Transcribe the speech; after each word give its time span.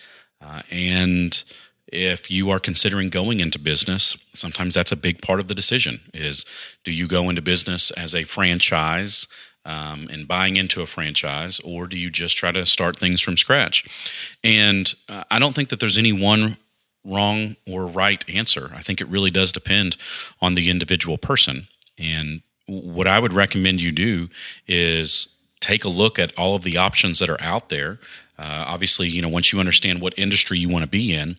Uh, 0.42 0.62
and 0.72 1.44
if 1.88 2.30
you 2.32 2.50
are 2.50 2.60
considering 2.60 3.10
going 3.10 3.40
into 3.40 3.60
business, 3.60 4.18
sometimes 4.34 4.76
that's 4.76 4.92
a 4.92 4.96
big 4.96 5.22
part 5.22 5.40
of 5.40 5.48
the 5.48 5.56
decision 5.56 6.00
is 6.14 6.46
do 6.84 6.92
you 6.92 7.08
go 7.08 7.30
into 7.30 7.42
business 7.42 7.92
as 7.92 8.16
a 8.16 8.24
franchise 8.24 9.28
um, 9.70 10.08
and 10.12 10.28
buying 10.28 10.56
into 10.56 10.82
a 10.82 10.88
franchise, 10.88 11.60
or 11.60 11.86
do 11.86 11.96
you 11.96 12.10
just 12.10 12.36
try 12.36 12.52
to 12.52 12.66
start 12.66 12.98
things 12.98 13.22
from 13.22 13.38
scratch? 13.38 13.86
And 14.44 14.92
uh, 15.08 15.24
I 15.30 15.38
don't 15.38 15.54
think 15.54 15.70
that 15.70 15.80
there's 15.80 16.00
any 16.00 16.12
one 16.12 16.58
wrong 17.06 17.56
or 17.68 17.86
right 17.86 18.28
answer. 18.28 18.72
I 18.74 18.82
think 18.82 19.00
it 19.00 19.08
really 19.08 19.30
does 19.30 19.52
depend 19.52 19.96
on 20.42 20.56
the 20.56 20.72
individual 20.72 21.20
person. 21.20 21.68
And 22.00 22.42
what 22.66 23.06
I 23.06 23.20
would 23.20 23.32
recommend 23.32 23.80
you 23.80 23.92
do 23.92 24.30
is 24.68 25.36
take 25.60 25.84
a 25.84 25.90
look 25.90 26.18
at 26.18 26.36
all 26.36 26.56
of 26.56 26.64
the 26.64 26.78
options 26.78 27.20
that 27.20 27.30
are 27.30 27.42
out 27.42 27.70
there. 27.70 28.00
Uh, 28.40 28.66
obviously, 28.68 29.08
you 29.08 29.22
know, 29.22 29.30
once 29.30 29.54
you 29.54 29.60
understand 29.60 30.02
what 30.02 30.18
industry 30.18 30.58
you 30.58 30.70
want 30.70 30.84
to 30.84 30.90
be 30.90 31.14
in, 31.14 31.38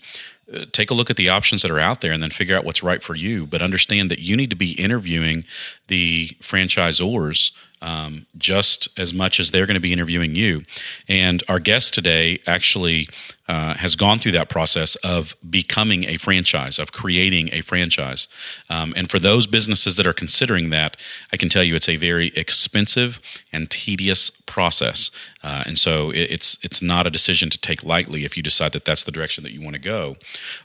uh, 0.54 0.66
take 0.70 0.90
a 0.90 0.94
look 0.94 1.10
at 1.10 1.16
the 1.16 1.28
options 1.28 1.62
that 1.62 1.70
are 1.70 1.80
out 1.80 2.00
there 2.00 2.12
and 2.12 2.22
then 2.22 2.30
figure 2.30 2.56
out 2.56 2.64
what's 2.64 2.82
right 2.82 3.02
for 3.02 3.16
you. 3.16 3.44
But 3.46 3.60
understand 3.60 4.08
that 4.10 4.20
you 4.20 4.36
need 4.36 4.50
to 4.50 4.56
be 4.56 4.72
interviewing 4.72 5.44
the 5.88 6.28
franchisors 6.40 7.52
um, 7.82 8.26
just 8.36 8.88
as 8.98 9.14
much 9.14 9.40
as 9.40 9.50
they're 9.50 9.66
going 9.66 9.74
to 9.74 9.80
be 9.80 9.92
interviewing 9.92 10.34
you. 10.34 10.62
And 11.08 11.42
our 11.48 11.58
guest 11.58 11.94
today 11.94 12.40
actually 12.46 13.08
uh, 13.48 13.74
has 13.74 13.96
gone 13.96 14.20
through 14.20 14.30
that 14.30 14.48
process 14.48 14.94
of 14.96 15.34
becoming 15.48 16.04
a 16.04 16.16
franchise, 16.18 16.78
of 16.78 16.92
creating 16.92 17.48
a 17.52 17.62
franchise. 17.62 18.28
Um, 18.68 18.94
and 18.96 19.10
for 19.10 19.18
those 19.18 19.48
businesses 19.48 19.96
that 19.96 20.06
are 20.06 20.12
considering 20.12 20.70
that, 20.70 20.96
I 21.32 21.36
can 21.36 21.48
tell 21.48 21.64
you 21.64 21.74
it's 21.74 21.88
a 21.88 21.96
very 21.96 22.28
expensive 22.36 23.20
and 23.52 23.68
tedious 23.68 24.30
process. 24.30 25.10
Uh, 25.42 25.64
and 25.66 25.76
so 25.76 26.10
it, 26.10 26.30
it's 26.30 26.58
it's 26.62 26.80
not 26.80 27.08
a 27.08 27.10
decision 27.10 27.50
to 27.50 27.58
take 27.58 27.82
lightly 27.82 28.24
if 28.24 28.36
you 28.36 28.42
decide 28.42 28.70
that 28.72 28.84
that's 28.84 29.02
the 29.02 29.10
direction 29.10 29.42
that 29.42 29.52
you 29.52 29.60
want 29.60 29.74
to 29.74 29.82
go. 29.82 30.14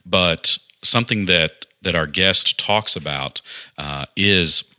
But 0.06 0.60
something 0.84 1.26
that 1.26 1.66
that 1.82 1.96
our 1.96 2.08
guest 2.08 2.60
talks 2.60 2.96
about 2.96 3.42
uh, 3.80 4.06
is 4.16 4.75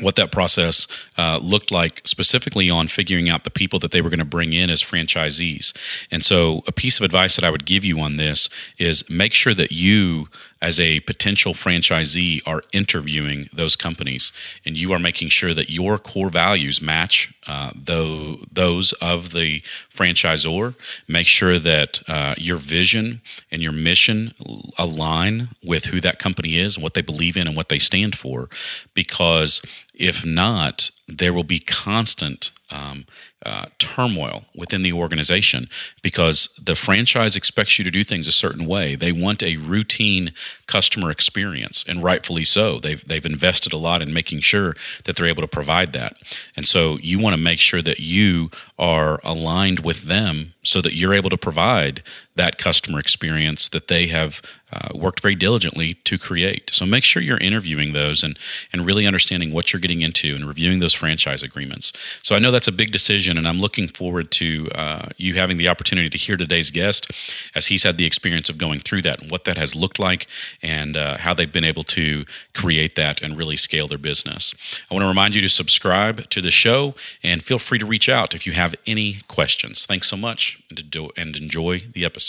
what 0.00 0.16
that 0.16 0.30
process 0.30 0.86
uh, 1.16 1.38
looked 1.42 1.70
like 1.70 2.02
specifically 2.04 2.68
on 2.68 2.86
figuring 2.88 3.30
out 3.30 3.44
the 3.44 3.50
people 3.50 3.78
that 3.78 3.92
they 3.92 4.02
were 4.02 4.10
going 4.10 4.18
to 4.18 4.26
bring 4.26 4.52
in 4.52 4.68
as 4.68 4.82
franchisees. 4.82 5.74
And 6.10 6.24
so, 6.24 6.62
a 6.66 6.72
piece 6.72 6.98
of 6.98 7.04
advice 7.04 7.36
that 7.36 7.44
I 7.44 7.50
would 7.50 7.64
give 7.64 7.84
you 7.84 8.00
on 8.00 8.16
this 8.16 8.50
is 8.78 9.08
make 9.08 9.32
sure 9.32 9.54
that 9.54 9.72
you 9.72 10.28
as 10.60 10.80
a 10.80 11.00
potential 11.00 11.52
franchisee 11.52 12.40
are 12.46 12.62
interviewing 12.72 13.48
those 13.52 13.76
companies 13.76 14.32
and 14.64 14.76
you 14.76 14.92
are 14.92 14.98
making 14.98 15.28
sure 15.28 15.52
that 15.52 15.70
your 15.70 15.98
core 15.98 16.30
values 16.30 16.80
match 16.80 17.34
uh, 17.46 17.70
those 17.74 18.92
of 18.94 19.32
the 19.32 19.60
franchisor. 19.90 20.74
Make 21.06 21.26
sure 21.26 21.58
that 21.58 22.02
uh, 22.08 22.34
your 22.38 22.56
vision 22.56 23.20
and 23.50 23.62
your 23.62 23.72
mission 23.72 24.32
align 24.78 25.48
with 25.62 25.86
who 25.86 26.00
that 26.00 26.18
company 26.18 26.56
is 26.56 26.78
what 26.78 26.94
they 26.94 27.02
believe 27.02 27.36
in 27.36 27.46
and 27.46 27.56
what 27.56 27.68
they 27.68 27.78
stand 27.78 28.16
for 28.16 28.48
because 28.94 29.62
if 29.94 30.24
not 30.24 30.90
there 31.08 31.32
will 31.32 31.44
be 31.44 31.60
constant 31.60 32.50
um, 32.70 33.06
uh, 33.44 33.66
turmoil 33.78 34.44
within 34.56 34.82
the 34.82 34.92
organization 34.92 35.68
because 36.02 36.48
the 36.60 36.74
franchise 36.74 37.36
expects 37.36 37.78
you 37.78 37.84
to 37.84 37.92
do 37.92 38.02
things 38.02 38.26
a 38.26 38.32
certain 38.32 38.66
way. 38.66 38.96
They 38.96 39.12
want 39.12 39.42
a 39.42 39.56
routine 39.56 40.32
customer 40.66 41.10
experience, 41.10 41.84
and 41.86 42.02
rightfully 42.02 42.42
so. 42.44 42.80
They've 42.80 43.06
they've 43.06 43.24
invested 43.24 43.72
a 43.72 43.76
lot 43.76 44.02
in 44.02 44.12
making 44.12 44.40
sure 44.40 44.74
that 45.04 45.14
they're 45.14 45.26
able 45.26 45.42
to 45.42 45.48
provide 45.48 45.92
that, 45.92 46.16
and 46.56 46.66
so 46.66 46.98
you 46.98 47.20
want 47.20 47.34
to 47.34 47.40
make 47.40 47.60
sure 47.60 47.82
that 47.82 48.00
you 48.00 48.50
are 48.78 49.20
aligned 49.22 49.80
with 49.80 50.02
them 50.02 50.54
so 50.64 50.80
that 50.80 50.94
you're 50.94 51.14
able 51.14 51.30
to 51.30 51.38
provide 51.38 52.02
that 52.36 52.58
customer 52.58 52.98
experience 52.98 53.68
that 53.70 53.88
they 53.88 54.06
have 54.06 54.40
uh, 54.72 54.88
worked 54.94 55.20
very 55.20 55.34
diligently 55.34 55.94
to 55.94 56.18
create. 56.18 56.70
So 56.72 56.84
make 56.84 57.04
sure 57.04 57.22
you're 57.22 57.38
interviewing 57.38 57.92
those 57.92 58.24
and 58.24 58.38
and 58.72 58.84
really 58.84 59.06
understanding 59.06 59.52
what 59.52 59.72
you're 59.72 59.80
getting 59.80 60.02
into 60.02 60.34
and 60.34 60.44
reviewing 60.44 60.80
those 60.80 60.92
franchise 60.92 61.42
agreements. 61.42 61.92
So 62.20 62.34
I 62.34 62.40
know 62.40 62.50
that's 62.50 62.68
a 62.68 62.72
big 62.72 62.90
decision, 62.90 63.38
and 63.38 63.46
I'm 63.46 63.60
looking 63.60 63.88
forward 63.88 64.30
to 64.32 64.68
uh, 64.74 65.08
you 65.16 65.34
having 65.34 65.56
the 65.56 65.68
opportunity 65.68 66.10
to 66.10 66.18
hear 66.18 66.36
today's 66.36 66.70
guest 66.70 67.10
as 67.54 67.66
he's 67.66 67.84
had 67.84 67.96
the 67.96 68.06
experience 68.06 68.50
of 68.50 68.58
going 68.58 68.80
through 68.80 69.02
that 69.02 69.22
and 69.22 69.30
what 69.30 69.44
that 69.44 69.56
has 69.56 69.74
looked 69.74 69.98
like 69.98 70.26
and 70.62 70.96
uh, 70.96 71.18
how 71.18 71.32
they've 71.32 71.52
been 71.52 71.64
able 71.64 71.84
to 71.84 72.24
create 72.52 72.96
that 72.96 73.22
and 73.22 73.38
really 73.38 73.56
scale 73.56 73.86
their 73.86 73.98
business. 73.98 74.52
I 74.90 74.94
want 74.94 75.04
to 75.04 75.08
remind 75.08 75.34
you 75.34 75.42
to 75.42 75.48
subscribe 75.48 76.28
to 76.30 76.40
the 76.40 76.50
show 76.50 76.94
and 77.22 77.42
feel 77.42 77.58
free 77.58 77.78
to 77.78 77.86
reach 77.86 78.08
out 78.08 78.34
if 78.34 78.46
you 78.46 78.52
have 78.52 78.74
any 78.86 79.18
questions. 79.28 79.86
Thanks 79.86 80.08
so 80.08 80.16
much 80.16 80.60
and 81.16 81.36
enjoy 81.36 81.78
the 81.92 82.04
episode. 82.04 82.25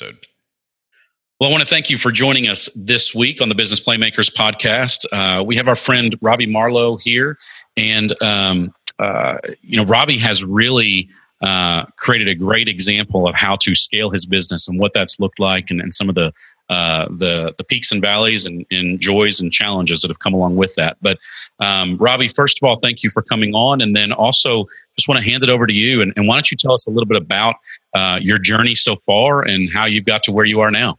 Well, 1.39 1.49
I 1.49 1.51
want 1.51 1.61
to 1.61 1.69
thank 1.69 1.91
you 1.91 1.99
for 1.99 2.11
joining 2.11 2.47
us 2.47 2.67
this 2.73 3.13
week 3.13 3.41
on 3.41 3.49
the 3.49 3.53
Business 3.53 3.79
Playmakers 3.79 4.33
podcast. 4.33 5.05
Uh, 5.11 5.43
we 5.43 5.55
have 5.55 5.67
our 5.67 5.75
friend 5.75 6.17
Robbie 6.19 6.47
Marlowe 6.47 6.97
here, 6.97 7.37
and 7.75 8.11
um, 8.23 8.73
uh, 8.97 9.37
you 9.61 9.77
know 9.77 9.85
Robbie 9.85 10.17
has 10.17 10.43
really 10.43 11.09
uh, 11.41 11.85
created 11.97 12.27
a 12.27 12.35
great 12.35 12.67
example 12.67 13.27
of 13.27 13.35
how 13.35 13.55
to 13.57 13.75
scale 13.75 14.09
his 14.09 14.25
business 14.25 14.67
and 14.67 14.79
what 14.79 14.93
that's 14.93 15.19
looked 15.19 15.39
like, 15.39 15.69
and, 15.69 15.79
and 15.79 15.93
some 15.93 16.09
of 16.09 16.15
the 16.15 16.31
uh, 16.69 17.05
the 17.09 17.53
the 17.57 17.63
peaks 17.63 17.91
and 17.91 18.01
valleys 18.01 18.45
and, 18.45 18.65
and, 18.71 18.99
joys 18.99 19.39
and 19.39 19.53
challenges 19.53 20.01
that 20.01 20.09
have 20.09 20.19
come 20.19 20.33
along 20.33 20.55
with 20.57 20.75
that. 20.75 20.97
But 21.01 21.17
um, 21.59 21.95
Robbie, 21.97 22.27
first 22.27 22.61
of 22.61 22.67
all, 22.67 22.79
thank 22.79 23.03
you 23.03 23.09
for 23.09 23.21
coming 23.21 23.53
on, 23.53 23.81
and 23.81 23.95
then 23.95 24.11
also 24.11 24.65
just 24.97 25.07
want 25.07 25.23
to 25.23 25.29
hand 25.29 25.43
it 25.43 25.49
over 25.49 25.65
to 25.65 25.73
you. 25.73 26.01
And, 26.01 26.11
and 26.17 26.27
why 26.27 26.35
don't 26.35 26.51
you 26.51 26.57
tell 26.57 26.73
us 26.73 26.87
a 26.87 26.91
little 26.91 27.05
bit 27.05 27.21
about 27.21 27.55
uh, 27.93 28.19
your 28.21 28.37
journey 28.37 28.75
so 28.75 28.95
far 28.97 29.43
and 29.43 29.69
how 29.71 29.85
you've 29.85 30.05
got 30.05 30.23
to 30.23 30.31
where 30.31 30.45
you 30.45 30.59
are 30.59 30.71
now? 30.71 30.97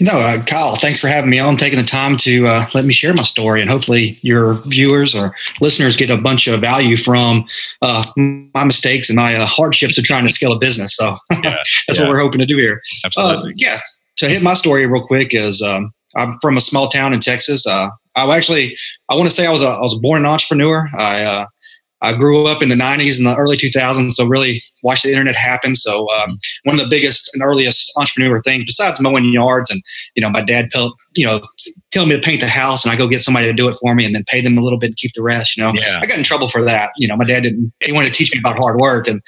No, 0.00 0.12
uh, 0.12 0.42
Kyle, 0.44 0.76
thanks 0.76 1.00
for 1.00 1.08
having 1.08 1.30
me 1.30 1.38
on, 1.38 1.56
taking 1.56 1.78
the 1.78 1.84
time 1.84 2.16
to 2.18 2.46
uh, 2.46 2.66
let 2.74 2.84
me 2.84 2.92
share 2.92 3.12
my 3.12 3.22
story. 3.22 3.60
And 3.60 3.70
hopefully, 3.70 4.18
your 4.22 4.54
viewers 4.66 5.14
or 5.14 5.34
listeners 5.60 5.96
get 5.96 6.10
a 6.10 6.16
bunch 6.16 6.46
of 6.46 6.60
value 6.60 6.96
from 6.96 7.46
uh, 7.82 8.04
my 8.16 8.64
mistakes 8.64 9.08
and 9.08 9.16
my 9.16 9.36
uh, 9.36 9.46
hardships 9.46 9.98
of 9.98 10.04
trying 10.04 10.26
to 10.26 10.32
scale 10.32 10.52
a 10.52 10.58
business. 10.58 10.96
So 10.96 11.16
yeah, 11.32 11.56
that's 11.86 11.98
yeah. 11.98 12.04
what 12.04 12.10
we're 12.10 12.20
hoping 12.20 12.38
to 12.40 12.46
do 12.46 12.56
here. 12.56 12.80
Absolutely. 13.04 13.50
Uh, 13.50 13.54
yeah. 13.56 13.78
to 14.16 14.28
hit 14.28 14.42
my 14.42 14.54
story 14.54 14.86
real 14.86 15.06
quick 15.06 15.34
is 15.34 15.60
um, 15.60 15.92
I'm 16.16 16.38
from 16.40 16.56
a 16.56 16.62
small 16.62 16.88
town 16.88 17.12
in 17.12 17.20
Texas. 17.20 17.66
Uh, 17.66 17.90
I 18.16 18.36
actually 18.36 18.76
I 19.08 19.14
want 19.14 19.28
to 19.28 19.34
say 19.34 19.46
I 19.46 19.52
was 19.52 19.62
a 19.62 19.68
I 19.68 19.80
was 19.80 19.98
born 19.98 20.20
an 20.20 20.26
entrepreneur. 20.26 20.88
I 20.96 21.22
uh, 21.22 21.46
I 22.00 22.16
grew 22.16 22.46
up 22.46 22.62
in 22.62 22.68
the 22.68 22.76
90s 22.76 23.18
and 23.18 23.26
the 23.26 23.36
early 23.36 23.56
2000s, 23.56 24.12
so 24.12 24.26
really 24.26 24.62
watched 24.82 25.02
the 25.02 25.10
internet 25.10 25.34
happen. 25.34 25.74
So 25.74 26.08
um, 26.10 26.38
one 26.64 26.78
of 26.78 26.82
the 26.82 26.88
biggest 26.88 27.30
and 27.34 27.42
earliest 27.42 27.92
entrepreneur 27.96 28.40
things, 28.42 28.64
besides 28.64 29.00
mowing 29.00 29.24
yards, 29.32 29.70
and 29.70 29.82
you 30.14 30.22
know, 30.22 30.30
my 30.30 30.40
dad, 30.40 30.70
you 31.14 31.26
know, 31.26 31.40
telling 31.90 32.08
me 32.08 32.16
to 32.16 32.22
paint 32.22 32.40
the 32.40 32.46
house, 32.46 32.84
and 32.84 32.92
I 32.92 32.96
go 32.96 33.08
get 33.08 33.20
somebody 33.20 33.46
to 33.46 33.52
do 33.52 33.68
it 33.68 33.76
for 33.80 33.94
me, 33.94 34.04
and 34.04 34.14
then 34.14 34.24
pay 34.28 34.40
them 34.40 34.56
a 34.56 34.60
little 34.60 34.78
bit 34.78 34.88
and 34.88 34.96
keep 34.96 35.12
the 35.14 35.22
rest. 35.22 35.56
You 35.56 35.64
know, 35.64 35.72
yeah. 35.74 35.98
I 36.00 36.06
got 36.06 36.18
in 36.18 36.24
trouble 36.24 36.48
for 36.48 36.62
that. 36.62 36.92
You 36.96 37.08
know, 37.08 37.16
my 37.16 37.24
dad 37.24 37.42
didn't. 37.42 37.72
He 37.80 37.92
wanted 37.92 38.12
to 38.12 38.14
teach 38.14 38.32
me 38.32 38.38
about 38.38 38.56
hard 38.56 38.78
work, 38.80 39.08
and 39.08 39.20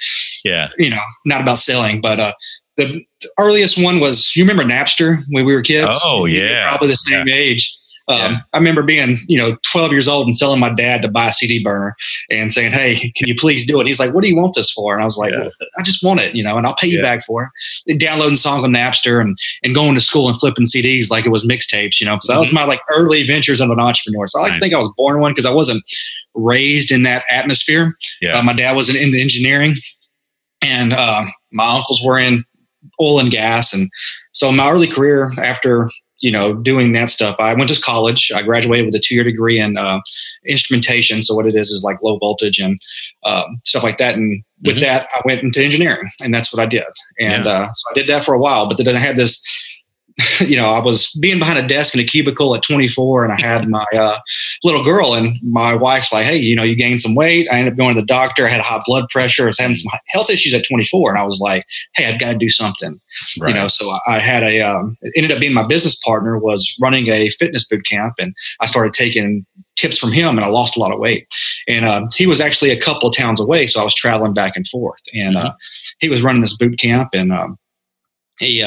yeah, 0.45 0.69
you 0.77 0.89
know, 0.89 1.01
not 1.25 1.41
about 1.41 1.57
selling. 1.57 1.99
But 1.99 2.19
uh, 2.19 2.33
the 2.77 3.03
earliest 3.37 3.81
one 3.81 3.99
was 3.99 4.33
you 4.35 4.43
remember 4.43 4.63
Napster 4.63 5.23
when 5.29 5.45
we 5.45 5.53
were 5.53 5.61
kids? 5.61 5.99
Oh 6.05 6.25
yeah, 6.25 6.67
probably 6.69 6.87
the 6.87 6.95
same 6.95 7.27
yeah. 7.27 7.35
age. 7.35 7.77
Um, 8.07 8.17
Yeah. 8.33 8.37
I 8.53 8.57
remember 8.57 8.83
being, 8.83 9.19
you 9.27 9.37
know, 9.37 9.55
12 9.71 9.91
years 9.91 10.07
old 10.07 10.25
and 10.27 10.35
selling 10.35 10.59
my 10.59 10.73
dad 10.73 11.01
to 11.03 11.07
buy 11.07 11.27
a 11.27 11.31
CD 11.31 11.63
burner 11.63 11.95
and 12.29 12.51
saying, 12.51 12.71
"Hey, 12.73 13.11
can 13.15 13.27
you 13.27 13.35
please 13.35 13.65
do 13.65 13.79
it?" 13.79 13.87
He's 13.87 13.99
like, 13.99 14.13
"What 14.13 14.23
do 14.23 14.29
you 14.29 14.35
want 14.35 14.55
this 14.55 14.71
for?" 14.71 14.93
And 14.93 15.01
I 15.01 15.05
was 15.05 15.17
like, 15.17 15.31
Yeah. 15.31 15.41
well, 15.41 15.51
"I 15.77 15.83
just 15.83 16.03
want 16.03 16.19
it, 16.19 16.35
you 16.35 16.43
know, 16.43 16.57
and 16.57 16.65
I'll 16.65 16.75
pay 16.75 16.87
you 16.87 17.01
back 17.01 17.25
for 17.25 17.43
it." 17.43 17.49
And 17.91 17.99
downloading 17.99 18.35
songs 18.37 18.63
on 18.63 18.71
Napster 18.71 19.21
and 19.21 19.35
and 19.63 19.75
going 19.75 19.95
to 19.95 20.01
school 20.01 20.27
and 20.27 20.37
flipping 20.39 20.65
CDs 20.65 21.09
like 21.11 21.25
it 21.25 21.29
was 21.29 21.45
mixtapes, 21.45 21.99
you 21.99 22.05
know. 22.05 22.17
So 22.21 22.33
that 22.33 22.39
was 22.39 22.51
my 22.51 22.65
like 22.65 22.81
early 22.89 23.25
ventures 23.25 23.61
of 23.61 23.69
an 23.69 23.79
entrepreneur. 23.79 24.25
So 24.27 24.39
I 24.39 24.43
like 24.43 24.51
Mm-hmm. 24.51 24.55
Nice. 24.55 24.59
to 24.59 24.65
think 24.65 24.73
I 24.73 24.79
was 24.79 24.91
born 24.97 25.19
one 25.19 25.31
because 25.31 25.45
I 25.45 25.53
wasn't 25.53 25.83
raised 26.33 26.91
in 26.91 27.03
that 27.03 27.23
atmosphere. 27.29 27.95
Yeah. 28.21 28.37
Uh, 28.39 28.43
my 28.43 28.53
dad 28.53 28.75
was 28.75 28.89
in, 28.89 28.95
in 28.95 29.11
the 29.11 29.21
engineering, 29.21 29.75
and 30.61 30.93
uh, 30.93 31.23
my 31.51 31.67
uncles 31.75 32.01
were 32.03 32.17
in 32.19 32.43
oil 32.99 33.19
and 33.19 33.31
gas. 33.31 33.73
And 33.73 33.89
so 34.31 34.51
my 34.51 34.69
early 34.69 34.87
career 34.87 35.31
after 35.43 35.89
you 36.21 36.31
know 36.31 36.53
doing 36.53 36.93
that 36.93 37.09
stuff, 37.09 37.35
I 37.39 37.53
went 37.53 37.69
to 37.73 37.81
college. 37.81 38.31
I 38.33 38.41
graduated 38.43 38.85
with 38.85 38.95
a 38.95 38.99
two 38.99 39.15
year 39.15 39.23
degree 39.23 39.59
in 39.59 39.77
uh, 39.77 39.99
instrumentation. 40.47 41.23
So 41.23 41.35
what 41.35 41.47
it 41.47 41.55
is 41.55 41.69
is 41.69 41.83
like 41.83 42.01
low 42.01 42.17
voltage 42.17 42.59
and 42.59 42.77
um, 43.23 43.59
stuff 43.65 43.83
like 43.83 43.97
that. 43.97 44.15
And 44.15 44.43
with 44.63 44.77
Mhm. 44.77 44.81
that, 44.81 45.07
I 45.13 45.21
went 45.25 45.43
into 45.43 45.63
engineering, 45.63 46.09
and 46.23 46.33
that's 46.33 46.53
what 46.53 46.61
I 46.61 46.65
did. 46.67 46.83
And 47.19 47.45
Yeah. 47.45 47.51
uh, 47.51 47.73
so 47.73 47.83
I 47.91 47.93
did 47.95 48.07
that 48.07 48.23
for 48.23 48.33
a 48.33 48.39
while, 48.39 48.67
but 48.67 48.77
then 48.77 48.87
I 48.95 48.99
had 48.99 49.17
this. 49.17 49.41
You 50.41 50.57
know, 50.57 50.71
I 50.71 50.79
was 50.79 51.13
being 51.21 51.37
behind 51.37 51.59
a 51.59 51.67
desk 51.67 51.93
in 51.93 51.99
a 51.99 52.03
cubicle 52.03 52.55
at 52.55 52.63
24, 52.63 53.23
and 53.23 53.31
I 53.31 53.39
had 53.39 53.69
my 53.69 53.85
uh, 53.93 54.19
little 54.63 54.83
girl, 54.83 55.13
and 55.13 55.37
my 55.43 55.75
wife's 55.75 56.11
like, 56.11 56.25
"Hey, 56.25 56.37
you 56.37 56.55
know, 56.55 56.63
you 56.63 56.75
gained 56.75 56.99
some 56.99 57.15
weight." 57.15 57.47
I 57.51 57.59
ended 57.59 57.73
up 57.73 57.77
going 57.77 57.95
to 57.95 58.01
the 58.01 58.07
doctor. 58.07 58.45
I 58.45 58.49
had 58.49 58.59
high 58.59 58.81
blood 58.85 59.07
pressure. 59.09 59.43
I 59.43 59.45
was 59.45 59.59
having 59.59 59.75
some 59.75 59.91
health 60.07 60.29
issues 60.29 60.53
at 60.53 60.65
24, 60.67 61.11
and 61.11 61.19
I 61.19 61.23
was 61.23 61.39
like, 61.39 61.65
"Hey, 61.93 62.05
I've 62.05 62.19
got 62.19 62.33
to 62.33 62.37
do 62.37 62.49
something." 62.49 62.99
right. 63.39 63.49
You 63.49 63.53
know, 63.53 63.67
so 63.67 63.91
I 64.07 64.19
had 64.19 64.43
a. 64.43 64.61
Um, 64.61 64.97
ended 65.15 65.31
up 65.31 65.39
being 65.39 65.53
my 65.53 65.65
business 65.65 65.95
partner 66.03 66.37
was 66.37 66.75
running 66.81 67.07
a 67.09 67.29
fitness 67.29 67.67
boot 67.67 67.85
camp, 67.85 68.15
and 68.19 68.33
I 68.59 68.65
started 68.65 68.93
taking 68.93 69.45
tips 69.75 69.97
from 69.97 70.11
him, 70.11 70.37
and 70.37 70.41
I 70.41 70.47
lost 70.47 70.75
a 70.75 70.79
lot 70.79 70.91
of 70.91 70.99
weight. 70.99 71.27
And 71.67 71.85
uh, 71.85 72.07
he 72.15 72.27
was 72.27 72.41
actually 72.41 72.71
a 72.71 72.79
couple 72.79 73.09
of 73.09 73.15
towns 73.15 73.39
away, 73.39 73.67
so 73.67 73.79
I 73.79 73.83
was 73.83 73.95
traveling 73.95 74.33
back 74.33 74.55
and 74.55 74.67
forth. 74.67 75.01
And 75.13 75.37
uh, 75.37 75.53
he 75.99 76.09
was 76.09 76.23
running 76.23 76.41
this 76.41 76.57
boot 76.57 76.79
camp, 76.79 77.09
and 77.13 77.31
um, 77.31 77.57
he. 78.39 78.63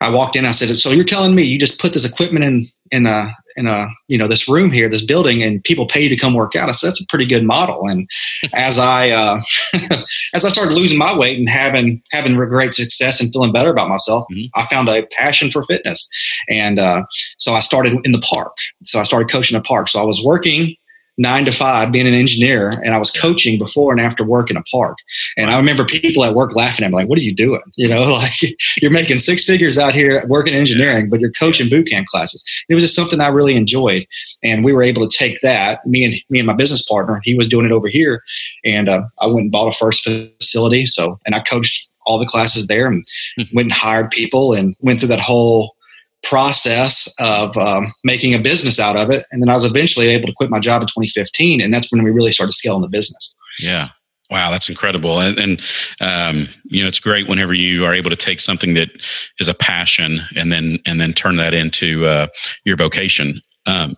I 0.00 0.10
walked 0.10 0.36
in. 0.36 0.46
I 0.46 0.52
said, 0.52 0.78
"So 0.80 0.90
you're 0.90 1.04
telling 1.04 1.34
me 1.34 1.42
you 1.42 1.58
just 1.58 1.80
put 1.80 1.92
this 1.92 2.04
equipment 2.04 2.44
in 2.44 2.66
in 2.90 3.06
a 3.06 3.34
in 3.56 3.66
a 3.66 3.88
you 4.08 4.16
know 4.16 4.28
this 4.28 4.48
room 4.48 4.70
here, 4.70 4.88
this 4.88 5.04
building, 5.04 5.42
and 5.42 5.62
people 5.64 5.86
pay 5.86 6.02
you 6.02 6.08
to 6.08 6.16
come 6.16 6.34
work 6.34 6.56
out?" 6.56 6.68
I 6.68 6.72
said, 6.72 6.88
"That's 6.88 7.02
a 7.02 7.06
pretty 7.08 7.26
good 7.26 7.44
model." 7.44 7.86
And 7.86 8.08
as 8.54 8.78
I 8.78 9.10
uh, 9.10 9.40
as 10.34 10.44
I 10.44 10.48
started 10.48 10.74
losing 10.74 10.98
my 10.98 11.16
weight 11.16 11.38
and 11.38 11.48
having 11.48 12.02
having 12.10 12.34
great 12.34 12.74
success 12.74 13.20
and 13.20 13.32
feeling 13.32 13.52
better 13.52 13.70
about 13.70 13.88
myself, 13.88 14.24
Mhm. 14.32 14.48
I 14.54 14.66
found 14.66 14.88
a 14.88 15.06
passion 15.12 15.50
for 15.50 15.64
fitness, 15.64 16.08
and 16.48 16.78
uh, 16.78 17.02
so 17.38 17.54
I 17.54 17.60
started 17.60 17.94
in 18.04 18.12
the 18.12 18.20
park. 18.20 18.56
So 18.84 18.98
I 19.00 19.02
started 19.04 19.30
coaching 19.30 19.56
a 19.56 19.60
park. 19.60 19.88
So 19.88 20.00
I 20.00 20.04
was 20.04 20.22
working 20.24 20.76
nine 21.20 21.44
to 21.44 21.52
five, 21.52 21.92
being 21.92 22.06
an 22.06 22.14
engineer, 22.14 22.70
and 22.82 22.94
I 22.94 22.98
was 22.98 23.10
coaching 23.10 23.58
before 23.58 23.92
and 23.92 24.00
after 24.00 24.24
work 24.24 24.50
in 24.50 24.56
a 24.56 24.62
park. 24.62 24.96
And 25.36 25.50
I 25.50 25.58
remember 25.58 25.84
people 25.84 26.24
at 26.24 26.34
work 26.34 26.56
laughing 26.56 26.84
at 26.84 26.90
me, 26.90 26.96
like, 26.96 27.08
"What 27.08 27.18
are 27.18 27.22
you 27.22 27.34
doing? 27.34 27.60
You 27.76 27.88
know, 27.88 28.02
like 28.12 28.56
you're 28.80 28.90
making 28.90 29.18
six 29.18 29.44
figures 29.44 29.76
out 29.76 29.94
here 29.94 30.22
working 30.28 30.54
engineering, 30.54 31.10
but 31.10 31.20
you're 31.20 31.32
coaching 31.32 31.68
boot 31.68 31.88
camp 31.88 32.06
classes." 32.08 32.42
It 32.68 32.74
was 32.74 32.82
just 32.82 32.96
something 32.96 33.20
I 33.20 33.28
really 33.28 33.54
enjoyed, 33.54 34.06
and 34.42 34.64
we 34.64 34.72
were 34.72 34.82
able 34.82 35.06
to 35.06 35.16
take 35.16 35.40
that. 35.42 35.86
Me 35.86 36.04
and 36.04 36.14
me 36.30 36.38
and 36.38 36.46
my 36.46 36.54
business 36.54 36.82
partner, 36.82 37.20
he 37.22 37.34
was 37.34 37.48
doing 37.48 37.66
it 37.66 37.72
over 37.72 37.88
here, 37.88 38.22
and 38.64 38.88
uh, 38.88 39.02
I 39.20 39.26
went 39.26 39.40
and 39.40 39.52
bought 39.52 39.68
a 39.68 39.76
first 39.76 40.02
facility. 40.02 40.86
So, 40.86 41.20
and 41.26 41.34
I 41.34 41.40
coached 41.40 41.88
all 42.06 42.18
the 42.18 42.26
classes 42.26 42.66
there, 42.66 42.86
and 42.86 43.04
went 43.52 43.66
and 43.66 43.72
hired 43.72 44.10
people, 44.10 44.54
and 44.54 44.74
went 44.80 45.00
through 45.00 45.10
that 45.10 45.20
whole 45.20 45.76
process 46.22 47.12
of 47.18 47.56
um, 47.56 47.92
making 48.04 48.34
a 48.34 48.38
business 48.38 48.78
out 48.78 48.96
of 48.96 49.10
it. 49.10 49.24
And 49.30 49.42
then 49.42 49.48
I 49.48 49.54
was 49.54 49.64
eventually 49.64 50.08
able 50.08 50.28
to 50.28 50.34
quit 50.34 50.50
my 50.50 50.60
job 50.60 50.82
in 50.82 50.88
2015, 50.88 51.60
and 51.60 51.72
that's 51.72 51.90
when 51.90 52.02
we 52.02 52.10
really 52.10 52.32
started 52.32 52.52
scaling 52.52 52.82
the 52.82 52.88
business. 52.88 53.34
Yeah. 53.58 53.88
Wow, 54.30 54.50
that's 54.50 54.68
incredible. 54.68 55.18
And, 55.18 55.38
and 55.38 55.60
um, 56.00 56.48
you 56.64 56.82
know, 56.82 56.88
it's 56.88 57.00
great 57.00 57.28
whenever 57.28 57.52
you 57.52 57.84
are 57.84 57.94
able 57.94 58.10
to 58.10 58.16
take 58.16 58.38
something 58.38 58.74
that 58.74 58.90
is 59.40 59.48
a 59.48 59.54
passion 59.54 60.20
and 60.36 60.52
then 60.52 60.78
and 60.86 61.00
then 61.00 61.12
turn 61.12 61.36
that 61.36 61.52
into 61.52 62.06
uh, 62.06 62.28
your 62.64 62.76
vocation. 62.76 63.40
Um, 63.66 63.96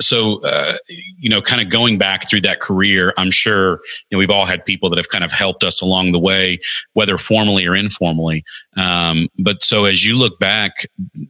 so, 0.00 0.42
uh, 0.42 0.76
you 0.88 1.28
know, 1.28 1.40
kind 1.40 1.60
of 1.60 1.70
going 1.70 1.98
back 1.98 2.28
through 2.28 2.42
that 2.42 2.60
career, 2.60 3.12
I'm 3.16 3.30
sure 3.30 3.80
you 4.10 4.16
know 4.16 4.18
we've 4.18 4.30
all 4.30 4.46
had 4.46 4.64
people 4.64 4.90
that 4.90 4.96
have 4.96 5.08
kind 5.08 5.24
of 5.24 5.32
helped 5.32 5.64
us 5.64 5.80
along 5.80 6.12
the 6.12 6.18
way, 6.18 6.58
whether 6.92 7.18
formally 7.18 7.66
or 7.66 7.74
informally. 7.74 8.44
Um, 8.76 9.28
but 9.38 9.62
so, 9.62 9.84
as 9.84 10.04
you 10.04 10.16
look 10.16 10.38
back, 10.38 10.86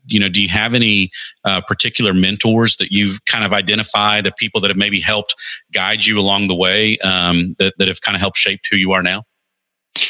you 0.07 0.21
know, 0.21 0.29
do 0.29 0.43
you 0.43 0.49
have 0.49 0.75
any 0.75 1.11
uh, 1.45 1.61
particular 1.63 2.15
mentors 2.15 2.77
that 2.77 2.91
you've 2.91 3.25
kind 3.27 3.45
of 3.45 3.53
identified 3.53 4.27
of 4.27 4.35
people 4.37 4.61
that 4.61 4.69
have 4.69 4.77
maybe 4.77 5.01
helped 5.01 5.35
guide 5.73 6.07
you 6.07 6.19
along 6.19 6.49
the 6.49 6.55
way 6.55 6.97
um, 6.99 7.55
that 7.59 7.75
that 7.79 7.89
have 7.89 8.01
kind 8.01 8.17
of 8.17 8.21
helped 8.21 8.37
shape 8.37 8.61
who 8.71 8.77
you 8.77 8.93
are 8.93 9.03
now? 9.03 9.23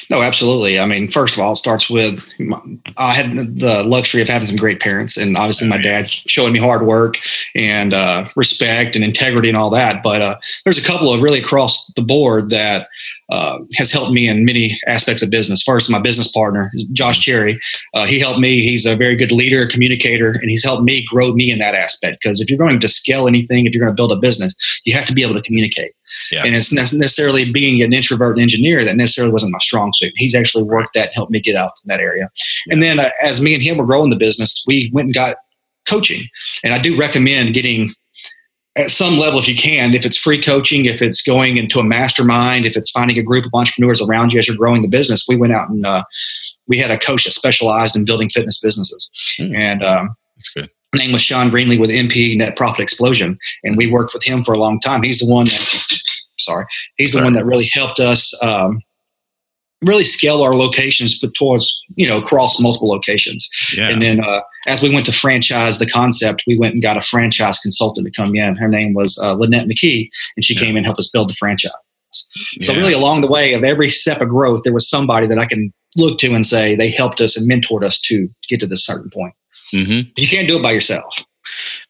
No, 0.08 0.22
absolutely. 0.22 0.80
I 0.80 0.86
mean, 0.86 1.10
first 1.10 1.34
of 1.34 1.40
all, 1.40 1.52
it 1.52 1.56
starts 1.56 1.90
with 1.90 2.32
my, 2.38 2.58
I 2.96 3.12
had 3.12 3.58
the 3.58 3.82
luxury 3.84 4.22
of 4.22 4.28
having 4.28 4.46
some 4.46 4.56
great 4.56 4.80
parents, 4.80 5.18
and 5.18 5.36
obviously 5.36 5.68
my 5.68 5.76
dad 5.76 6.08
showing 6.08 6.54
me 6.54 6.58
hard 6.58 6.86
work 6.86 7.16
and 7.54 7.92
uh, 7.92 8.26
respect 8.34 8.96
and 8.96 9.04
integrity 9.04 9.48
and 9.48 9.58
all 9.58 9.68
that. 9.70 10.02
But 10.02 10.22
uh, 10.22 10.36
there's 10.64 10.78
a 10.78 10.82
couple 10.82 11.12
of 11.12 11.20
really 11.20 11.38
across 11.38 11.92
the 11.96 12.02
board 12.02 12.48
that 12.48 12.88
uh, 13.28 13.58
has 13.76 13.92
helped 13.92 14.12
me 14.12 14.26
in 14.26 14.46
many 14.46 14.78
aspects 14.86 15.22
of 15.22 15.30
business. 15.30 15.62
First, 15.62 15.90
my 15.90 15.98
business 16.00 16.28
partner, 16.28 16.70
Josh 16.92 17.20
Cherry, 17.20 17.60
uh, 17.92 18.06
he 18.06 18.18
helped 18.18 18.40
me. 18.40 18.62
He's 18.62 18.86
a 18.86 18.96
very 18.96 19.16
good 19.16 19.32
leader, 19.32 19.66
communicator, 19.66 20.30
and 20.30 20.48
he's 20.48 20.64
helped 20.64 20.84
me 20.84 21.04
grow 21.10 21.32
me 21.32 21.50
in 21.50 21.58
that 21.58 21.74
aspect. 21.74 22.22
Because 22.22 22.40
if 22.40 22.48
you're 22.48 22.58
going 22.58 22.80
to 22.80 22.88
scale 22.88 23.28
anything, 23.28 23.66
if 23.66 23.74
you're 23.74 23.84
going 23.84 23.94
to 23.94 24.00
build 24.00 24.12
a 24.12 24.16
business, 24.16 24.54
you 24.84 24.94
have 24.94 25.06
to 25.06 25.14
be 25.14 25.22
able 25.22 25.34
to 25.34 25.42
communicate. 25.42 25.92
Yeah. 26.30 26.42
And 26.44 26.54
it's 26.54 26.72
not 26.72 26.92
necessarily 26.92 27.50
being 27.50 27.82
an 27.82 27.92
introvert 27.92 28.38
engineer 28.38 28.84
that 28.84 28.96
necessarily 28.96 29.32
wasn't 29.32 29.52
my 29.52 29.58
strong 29.58 29.92
suit. 29.94 30.12
He's 30.16 30.34
actually 30.34 30.64
worked 30.64 30.94
that 30.94 31.06
and 31.06 31.14
helped 31.14 31.32
me 31.32 31.40
get 31.40 31.56
out 31.56 31.72
in 31.84 31.88
that 31.88 32.00
area. 32.00 32.30
And 32.70 32.82
then 32.82 32.98
uh, 33.00 33.10
as 33.22 33.42
me 33.42 33.54
and 33.54 33.62
him 33.62 33.78
were 33.78 33.86
growing 33.86 34.10
the 34.10 34.16
business, 34.16 34.64
we 34.66 34.90
went 34.92 35.06
and 35.06 35.14
got 35.14 35.36
coaching. 35.88 36.28
And 36.62 36.74
I 36.74 36.78
do 36.78 36.98
recommend 36.98 37.54
getting 37.54 37.90
at 38.76 38.90
some 38.90 39.18
level 39.18 39.38
if 39.38 39.48
you 39.48 39.54
can, 39.54 39.94
if 39.94 40.04
it's 40.04 40.16
free 40.16 40.40
coaching, 40.40 40.86
if 40.86 41.00
it's 41.00 41.22
going 41.22 41.56
into 41.56 41.78
a 41.78 41.84
mastermind, 41.84 42.66
if 42.66 42.76
it's 42.76 42.90
finding 42.90 43.18
a 43.18 43.22
group 43.22 43.44
of 43.44 43.52
entrepreneurs 43.54 44.02
around 44.02 44.32
you 44.32 44.38
as 44.38 44.48
you're 44.48 44.56
growing 44.56 44.82
the 44.82 44.88
business. 44.88 45.26
We 45.28 45.36
went 45.36 45.52
out 45.52 45.68
and 45.68 45.86
uh, 45.86 46.02
we 46.66 46.78
had 46.78 46.90
a 46.90 46.98
coach 46.98 47.24
that 47.24 47.32
specialized 47.32 47.94
in 47.94 48.04
building 48.04 48.28
fitness 48.28 48.60
businesses. 48.60 49.10
Hmm. 49.38 49.54
And 49.54 49.84
um, 49.84 50.16
That's 50.36 50.48
good. 50.50 50.70
Name 50.94 51.12
was 51.12 51.22
Sean 51.22 51.50
Greenlee 51.50 51.78
with 51.78 51.90
MP 51.90 52.36
Net 52.36 52.56
Profit 52.56 52.80
Explosion, 52.80 53.38
and 53.62 53.76
we 53.76 53.86
worked 53.90 54.14
with 54.14 54.22
him 54.24 54.42
for 54.42 54.52
a 54.54 54.58
long 54.58 54.80
time. 54.80 55.02
He's 55.02 55.18
the 55.20 55.26
one 55.26 55.44
that, 55.46 56.00
sorry, 56.38 56.66
he's 56.96 57.12
the 57.12 57.18
Sorry. 57.18 57.24
one 57.24 57.32
that 57.34 57.44
really 57.46 57.68
helped 57.72 58.00
us 58.00 58.32
um, 58.42 58.80
really 59.82 60.04
scale 60.04 60.42
our 60.42 60.54
locations 60.54 61.18
but 61.18 61.34
towards 61.34 61.78
you 61.96 62.06
know 62.08 62.18
across 62.18 62.58
multiple 62.60 62.88
locations. 62.88 63.48
Yeah. 63.76 63.90
And 63.90 64.00
then 64.00 64.24
uh, 64.24 64.40
as 64.66 64.82
we 64.82 64.90
went 64.92 65.06
to 65.06 65.12
franchise 65.12 65.78
the 65.78 65.86
concept, 65.86 66.42
we 66.46 66.56
went 66.58 66.74
and 66.74 66.82
got 66.82 66.96
a 66.96 67.02
franchise 67.02 67.58
consultant 67.58 68.06
to 68.06 68.10
come 68.10 68.34
in. 68.34 68.56
Her 68.56 68.68
name 68.68 68.94
was 68.94 69.18
uh, 69.22 69.34
Lynette 69.34 69.66
McKee, 69.68 70.08
and 70.36 70.44
she 70.44 70.54
Yeah. 70.54 70.60
came 70.60 70.70
in 70.70 70.78
and 70.78 70.86
helped 70.86 71.00
us 71.00 71.10
build 71.10 71.28
the 71.30 71.34
franchise. 71.34 71.70
So 72.60 72.72
Yeah. 72.72 72.78
really, 72.78 72.92
along 72.94 73.20
the 73.20 73.26
way 73.28 73.52
of 73.54 73.64
every 73.64 73.90
step 73.90 74.20
of 74.22 74.28
growth, 74.28 74.62
there 74.64 74.72
was 74.72 74.88
somebody 74.88 75.26
that 75.26 75.38
I 75.38 75.46
can 75.46 75.72
look 75.96 76.18
to 76.20 76.32
and 76.34 76.44
say 76.46 76.74
they 76.74 76.90
helped 76.90 77.20
us 77.20 77.36
and 77.36 77.48
mentored 77.50 77.84
us 77.84 78.00
to 78.02 78.28
get 78.48 78.60
to 78.60 78.66
this 78.66 78.84
certain 78.86 79.10
point. 79.10 79.34
Mhm. 79.72 80.12
You 80.16 80.28
can't 80.28 80.48
do 80.48 80.58
it 80.58 80.62
by 80.62 80.72
yourself. 80.72 81.24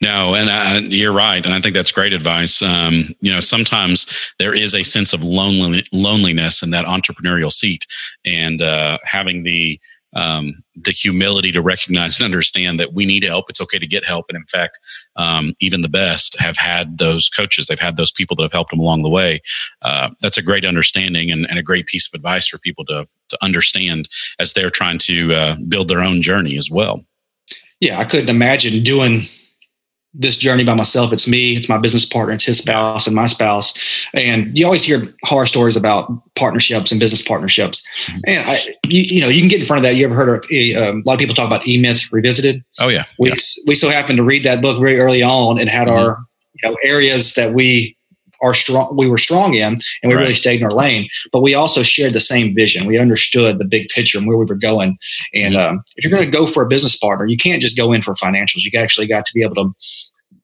No, 0.01 0.35
and 0.35 0.51
uh, 0.51 0.81
you're 0.89 1.13
right, 1.13 1.45
and 1.45 1.55
I 1.55 1.61
think 1.61 1.75
that's 1.75 1.93
great 1.93 2.13
advice. 2.13 2.61
Um, 2.61 3.15
you 3.21 3.33
know, 3.33 3.41
sometimes 3.41 4.07
there 4.39 4.55
is 4.55 4.75
a 4.75 4.83
sense 4.83 5.13
of 5.13 5.23
lonely, 5.23 5.85
loneliness 5.93 6.63
in 6.63 6.71
that 6.71 6.87
entrepreneurial 6.87 7.53
seat, 7.53 7.87
and 8.25 8.61
uh, 8.61 8.99
having 9.05 9.45
the 9.45 9.81
um, 10.17 10.63
the 10.77 10.93
humility 10.93 11.51
to 11.51 11.61
recognize 11.61 12.17
and 12.17 12.25
understand 12.25 12.79
that 12.79 12.93
we 12.93 13.05
need 13.05 13.25
help. 13.25 13.47
It's 13.49 13.61
okay 13.61 13.79
to 13.79 13.87
get 13.87 14.05
help, 14.05 14.27
and 14.29 14.37
in 14.37 14.45
fact, 14.47 14.79
um, 15.17 15.55
even 15.61 15.81
the 15.81 15.89
best 15.89 16.39
have 16.39 16.57
had 16.57 16.99
those 16.99 17.29
coaches. 17.29 17.67
They've 17.67 17.79
had 17.79 17.97
those 17.97 18.13
people 18.13 18.37
that 18.37 18.43
have 18.43 18.53
helped 18.53 18.71
them 18.71 18.81
along 18.81 19.03
the 19.03 19.09
way. 19.09 19.41
Uh, 19.83 20.11
that's 20.21 20.39
a 20.39 20.43
great 20.43 20.65
understanding 20.65 21.31
and, 21.31 21.49
and 21.49 21.59
a 21.59 21.63
great 21.63 21.87
piece 21.87 22.07
of 22.07 22.15
advice 22.15 22.47
for 22.47 22.59
people 22.59 22.85
to 22.87 23.07
to 23.29 23.39
understand 23.43 24.09
as 24.39 24.53
they're 24.53 24.71
trying 24.71 24.99
to 24.99 25.35
uh, 25.35 25.57
build 25.69 25.89
their 25.89 26.01
own 26.01 26.23
journey 26.23 26.57
as 26.59 26.71
well. 26.71 27.05
Yeah, 27.85 27.99
I 27.99 28.05
couldn't 28.07 28.31
imagine 28.31 28.83
doing 28.83 29.25
this 30.15 30.39
journey 30.39 30.65
by 30.65 30.73
myself. 30.73 31.13
It's 31.13 31.29
me, 31.29 31.55
it's 31.55 31.69
my 31.69 31.77
business 31.77 32.07
partner, 32.07 32.33
it's 32.33 32.45
his 32.45 32.57
spouse, 32.57 33.07
and 33.07 33.15
my 33.15 33.27
spouse. 33.27 33.75
And 34.15 34.57
you 34.57 34.65
always 34.65 34.83
hear 34.83 35.03
horror 35.25 35.45
stories 35.45 35.77
about 35.77 36.11
partnerships 36.35 36.91
and 36.91 36.99
business 36.99 37.21
partnerships. 37.21 37.87
Mm-hmm. 38.07 38.21
And 38.27 38.49
I, 38.49 38.59
you, 38.87 39.03
you, 39.03 39.21
know, 39.21 39.29
you 39.29 39.43
can 39.43 39.51
get 39.51 39.61
in 39.61 39.67
front 39.67 39.81
of 39.81 39.83
that. 39.83 39.97
You 39.97 40.07
ever 40.07 40.15
heard 40.15 40.45
of 40.45 40.51
a, 40.51 40.75
um, 40.77 41.03
a 41.05 41.07
lot 41.07 41.13
of 41.13 41.19
people 41.19 41.35
talk 41.35 41.47
about 41.47 41.69
E 41.69 41.77
Myth 41.77 42.11
Revisited? 42.11 42.65
Oh 42.79 42.89
yeah. 42.89 43.05
We 43.19 43.29
yeah. 43.29 43.37
we 43.67 43.75
so 43.75 43.91
happened 43.91 44.17
to 44.17 44.25
read 44.25 44.45
that 44.45 44.63
book 44.63 44.81
very 44.81 44.99
early 44.99 45.23
on 45.23 45.61
and 45.61 45.69
had 45.69 45.87
mm-hmm. 45.87 45.99
our 45.99 46.25
you 46.55 46.71
know 46.71 46.77
areas 46.83 47.35
that 47.35 47.53
we 47.53 47.94
are 48.45 48.55
strong 48.55 48.95
we 48.97 49.09
were 49.09 49.19
strong 49.19 49.55
in 49.55 49.73
and 49.73 49.83
we 50.05 50.15
right. 50.15 50.23
really 50.23 50.35
stayed 50.35 50.61
in 50.61 50.67
our 50.67 50.73
lane 50.73 51.09
but 51.33 51.41
we 51.41 51.55
also 51.55 51.83
shared 51.83 52.13
the 52.13 52.21
same 52.21 52.55
vision 52.55 52.87
we 52.87 52.99
understood 52.99 53.59
the 53.59 53.65
big 53.65 53.89
picture 53.89 54.19
and 54.19 54.27
where 54.27 54.37
we 54.37 54.45
were 54.45 54.55
going 54.55 54.97
and 55.35 55.57
um, 55.57 55.83
if 55.97 56.05
you're 56.05 56.17
going 56.17 56.31
to 56.31 56.39
go 56.39 56.47
for 56.47 56.63
a 56.63 56.69
business 56.69 56.97
partner 56.97 57.27
you 57.27 57.37
can't 57.37 57.63
just 57.63 57.77
go 57.77 57.93
in 57.93 58.03
for 58.03 58.15
financials 58.15 58.59
you 58.59 58.71
actually 58.79 59.07
got 59.07 59.25
to 59.25 59.33
be 59.35 59.43
able 59.43 59.55
to 59.55 59.73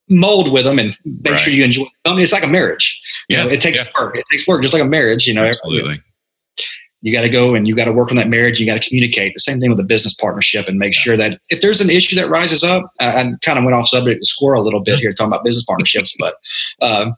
mold 0.08 0.52
with 0.52 0.64
them 0.64 0.78
and 0.78 0.96
make 1.04 1.32
right. 1.32 1.40
sure 1.40 1.52
you 1.52 1.62
enjoy 1.62 1.84
I 2.04 2.10
mean, 2.10 2.20
it's 2.20 2.32
like 2.32 2.42
a 2.42 2.48
marriage 2.48 3.00
you 3.28 3.36
yeah. 3.36 3.44
know 3.44 3.50
it 3.50 3.60
takes 3.60 3.78
yeah. 3.78 3.86
work 4.00 4.16
it 4.16 4.24
takes 4.30 4.48
work 4.48 4.62
just 4.62 4.74
like 4.74 4.82
a 4.82 4.86
marriage 4.86 5.26
you 5.26 5.34
know 5.34 5.44
absolutely 5.44 6.00
you 7.02 7.12
got 7.12 7.22
to 7.22 7.28
go 7.28 7.54
and 7.54 7.66
you 7.66 7.74
got 7.74 7.86
to 7.86 7.92
work 7.92 8.10
on 8.10 8.16
that 8.16 8.28
marriage. 8.28 8.60
You 8.60 8.66
got 8.66 8.80
to 8.80 8.86
communicate. 8.86 9.32
The 9.34 9.40
same 9.40 9.58
thing 9.58 9.70
with 9.70 9.80
a 9.80 9.84
business 9.84 10.14
partnership 10.14 10.68
and 10.68 10.78
make 10.78 10.94
sure 10.94 11.16
that 11.16 11.40
if 11.50 11.60
there's 11.60 11.80
an 11.80 11.90
issue 11.90 12.14
that 12.16 12.28
rises 12.28 12.62
up, 12.62 12.90
I, 13.00 13.08
I 13.08 13.32
kind 13.42 13.58
of 13.58 13.64
went 13.64 13.74
off 13.74 13.88
subject 13.88 14.20
with 14.20 14.28
squirrel 14.28 14.62
a 14.62 14.64
little 14.64 14.82
bit 14.82 14.98
here 14.98 15.10
talking 15.10 15.28
about 15.28 15.44
business 15.44 15.64
partnerships, 15.64 16.14
but 16.18 16.36
uh, 16.80 17.10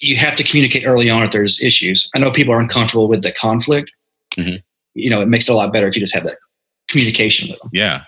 you 0.00 0.16
have 0.16 0.36
to 0.36 0.44
communicate 0.44 0.86
early 0.86 1.10
on 1.10 1.22
if 1.22 1.30
there's 1.30 1.62
issues. 1.62 2.08
I 2.14 2.18
know 2.18 2.30
people 2.30 2.54
are 2.54 2.60
uncomfortable 2.60 3.08
with 3.08 3.22
the 3.22 3.32
conflict. 3.32 3.90
Mm-hmm. 4.36 4.54
You 4.94 5.10
know, 5.10 5.20
it 5.20 5.28
makes 5.28 5.48
it 5.48 5.52
a 5.52 5.54
lot 5.54 5.72
better 5.72 5.88
if 5.88 5.96
you 5.96 6.00
just 6.00 6.14
have 6.14 6.24
that 6.24 6.36
communication 6.90 7.50
with 7.50 7.60
them. 7.60 7.70
Yeah. 7.72 8.04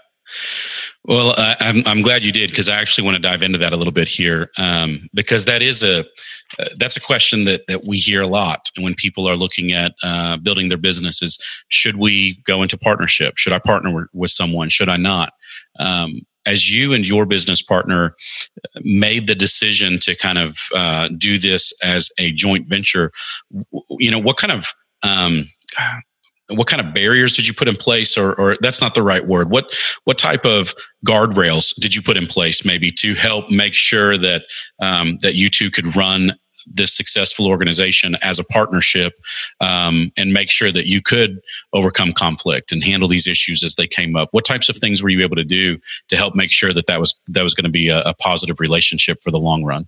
Well, 1.05 1.35
uh, 1.37 1.55
I'm 1.61 1.85
I'm 1.87 2.03
glad 2.03 2.25
you 2.25 2.33
did 2.33 2.51
because 2.51 2.69
I 2.69 2.81
actually 2.81 3.05
want 3.05 3.15
to 3.15 3.23
dive 3.23 3.43
into 3.43 3.59
that 3.59 3.73
a 3.73 3.77
little 3.77 3.93
bit 3.93 4.09
here 4.09 4.51
um, 4.59 5.09
because 5.15 5.45
that 5.45 5.63
is 5.63 5.85
a 5.85 6.01
uh, 6.01 6.65
that's 6.79 6.97
a 6.97 7.01
question 7.01 7.45
that 7.45 7.67
that 7.69 7.85
we 7.85 7.97
hear 7.97 8.23
a 8.23 8.27
lot 8.27 8.71
when 8.79 8.95
people 8.95 9.29
are 9.29 9.37
looking 9.37 9.73
at 9.73 9.95
uh, 10.03 10.37
building 10.37 10.69
their 10.69 10.79
businesses. 10.79 11.39
Should 11.69 11.97
we 11.97 12.35
go 12.43 12.63
into 12.63 12.77
partnership? 12.77 13.39
Should 13.39 13.53
I 13.53 13.61
partner 13.61 13.95
with, 13.95 14.09
with 14.13 14.31
someone? 14.33 14.69
Should 14.69 14.89
I 14.89 14.97
not? 14.97 15.33
Um, 15.79 16.23
as 16.47 16.71
you 16.71 16.93
and 16.93 17.07
your 17.07 17.27
business 17.27 17.61
partner 17.61 18.15
made 18.83 19.27
the 19.27 19.35
decision 19.35 19.99
to 20.01 20.15
kind 20.15 20.39
of 20.39 20.57
uh, 20.75 21.09
do 21.19 21.39
this 21.39 21.73
as 21.83 22.11
a 22.19 22.33
joint 22.33 22.69
venture, 22.69 23.13
you 23.99 24.11
know, 24.11 24.19
what 24.19 24.37
kind 24.37 24.53
of 24.53 24.67
um, 25.03 25.45
what 26.51 26.69
kind 26.69 26.87
of 26.87 26.95
barriers 26.95 27.35
did 27.35 27.47
you 27.47 27.53
put 27.53 27.69
in 27.69 27.77
place? 27.77 28.17
Or, 28.17 28.35
or 28.35 28.57
that's 28.61 28.81
not 28.81 28.95
the 28.95 29.03
right 29.03 29.27
word. 29.27 29.51
What 29.51 29.77
what 30.05 30.19
type 30.19 30.45
of 30.45 30.75
guardrails 31.07 31.75
did 31.81 31.95
you 31.95 32.03
put 32.03 32.17
in 32.17 32.27
place 32.27 32.65
maybe 32.65 32.93
to 32.93 33.15
help 33.15 33.51
make 33.51 33.75
sure 33.75 34.17
that 34.17 34.45
um, 34.81 35.19
that 35.23 35.35
you 35.35 35.51
two 35.51 35.71
could 35.71 35.97
run 35.97 36.37
this 36.67 36.97
successful 36.97 37.47
organization 37.47 38.17
as 38.23 38.39
a 38.39 38.45
partnership 38.45 39.15
um, 39.61 40.13
and 40.17 40.33
make 40.33 40.51
sure 40.51 40.73
that 40.73 40.87
you 40.87 41.01
could 41.01 41.41
overcome 41.73 42.13
conflict 42.13 42.73
and 42.73 42.83
handle 42.83 43.09
these 43.09 43.27
issues 43.27 43.63
as 43.63 43.75
they 43.77 43.87
came 43.87 44.17
up. 44.17 44.29
What 44.33 44.45
types 44.45 44.69
of 44.69 44.77
things 44.77 45.03
were 45.03 45.09
you 45.09 45.23
able 45.23 45.37
to 45.37 45.45
do 45.45 45.79
to 46.09 46.17
help 46.17 46.35
make 46.35 46.51
sure 46.51 46.73
that 46.73 46.87
that 46.87 47.01
was 47.01 47.15
that 47.29 47.43
was 47.43 47.55
going 47.55 47.65
to 47.65 47.71
be 47.71 47.89
a, 47.89 48.03
a 48.03 48.15
positive 48.15 48.61
relationship 48.61 49.19
for 49.23 49.31
the 49.31 49.39
long 49.39 49.65
run 49.65 49.87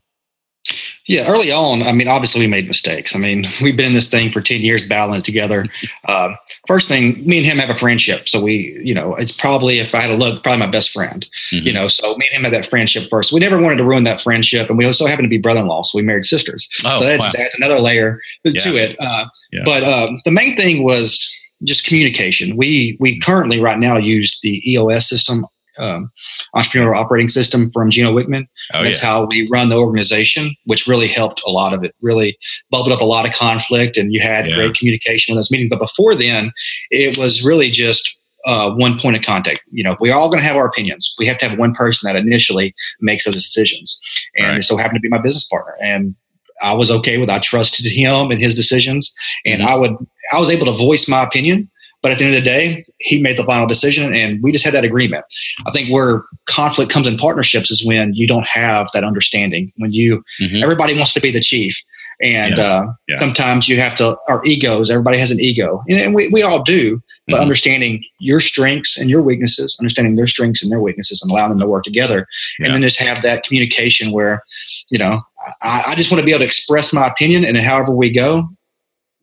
yeah, 1.08 1.26
early 1.26 1.50
on, 1.50 1.82
I 1.82 1.92
mean, 1.92 2.06
obviously 2.06 2.42
we 2.42 2.46
made 2.46 2.68
mistakes. 2.68 3.16
I 3.16 3.18
mean, 3.18 3.46
we've 3.62 3.76
been 3.76 3.86
in 3.86 3.92
this 3.94 4.10
thing 4.10 4.30
for 4.30 4.42
10 4.42 4.60
years 4.60 4.86
battling 4.86 5.20
it 5.20 5.24
together. 5.24 5.64
Uh, 6.04 6.34
first 6.66 6.86
thing, 6.86 7.26
me 7.26 7.38
and 7.38 7.46
him 7.46 7.56
have 7.56 7.70
a 7.70 7.74
friendship. 7.74 8.28
So 8.28 8.42
we, 8.42 8.78
you 8.84 8.92
know, 8.92 9.14
it's 9.14 9.32
probably, 9.32 9.78
if 9.78 9.94
I 9.94 10.02
had 10.02 10.08
to 10.08 10.16
look, 10.16 10.42
probably 10.42 10.60
my 10.60 10.70
best 10.70 10.90
friend, 10.90 11.26
mm-hmm. 11.52 11.66
you 11.66 11.72
know, 11.72 11.88
so 11.88 12.14
me 12.16 12.28
and 12.30 12.38
him 12.38 12.44
had 12.44 12.52
that 12.62 12.68
friendship 12.68 13.08
first. 13.08 13.32
We 13.32 13.40
never 13.40 13.58
wanted 13.58 13.76
to 13.76 13.84
ruin 13.84 14.04
that 14.04 14.20
friendship. 14.20 14.68
And 14.68 14.76
we 14.76 14.84
also 14.84 15.06
happen 15.06 15.22
to 15.22 15.30
be 15.30 15.38
brother 15.38 15.60
in 15.60 15.66
law. 15.66 15.82
So 15.82 15.96
we 15.96 16.02
married 16.02 16.24
sisters. 16.24 16.68
Oh, 16.84 16.96
so 16.96 17.04
that's, 17.04 17.24
wow. 17.24 17.32
that's 17.38 17.56
another 17.56 17.80
layer 17.80 18.20
yeah. 18.44 18.60
to 18.60 18.76
it. 18.76 18.96
Uh, 19.00 19.26
yeah. 19.50 19.62
But 19.64 19.84
um, 19.84 20.20
the 20.26 20.30
main 20.30 20.56
thing 20.56 20.84
was 20.84 21.34
just 21.64 21.86
communication. 21.86 22.54
We, 22.54 22.98
we 23.00 23.18
currently 23.20 23.62
right 23.62 23.78
now 23.78 23.96
use 23.96 24.38
the 24.42 24.62
EOS 24.70 25.08
system 25.08 25.46
um, 25.78 26.10
entrepreneurial 26.54 26.96
operating 26.96 27.28
system 27.28 27.68
from 27.70 27.90
Gino 27.90 28.12
Wickman. 28.12 28.46
Oh, 28.74 28.82
That's 28.82 29.02
yeah. 29.02 29.08
how 29.08 29.28
we 29.30 29.48
run 29.50 29.68
the 29.68 29.76
organization, 29.76 30.54
which 30.64 30.86
really 30.86 31.08
helped 31.08 31.42
a 31.46 31.50
lot 31.50 31.72
of 31.72 31.84
it. 31.84 31.94
Really 32.00 32.38
bubbled 32.70 32.92
up 32.92 33.00
a 33.00 33.04
lot 33.04 33.26
of 33.26 33.34
conflict, 33.34 33.96
and 33.96 34.12
you 34.12 34.20
had 34.20 34.46
yeah. 34.46 34.56
great 34.56 34.74
communication 34.74 35.32
in 35.32 35.36
those 35.36 35.50
meetings. 35.50 35.70
But 35.70 35.80
before 35.80 36.14
then, 36.14 36.52
it 36.90 37.16
was 37.18 37.44
really 37.44 37.70
just 37.70 38.18
uh, 38.44 38.72
one 38.72 38.98
point 38.98 39.16
of 39.16 39.22
contact. 39.22 39.60
You 39.68 39.84
know, 39.84 39.96
we're 40.00 40.14
all 40.14 40.28
going 40.28 40.40
to 40.40 40.46
have 40.46 40.56
our 40.56 40.66
opinions. 40.66 41.14
We 41.18 41.26
have 41.26 41.38
to 41.38 41.48
have 41.48 41.58
one 41.58 41.74
person 41.74 42.06
that 42.06 42.18
initially 42.18 42.74
makes 43.00 43.24
those 43.24 43.34
decisions, 43.34 43.98
and 44.36 44.54
right. 44.54 44.64
so 44.64 44.76
happened 44.76 44.96
to 44.96 45.00
be 45.00 45.08
my 45.08 45.18
business 45.18 45.46
partner. 45.48 45.74
And 45.82 46.14
I 46.62 46.74
was 46.74 46.90
okay 46.90 47.18
with. 47.18 47.30
I 47.30 47.38
trusted 47.38 47.86
him 47.86 48.30
and 48.30 48.40
his 48.40 48.54
decisions, 48.54 49.14
and 49.44 49.62
mm-hmm. 49.62 49.70
I 49.70 49.76
would. 49.76 49.96
I 50.34 50.40
was 50.40 50.50
able 50.50 50.66
to 50.66 50.72
voice 50.72 51.08
my 51.08 51.22
opinion 51.22 51.70
but 52.02 52.12
at 52.12 52.18
the 52.18 52.24
end 52.24 52.34
of 52.34 52.42
the 52.42 52.48
day, 52.48 52.82
he 52.98 53.20
made 53.20 53.36
the 53.36 53.44
final 53.44 53.66
decision, 53.66 54.14
and 54.14 54.40
we 54.42 54.52
just 54.52 54.64
had 54.64 54.74
that 54.74 54.84
agreement. 54.84 55.24
I 55.66 55.70
think 55.70 55.90
where 55.90 56.24
conflict 56.46 56.92
comes 56.92 57.08
in 57.08 57.16
partnerships 57.16 57.70
is 57.70 57.84
when 57.84 58.14
you 58.14 58.26
don't 58.26 58.46
have 58.46 58.88
that 58.94 59.02
understanding. 59.02 59.72
When 59.76 59.92
you 59.92 60.22
mm-hmm. 60.40 60.62
everybody 60.62 60.94
wants 60.94 61.12
to 61.14 61.20
be 61.20 61.32
the 61.32 61.40
chief, 61.40 61.76
and 62.22 62.56
yeah. 62.56 62.64
Uh, 62.64 62.92
yeah. 63.08 63.16
sometimes 63.16 63.68
you 63.68 63.80
have 63.80 63.94
to. 63.96 64.16
Our 64.28 64.44
egos. 64.44 64.90
Everybody 64.90 65.18
has 65.18 65.30
an 65.30 65.40
ego, 65.40 65.82
and 65.88 66.14
we 66.14 66.28
we 66.28 66.42
all 66.42 66.62
do. 66.62 67.02
But 67.26 67.34
mm-hmm. 67.34 67.42
understanding 67.42 68.04
your 68.20 68.40
strengths 68.40 68.96
and 68.96 69.10
your 69.10 69.20
weaknesses, 69.20 69.76
understanding 69.78 70.14
their 70.14 70.26
strengths 70.26 70.62
and 70.62 70.72
their 70.72 70.80
weaknesses, 70.80 71.20
and 71.20 71.30
allowing 71.30 71.50
them 71.50 71.58
to 71.58 71.66
work 71.66 71.84
together, 71.84 72.26
yeah. 72.58 72.66
and 72.66 72.74
then 72.74 72.80
just 72.80 72.98
have 72.98 73.20
that 73.20 73.42
communication 73.42 74.12
where, 74.12 74.42
you 74.88 74.98
know, 74.98 75.20
I, 75.60 75.82
I 75.88 75.94
just 75.94 76.10
want 76.10 76.20
to 76.20 76.24
be 76.24 76.30
able 76.30 76.38
to 76.38 76.46
express 76.46 76.90
my 76.92 77.06
opinion, 77.06 77.44
and 77.44 77.58
however 77.58 77.94
we 77.94 78.10
go, 78.10 78.48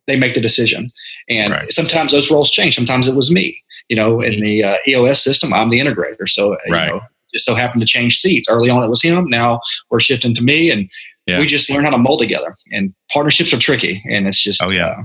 they 0.06 0.16
make 0.16 0.34
the 0.34 0.40
decision. 0.40 0.86
And 1.28 1.52
right. 1.54 1.62
sometimes 1.62 2.12
those 2.12 2.30
roles 2.30 2.50
change. 2.50 2.74
Sometimes 2.74 3.08
it 3.08 3.14
was 3.14 3.30
me. 3.30 3.62
You 3.88 3.96
know, 3.96 4.20
in 4.20 4.40
the 4.40 4.64
uh, 4.64 4.76
EOS 4.88 5.22
system, 5.22 5.52
I'm 5.52 5.70
the 5.70 5.78
integrator. 5.78 6.28
So, 6.28 6.54
uh, 6.54 6.58
right. 6.70 6.86
you 6.86 6.94
know, 6.94 7.00
just 7.32 7.46
so 7.46 7.54
happened 7.54 7.82
to 7.82 7.86
change 7.86 8.18
seats. 8.18 8.48
Early 8.50 8.68
on, 8.68 8.82
it 8.82 8.88
was 8.88 9.02
him. 9.02 9.28
Now 9.28 9.60
we're 9.90 10.00
shifting 10.00 10.34
to 10.34 10.42
me, 10.42 10.70
and 10.70 10.90
yeah. 11.26 11.38
we 11.38 11.46
just 11.46 11.70
learn 11.70 11.84
how 11.84 11.90
to 11.90 11.98
mold 11.98 12.20
together. 12.20 12.56
And 12.72 12.94
partnerships 13.12 13.52
are 13.52 13.58
tricky, 13.58 14.02
and 14.10 14.26
it's 14.26 14.42
just, 14.42 14.62
oh 14.62 14.70
yeah, 14.70 14.86
uh, 14.88 15.02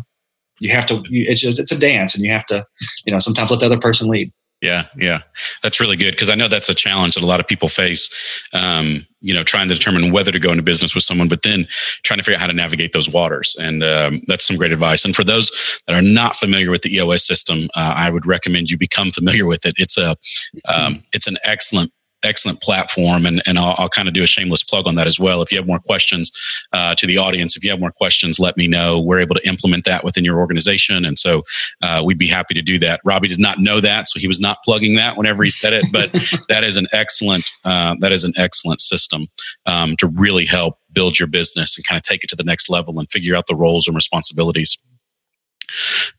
you 0.60 0.72
have 0.72 0.86
to. 0.88 1.04
You, 1.10 1.25
it's 1.28 1.42
just 1.42 1.60
it's 1.60 1.72
a 1.72 1.80
dance, 1.80 2.16
and 2.16 2.24
you 2.24 2.32
have 2.32 2.46
to, 2.48 2.66
you 3.06 3.13
know, 3.13 3.20
sometimes 3.20 3.51
let 3.51 3.60
the 3.60 3.66
other 3.68 3.80
person 3.80 4.08
lead. 4.08 4.32
Yeah, 4.62 4.86
yeah, 4.96 5.22
that's 5.63 5.80
really 5.80 5.98
good 5.98 6.12
because 6.12 6.30
I 6.30 6.36
know 6.36 6.48
that's 6.48 6.70
a 6.70 6.75
challenge 6.75 7.15
that 7.15 7.24
a 7.24 7.27
lot 7.27 7.39
of 7.39 7.48
people 7.48 7.68
face. 7.68 8.41
Um, 8.53 9.08
you 9.20 9.34
know, 9.34 9.44
trying 9.44 9.68
to 9.70 9.75
determine 9.75 10.12
whether 10.12 10.32
to 10.32 10.39
go 10.39 10.51
into 10.51 10.63
business 10.63 10.96
with 10.96 11.03
someone, 11.03 11.27
but 11.27 11.44
then 11.44 11.68
trying 12.03 12.18
to 12.18 12.24
figure 12.24 12.36
out 12.36 12.41
how 12.41 12.48
to 12.48 12.53
navigate 12.53 12.91
those 12.91 13.10
waters. 13.10 13.56
And 13.60 13.84
um, 13.84 14.22
that's 14.27 14.46
some 14.46 14.58
great 14.58 14.72
advice. 14.72 15.06
And 15.06 15.15
for 15.15 15.24
those 15.24 15.51
that 15.88 15.96
are 15.96 16.01
not 16.01 16.36
familiar 16.36 16.72
with 16.72 16.82
the 16.82 16.96
EOS 16.96 17.25
system, 17.25 17.70
uh, 17.75 17.94
I 17.96 18.10
would 18.10 18.25
recommend 18.25 18.72
you 18.72 18.80
become 18.80 19.12
familiar 19.12 19.46
with 19.46 19.65
it. 19.65 19.75
It's 19.77 19.98
a, 19.98 20.18
um, 20.65 21.03
it's 21.13 21.27
an 21.27 21.38
excellent 21.46 21.91
excellent 22.24 22.62
platform 22.62 23.25
and, 23.25 23.42
and 23.46 23.58
I'll, 23.58 23.75
I'll, 23.78 23.92
kind 23.92 24.08
of 24.08 24.13
do 24.13 24.24
a 24.24 24.28
shameless 24.28 24.63
plug 24.63 24.88
on 24.88 24.96
that 24.96 25.06
as 25.06 25.20
well. 25.20 25.42
If 25.42 25.51
you 25.51 25.58
have 25.58 25.68
more 25.68 25.80
questions 25.80 26.32
uh, 26.72 26.96
to 26.96 27.06
the 27.06 27.18
audience 27.18 27.58
if 27.58 27.63
you 27.63 27.70
have 27.72 27.80
more 27.80 27.92
questions 27.92 28.40
let 28.40 28.56
me 28.58 28.68
know. 28.68 29.00
We're 29.00 29.20
able 29.20 29.36
to 29.36 29.48
implement 29.48 29.86
that 29.86 30.04
within 30.04 30.24
your 30.24 30.40
organization 30.40 31.04
and 31.04 31.20
so 31.20 31.44
uh, 31.82 32.01
we'd 32.06 32.18
be 32.18 32.28
happy 32.28 32.54
to 32.54 32.62
do 32.62 32.80
that. 32.80 33.01
Robbie 33.04 33.28
did 33.28 33.40
not 33.40 33.60
know 33.60 33.80
that 33.82 34.08
so 34.08 34.20
he 34.20 34.28
was 34.28 34.40
not 34.40 34.58
plugging 34.63 34.96
that 34.96 35.18
whenever 35.18 35.44
he 35.44 35.50
said 35.50 35.74
it 35.74 35.86
but 35.92 36.10
that 36.50 36.63
is 36.63 36.78
an 36.78 36.88
excellent 36.94 37.51
uh, 37.66 37.96
that 38.00 38.12
is 38.12 38.24
an 38.24 38.34
excellent 38.38 38.82
system 38.82 39.28
um, 39.66 39.96
to 39.98 40.08
really 40.08 40.46
help 40.46 40.78
build 40.94 41.20
your 41.20 41.28
business 41.28 41.78
and 41.78 41.86
kind 41.86 41.98
of 41.98 42.04
take 42.04 42.24
it 42.24 42.30
to 42.30 42.36
the 42.36 42.44
next 42.44 42.70
level 42.70 43.00
and 43.00 43.12
figure 43.12 43.36
out 43.36 43.48
the 43.48 43.56
roles 43.56 43.88
and 43.88 43.96
responsibilities 43.96 44.78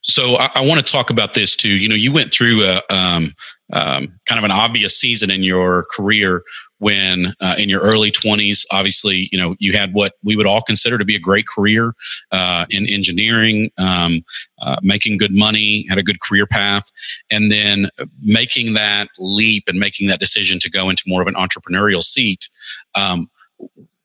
so 0.00 0.36
I, 0.36 0.50
I 0.54 0.66
want 0.66 0.84
to 0.84 0.92
talk 0.92 1.10
about 1.10 1.34
this 1.34 1.56
too. 1.56 1.68
You 1.70 1.88
know, 1.88 1.94
you 1.94 2.12
went 2.12 2.32
through 2.32 2.64
a 2.64 2.82
um, 2.90 3.34
um, 3.72 4.20
kind 4.26 4.38
of 4.38 4.44
an 4.44 4.50
obvious 4.50 4.96
season 4.96 5.30
in 5.30 5.42
your 5.42 5.84
career 5.90 6.42
when, 6.78 7.34
uh, 7.40 7.54
in 7.58 7.68
your 7.68 7.80
early 7.80 8.10
twenties, 8.10 8.66
obviously, 8.70 9.28
you 9.32 9.38
know, 9.38 9.54
you 9.60 9.72
had 9.72 9.94
what 9.94 10.14
we 10.22 10.36
would 10.36 10.46
all 10.46 10.60
consider 10.60 10.98
to 10.98 11.04
be 11.04 11.16
a 11.16 11.20
great 11.20 11.46
career 11.46 11.94
uh, 12.32 12.66
in 12.70 12.86
engineering, 12.86 13.70
um, 13.78 14.22
uh, 14.60 14.76
making 14.82 15.16
good 15.16 15.32
money, 15.32 15.86
had 15.88 15.96
a 15.96 16.02
good 16.02 16.20
career 16.20 16.46
path, 16.46 16.90
and 17.30 17.50
then 17.50 17.88
making 18.20 18.74
that 18.74 19.08
leap 19.18 19.64
and 19.68 19.78
making 19.78 20.08
that 20.08 20.20
decision 20.20 20.58
to 20.58 20.68
go 20.68 20.90
into 20.90 21.04
more 21.06 21.22
of 21.22 21.28
an 21.28 21.34
entrepreneurial 21.34 22.02
seat. 22.02 22.48
Um, 22.94 23.30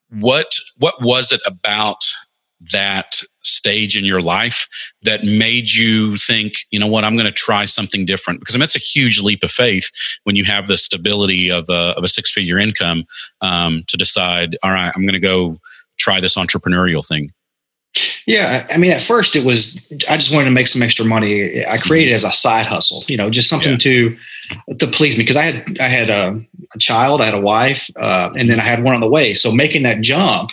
what 0.09 0.55
what 0.77 1.01
was 1.01 1.31
it 1.31 1.41
about 1.45 2.05
that 2.71 3.21
stage 3.47 3.97
in 3.97 4.05
your 4.05 4.21
life 4.21 4.67
that 5.03 5.23
made 5.23 5.71
you 5.71 6.17
think, 6.17 6.53
you 6.71 6.79
know 6.79 6.87
what, 6.87 7.03
I'm 7.03 7.15
going 7.15 7.25
to 7.25 7.31
try 7.31 7.65
something 7.65 8.05
different? 8.05 8.39
Because 8.39 8.55
I 8.55 8.57
mean, 8.57 8.61
that's 8.61 8.75
a 8.75 8.79
huge 8.79 9.21
leap 9.21 9.43
of 9.43 9.51
faith 9.51 9.89
when 10.23 10.35
you 10.35 10.45
have 10.45 10.67
the 10.67 10.77
stability 10.77 11.51
of 11.51 11.69
a, 11.69 11.95
of 11.97 12.03
a 12.03 12.09
six 12.09 12.31
figure 12.31 12.57
income 12.57 13.05
um, 13.41 13.83
to 13.87 13.97
decide, 13.97 14.57
all 14.63 14.71
right, 14.71 14.91
I'm 14.95 15.03
going 15.03 15.13
to 15.13 15.19
go 15.19 15.57
try 15.97 16.19
this 16.19 16.35
entrepreneurial 16.35 17.05
thing. 17.05 17.31
Yeah, 18.25 18.67
I 18.69 18.77
mean, 18.77 18.91
at 18.91 19.01
first 19.01 19.35
it 19.35 19.45
was 19.45 19.85
I 20.09 20.17
just 20.17 20.31
wanted 20.31 20.45
to 20.45 20.51
make 20.51 20.67
some 20.67 20.81
extra 20.81 21.05
money. 21.05 21.65
I 21.65 21.77
created 21.77 22.13
as 22.13 22.23
a 22.23 22.31
side 22.31 22.65
hustle, 22.67 23.03
you 23.07 23.17
know, 23.17 23.29
just 23.29 23.49
something 23.49 23.71
yeah. 23.71 23.77
to 23.77 24.17
to 24.79 24.87
please 24.87 25.17
me 25.17 25.23
because 25.23 25.37
I 25.37 25.43
had 25.43 25.79
I 25.79 25.87
had 25.87 26.09
a, 26.09 26.39
a, 26.75 26.79
child, 26.79 27.21
I 27.21 27.25
had 27.25 27.33
a 27.33 27.41
wife, 27.41 27.89
uh, 27.95 28.31
and 28.37 28.49
then 28.49 28.59
I 28.59 28.63
had 28.63 28.83
one 28.83 28.93
on 28.93 29.01
the 29.01 29.09
way. 29.09 29.33
So 29.33 29.51
making 29.51 29.83
that 29.83 30.01
jump, 30.01 30.51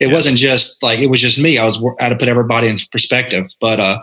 it 0.00 0.08
yeah. 0.08 0.12
wasn't 0.12 0.38
just 0.38 0.82
like 0.82 0.98
it 0.98 1.08
was 1.08 1.20
just 1.20 1.38
me. 1.38 1.58
I 1.58 1.64
was 1.64 1.82
I 2.00 2.04
had 2.04 2.08
to 2.10 2.16
put 2.16 2.28
everybody 2.28 2.68
in 2.68 2.78
perspective, 2.92 3.46
but 3.60 3.80
uh, 3.80 4.00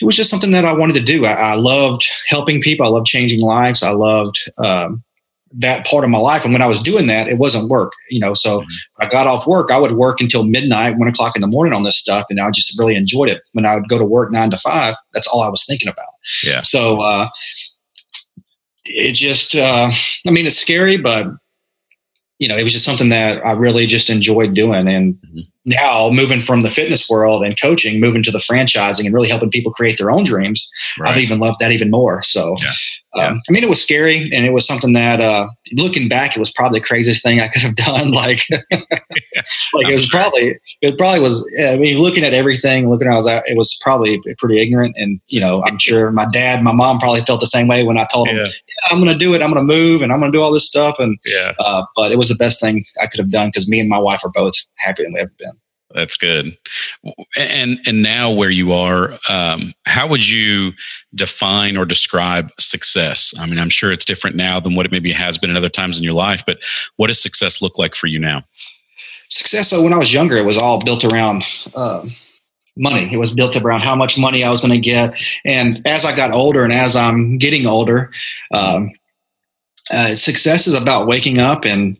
it 0.00 0.04
was 0.04 0.16
just 0.16 0.30
something 0.30 0.52
that 0.52 0.64
I 0.64 0.72
wanted 0.72 0.94
to 0.94 1.00
do. 1.00 1.26
I, 1.26 1.32
I 1.32 1.54
loved 1.54 2.06
helping 2.28 2.60
people. 2.60 2.86
I 2.86 2.90
loved 2.90 3.06
changing 3.06 3.40
lives. 3.40 3.82
I 3.82 3.90
loved 3.90 4.38
um, 4.58 5.02
that 5.56 5.86
part 5.86 6.04
of 6.04 6.10
my 6.10 6.18
life. 6.18 6.44
And 6.44 6.52
when 6.52 6.62
I 6.62 6.66
was 6.66 6.82
doing 6.82 7.06
that, 7.06 7.28
it 7.28 7.38
wasn't 7.38 7.68
work, 7.68 7.92
you 8.10 8.20
know. 8.20 8.34
So 8.34 8.60
mm-hmm. 8.60 9.02
I 9.02 9.08
got 9.08 9.26
off 9.26 9.46
work, 9.46 9.70
I 9.70 9.78
would 9.78 9.92
work 9.92 10.20
until 10.20 10.44
midnight, 10.44 10.96
one 10.96 11.08
o'clock 11.08 11.36
in 11.36 11.40
the 11.40 11.46
morning 11.46 11.72
on 11.72 11.82
this 11.82 11.98
stuff, 11.98 12.26
and 12.30 12.40
I 12.40 12.50
just 12.50 12.78
really 12.78 12.96
enjoyed 12.96 13.28
it. 13.28 13.42
When 13.52 13.66
I 13.66 13.76
would 13.76 13.88
go 13.88 13.98
to 13.98 14.04
work 14.04 14.32
nine 14.32 14.50
to 14.50 14.58
five, 14.58 14.96
that's 15.12 15.26
all 15.26 15.42
I 15.42 15.48
was 15.48 15.64
thinking 15.64 15.88
about. 15.88 16.10
Yeah. 16.44 16.62
So 16.62 17.00
uh, 17.00 17.28
it 18.84 19.12
just, 19.12 19.54
uh, 19.54 19.90
I 20.26 20.30
mean, 20.30 20.46
it's 20.46 20.58
scary, 20.58 20.96
but 20.96 21.28
you 22.44 22.48
know, 22.48 22.58
it 22.58 22.62
was 22.62 22.74
just 22.74 22.84
something 22.84 23.08
that 23.08 23.40
I 23.46 23.52
really 23.52 23.86
just 23.86 24.10
enjoyed 24.10 24.52
doing. 24.52 24.86
And 24.86 25.14
mm-hmm. 25.14 25.40
Now 25.64 26.10
moving 26.10 26.40
from 26.40 26.60
the 26.60 26.70
fitness 26.70 27.08
world 27.08 27.44
and 27.44 27.60
coaching, 27.60 28.00
moving 28.00 28.22
to 28.22 28.30
the 28.30 28.38
franchising 28.38 29.06
and 29.06 29.14
really 29.14 29.28
helping 29.28 29.50
people 29.50 29.72
create 29.72 29.98
their 29.98 30.10
own 30.10 30.24
dreams, 30.24 30.68
right. 30.98 31.10
I've 31.10 31.16
even 31.16 31.38
loved 31.38 31.58
that 31.60 31.72
even 31.72 31.90
more. 31.90 32.22
So, 32.22 32.56
yeah. 32.62 32.72
Um, 33.14 33.40
I 33.48 33.52
mean, 33.52 33.62
it 33.62 33.68
was 33.68 33.80
scary 33.80 34.28
and 34.32 34.44
it 34.44 34.52
was 34.52 34.66
something 34.66 34.92
that, 34.92 35.20
uh, 35.20 35.48
looking 35.76 36.08
back, 36.08 36.36
it 36.36 36.40
was 36.40 36.52
probably 36.52 36.80
the 36.80 36.84
craziest 36.84 37.22
thing 37.22 37.40
I 37.40 37.48
could 37.48 37.62
have 37.62 37.76
done. 37.76 38.10
Like, 38.10 38.40
yeah, 38.50 38.60
like 39.72 39.88
it 39.88 39.92
was 39.92 40.06
sure. 40.06 40.20
probably, 40.20 40.58
it 40.82 40.98
probably 40.98 41.20
was, 41.20 41.46
I 41.64 41.76
mean, 41.76 41.98
looking 41.98 42.24
at 42.24 42.34
everything, 42.34 42.90
looking 42.90 43.06
at, 43.06 43.14
I 43.14 43.16
was 43.16 43.26
it 43.46 43.56
was 43.56 43.78
probably 43.80 44.20
pretty 44.38 44.58
ignorant. 44.58 44.96
And, 44.98 45.20
you 45.28 45.40
know, 45.40 45.62
I'm 45.64 45.78
sure 45.78 46.10
my 46.10 46.26
dad, 46.32 46.62
my 46.62 46.72
mom 46.72 46.98
probably 46.98 47.22
felt 47.22 47.40
the 47.40 47.46
same 47.46 47.68
way 47.68 47.84
when 47.84 47.98
I 47.98 48.06
told 48.12 48.28
yeah. 48.28 48.34
them, 48.34 48.46
yeah, 48.46 48.88
I'm 48.90 48.98
going 48.98 49.12
to 49.12 49.18
do 49.18 49.32
it. 49.34 49.42
I'm 49.42 49.52
going 49.52 49.66
to 49.66 49.74
move 49.74 50.02
and 50.02 50.12
I'm 50.12 50.18
going 50.18 50.32
to 50.32 50.36
do 50.36 50.42
all 50.42 50.52
this 50.52 50.66
stuff. 50.66 50.96
And, 50.98 51.16
yeah. 51.24 51.52
Uh, 51.58 51.84
but 51.94 52.10
it 52.10 52.18
was 52.18 52.28
the 52.28 52.34
best 52.34 52.60
thing 52.60 52.84
I 53.00 53.06
could 53.06 53.20
have 53.20 53.30
done 53.30 53.48
because 53.48 53.68
me 53.68 53.80
and 53.80 53.88
my 53.88 53.98
wife 53.98 54.24
are 54.24 54.30
both 54.30 54.54
happier 54.76 55.06
than 55.06 55.12
we've 55.14 55.22
ever 55.22 55.32
been. 55.38 55.53
That's 55.94 56.16
good. 56.16 56.58
And 57.36 57.78
and 57.86 58.02
now 58.02 58.30
where 58.32 58.50
you 58.50 58.72
are, 58.72 59.16
um, 59.28 59.72
how 59.86 60.08
would 60.08 60.28
you 60.28 60.72
define 61.14 61.76
or 61.76 61.86
describe 61.86 62.50
success? 62.58 63.32
I 63.38 63.46
mean, 63.46 63.60
I'm 63.60 63.70
sure 63.70 63.92
it's 63.92 64.04
different 64.04 64.34
now 64.34 64.58
than 64.58 64.74
what 64.74 64.86
it 64.86 64.92
maybe 64.92 65.12
has 65.12 65.38
been 65.38 65.50
at 65.50 65.56
other 65.56 65.68
times 65.68 65.96
in 65.96 66.04
your 66.04 66.14
life. 66.14 66.42
But 66.44 66.58
what 66.96 67.06
does 67.06 67.22
success 67.22 67.62
look 67.62 67.78
like 67.78 67.94
for 67.94 68.08
you 68.08 68.18
now? 68.18 68.42
Success. 69.28 69.70
So 69.70 69.82
when 69.82 69.92
I 69.92 69.98
was 69.98 70.12
younger, 70.12 70.36
it 70.36 70.44
was 70.44 70.58
all 70.58 70.82
built 70.84 71.04
around. 71.04 71.44
Um, 71.76 72.10
money. 72.76 73.08
It 73.12 73.18
was 73.18 73.32
built 73.32 73.54
around 73.54 73.82
how 73.82 73.94
much 73.94 74.18
money 74.18 74.42
I 74.42 74.50
was 74.50 74.60
going 74.60 74.72
to 74.72 74.80
get. 74.80 75.16
And 75.44 75.80
as 75.86 76.04
I 76.04 76.14
got 76.14 76.32
older 76.32 76.64
and 76.64 76.72
as 76.72 76.96
I'm 76.96 77.38
getting 77.38 77.66
older, 77.66 78.10
um, 78.52 78.90
uh, 79.92 80.16
success 80.16 80.66
is 80.66 80.74
about 80.74 81.06
waking 81.06 81.38
up 81.38 81.64
and 81.64 81.96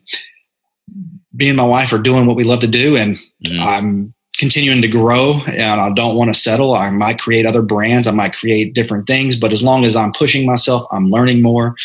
me 1.35 1.49
and 1.49 1.57
my 1.57 1.65
wife 1.65 1.93
are 1.93 1.99
doing 1.99 2.25
what 2.25 2.35
we 2.35 2.43
love 2.43 2.61
to 2.61 2.67
do, 2.67 2.95
and 2.95 3.15
mm-hmm. 3.45 3.59
I'm 3.59 4.13
continuing 4.37 4.81
to 4.81 4.87
grow 4.87 5.35
and 5.47 5.79
I 5.79 5.89
don't 5.93 6.15
want 6.15 6.33
to 6.33 6.39
settle. 6.39 6.73
I 6.73 6.89
might 6.89 7.19
create 7.19 7.45
other 7.45 7.61
brands, 7.61 8.07
I 8.07 8.11
might 8.11 8.33
create 8.33 8.73
different 8.73 9.07
things, 9.07 9.37
but 9.37 9.53
as 9.53 9.63
long 9.63 9.85
as 9.85 9.95
I'm 9.95 10.11
pushing 10.11 10.45
myself, 10.45 10.85
I'm 10.91 11.09
learning 11.09 11.41
more. 11.41 11.75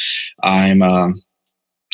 I'm 0.43 0.83
um, 0.83 1.23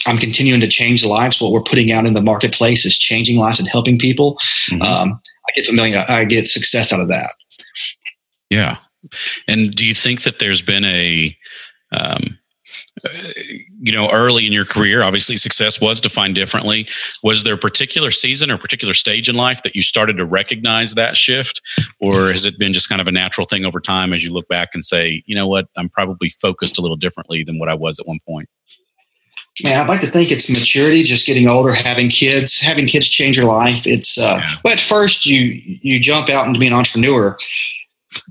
I'm 0.06 0.18
continuing 0.18 0.60
to 0.60 0.68
change 0.68 1.04
lives. 1.04 1.40
What 1.40 1.52
we're 1.52 1.62
putting 1.62 1.90
out 1.90 2.06
in 2.06 2.14
the 2.14 2.22
marketplace 2.22 2.86
is 2.86 2.96
changing 2.96 3.38
lives 3.38 3.58
and 3.58 3.68
helping 3.68 3.98
people. 3.98 4.38
Mm-hmm. 4.70 4.82
Um, 4.82 5.20
I 5.48 5.52
get 5.54 5.66
familiar. 5.66 6.04
I 6.08 6.24
get 6.24 6.46
success 6.46 6.92
out 6.92 7.00
of 7.00 7.08
that. 7.08 7.32
Yeah. 8.50 8.76
And 9.48 9.74
do 9.74 9.84
you 9.84 9.94
think 9.94 10.22
that 10.22 10.38
there's 10.38 10.62
been 10.62 10.84
a 10.84 11.36
um, 11.92 12.38
you 13.78 13.92
know, 13.92 14.10
early 14.10 14.46
in 14.46 14.52
your 14.52 14.64
career, 14.64 15.02
obviously 15.02 15.36
success 15.36 15.80
was 15.80 16.00
defined 16.00 16.34
differently. 16.34 16.88
Was 17.22 17.44
there 17.44 17.54
a 17.54 17.58
particular 17.58 18.10
season 18.10 18.50
or 18.50 18.58
particular 18.58 18.94
stage 18.94 19.28
in 19.28 19.36
life 19.36 19.62
that 19.62 19.76
you 19.76 19.82
started 19.82 20.16
to 20.16 20.26
recognize 20.26 20.94
that 20.94 21.16
shift? 21.16 21.60
Or 22.00 22.32
has 22.32 22.44
it 22.44 22.58
been 22.58 22.72
just 22.72 22.88
kind 22.88 23.00
of 23.00 23.08
a 23.08 23.12
natural 23.12 23.46
thing 23.46 23.64
over 23.64 23.80
time 23.80 24.12
as 24.12 24.24
you 24.24 24.32
look 24.32 24.48
back 24.48 24.70
and 24.74 24.84
say, 24.84 25.22
you 25.26 25.34
know 25.34 25.46
what, 25.46 25.66
I'm 25.76 25.88
probably 25.88 26.30
focused 26.30 26.78
a 26.78 26.80
little 26.80 26.96
differently 26.96 27.44
than 27.44 27.58
what 27.58 27.68
I 27.68 27.74
was 27.74 27.98
at 27.98 28.06
one 28.06 28.18
point? 28.26 28.48
Yeah, 29.60 29.80
I'd 29.80 29.88
like 29.88 30.02
to 30.02 30.06
think 30.06 30.30
it's 30.30 30.50
maturity, 30.50 31.02
just 31.02 31.26
getting 31.26 31.48
older, 31.48 31.72
having 31.72 32.10
kids, 32.10 32.60
having 32.60 32.86
kids 32.86 33.08
change 33.08 33.38
your 33.38 33.46
life. 33.46 33.86
It's, 33.86 34.18
uh, 34.18 34.40
yeah. 34.40 34.54
but 34.62 34.78
first 34.78 35.24
you, 35.24 35.60
you 35.64 35.98
jump 35.98 36.28
out 36.28 36.46
into 36.46 36.58
being 36.58 36.72
an 36.72 36.78
entrepreneur 36.78 37.38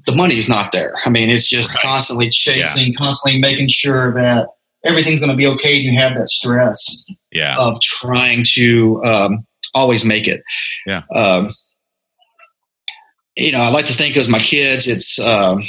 the 0.06 0.16
money's 0.16 0.50
not 0.50 0.72
there. 0.72 0.96
I 1.06 1.10
mean, 1.10 1.30
it's 1.30 1.48
just 1.48 1.74
right. 1.76 1.82
constantly 1.84 2.30
chasing, 2.30 2.94
yeah. 2.94 2.98
constantly 2.98 3.40
making 3.40 3.68
sure 3.68 4.14
that 4.14 4.48
everything's 4.86 5.20
going 5.20 5.32
to 5.32 5.36
be 5.36 5.48
okay. 5.48 5.76
And 5.76 5.84
you 5.84 6.00
have 6.00 6.16
that 6.16 6.30
stress 6.30 7.06
yeah. 7.32 7.56
of 7.58 7.82
trying 7.82 8.44
to 8.54 9.02
um, 9.04 9.46
always 9.74 10.06
make 10.06 10.28
it. 10.28 10.42
Yeah. 10.86 11.04
Um, 11.14 11.52
you 13.36 13.52
know, 13.52 13.60
I 13.60 13.70
like 13.70 13.86
to 13.86 13.94
think 13.94 14.16
as 14.16 14.30
my 14.30 14.40
kids, 14.40 14.88
it's 14.88 15.20
um, 15.20 15.62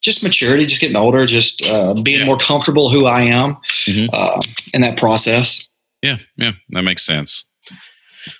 just 0.00 0.22
maturity, 0.22 0.66
just 0.66 0.80
getting 0.80 0.96
older, 0.96 1.26
just 1.26 1.66
uh, 1.68 1.94
being 2.02 2.20
yeah. 2.20 2.26
more 2.26 2.36
comfortable 2.36 2.88
who 2.88 3.06
I 3.06 3.22
am 3.22 3.56
mm-hmm. 3.86 4.06
uh, 4.12 4.40
in 4.72 4.82
that 4.82 4.96
process. 4.96 5.66
Yeah, 6.02 6.18
yeah, 6.36 6.52
that 6.70 6.82
makes 6.82 7.04
sense. 7.04 7.44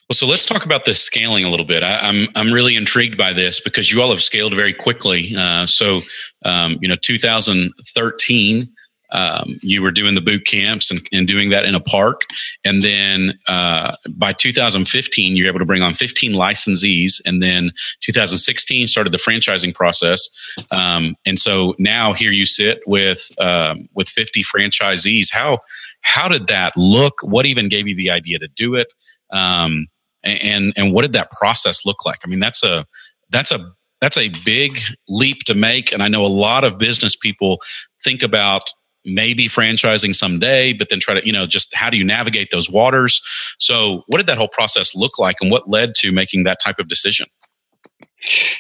Well, 0.09 0.15
so 0.15 0.27
let's 0.27 0.47
talk 0.47 0.65
about 0.65 0.85
this 0.85 1.03
scaling 1.03 1.45
a 1.45 1.51
little 1.51 1.67
bit. 1.67 1.83
I, 1.83 2.09
am 2.09 2.29
I'm, 2.37 2.49
I'm 2.49 2.53
really 2.53 2.77
intrigued 2.77 3.17
by 3.17 3.33
this 3.33 3.59
because 3.59 3.91
you 3.91 4.03
all 4.03 4.11
have 4.11 4.23
scaled 4.23 4.55
very 4.55 4.75
quickly. 4.75 5.35
Uh, 5.37 5.67
so, 5.67 6.03
um, 6.45 6.79
you 6.81 6.89
know, 6.89 6.97
2013 7.01 8.69
um, 9.11 9.59
you 9.63 9.83
were 9.83 9.91
doing 9.91 10.15
the 10.15 10.21
boot 10.21 10.45
camps 10.47 10.91
and, 10.91 11.07
and, 11.13 11.27
doing 11.27 11.51
that 11.51 11.65
in 11.65 11.75
a 11.75 11.81
park. 11.81 12.23
And 12.65 12.83
then 12.83 13.39
uh, 13.49 13.97
by 14.11 14.33
2015, 14.33 15.37
you're 15.37 15.47
able 15.47 15.59
to 15.59 15.65
bring 15.65 15.83
on 15.83 15.95
15 15.95 16.33
licensees. 16.33 17.21
And 17.25 17.43
then 17.43 17.73
2016 18.01 18.87
started 18.87 19.13
the 19.13 19.19
franchising 19.19 19.75
process. 19.75 20.29
Um, 20.71 21.17
and 21.27 21.39
so 21.39 21.75
now 21.79 22.13
here 22.13 22.31
you 22.31 22.47
sit 22.47 22.81
with 22.87 23.31
um, 23.39 23.89
with 23.95 24.09
50 24.09 24.43
franchisees. 24.43 25.33
How 25.33 25.59
how 26.03 26.29
did 26.29 26.47
that 26.49 26.73
look? 26.77 27.21
What 27.23 27.47
even 27.47 27.69
gave 27.69 27.89
you 27.89 27.95
the 27.95 28.11
idea 28.11 28.39
to 28.39 28.49
do 28.57 28.75
it? 28.75 28.93
Um, 29.31 29.87
and 30.25 30.73
and 30.77 30.93
what 30.93 31.03
did 31.03 31.13
that 31.13 31.31
process 31.33 31.87
look 31.87 32.05
like? 32.05 32.19
I 32.25 32.29
mean, 32.29 32.41
that's 32.41 32.63
a 32.63 32.87
that's 33.31 33.53
a 33.53 33.73
that's 34.01 34.19
a 34.19 34.31
big 34.45 34.73
leap 35.09 35.41
to 35.41 35.55
make 35.55 35.93
and 35.93 36.03
i 36.03 36.09
know 36.09 36.25
a 36.25 36.27
lot 36.27 36.65
of 36.65 36.79
business 36.79 37.17
people 37.17 37.61
think 38.03 38.23
about 38.23 38.71
maybe 39.09 39.49
franchising 39.49 40.15
someday, 40.15 40.73
but 40.73 40.89
then 40.89 41.01
try 41.01 41.15
to, 41.15 41.27
you 41.27 41.33
know, 41.33 41.47
just 41.47 41.75
how 41.75 41.91
do 41.91 41.97
you 41.97 42.05
navigate 42.05 42.49
those 42.51 42.71
waters? 42.71 43.21
So, 43.59 44.05
what 44.09 44.19
did 44.19 44.27
that 44.27 44.39
whole 44.39 44.49
process 44.49 44.95
look 44.95 45.19
like 45.19 45.37
and 45.41 45.51
what 45.51 45.69
led 45.69 45.95
to 45.97 46.13
making 46.13 46.45
that 46.45 46.59
type 46.63 46.79
of 46.79 46.89
decision? 46.89 47.27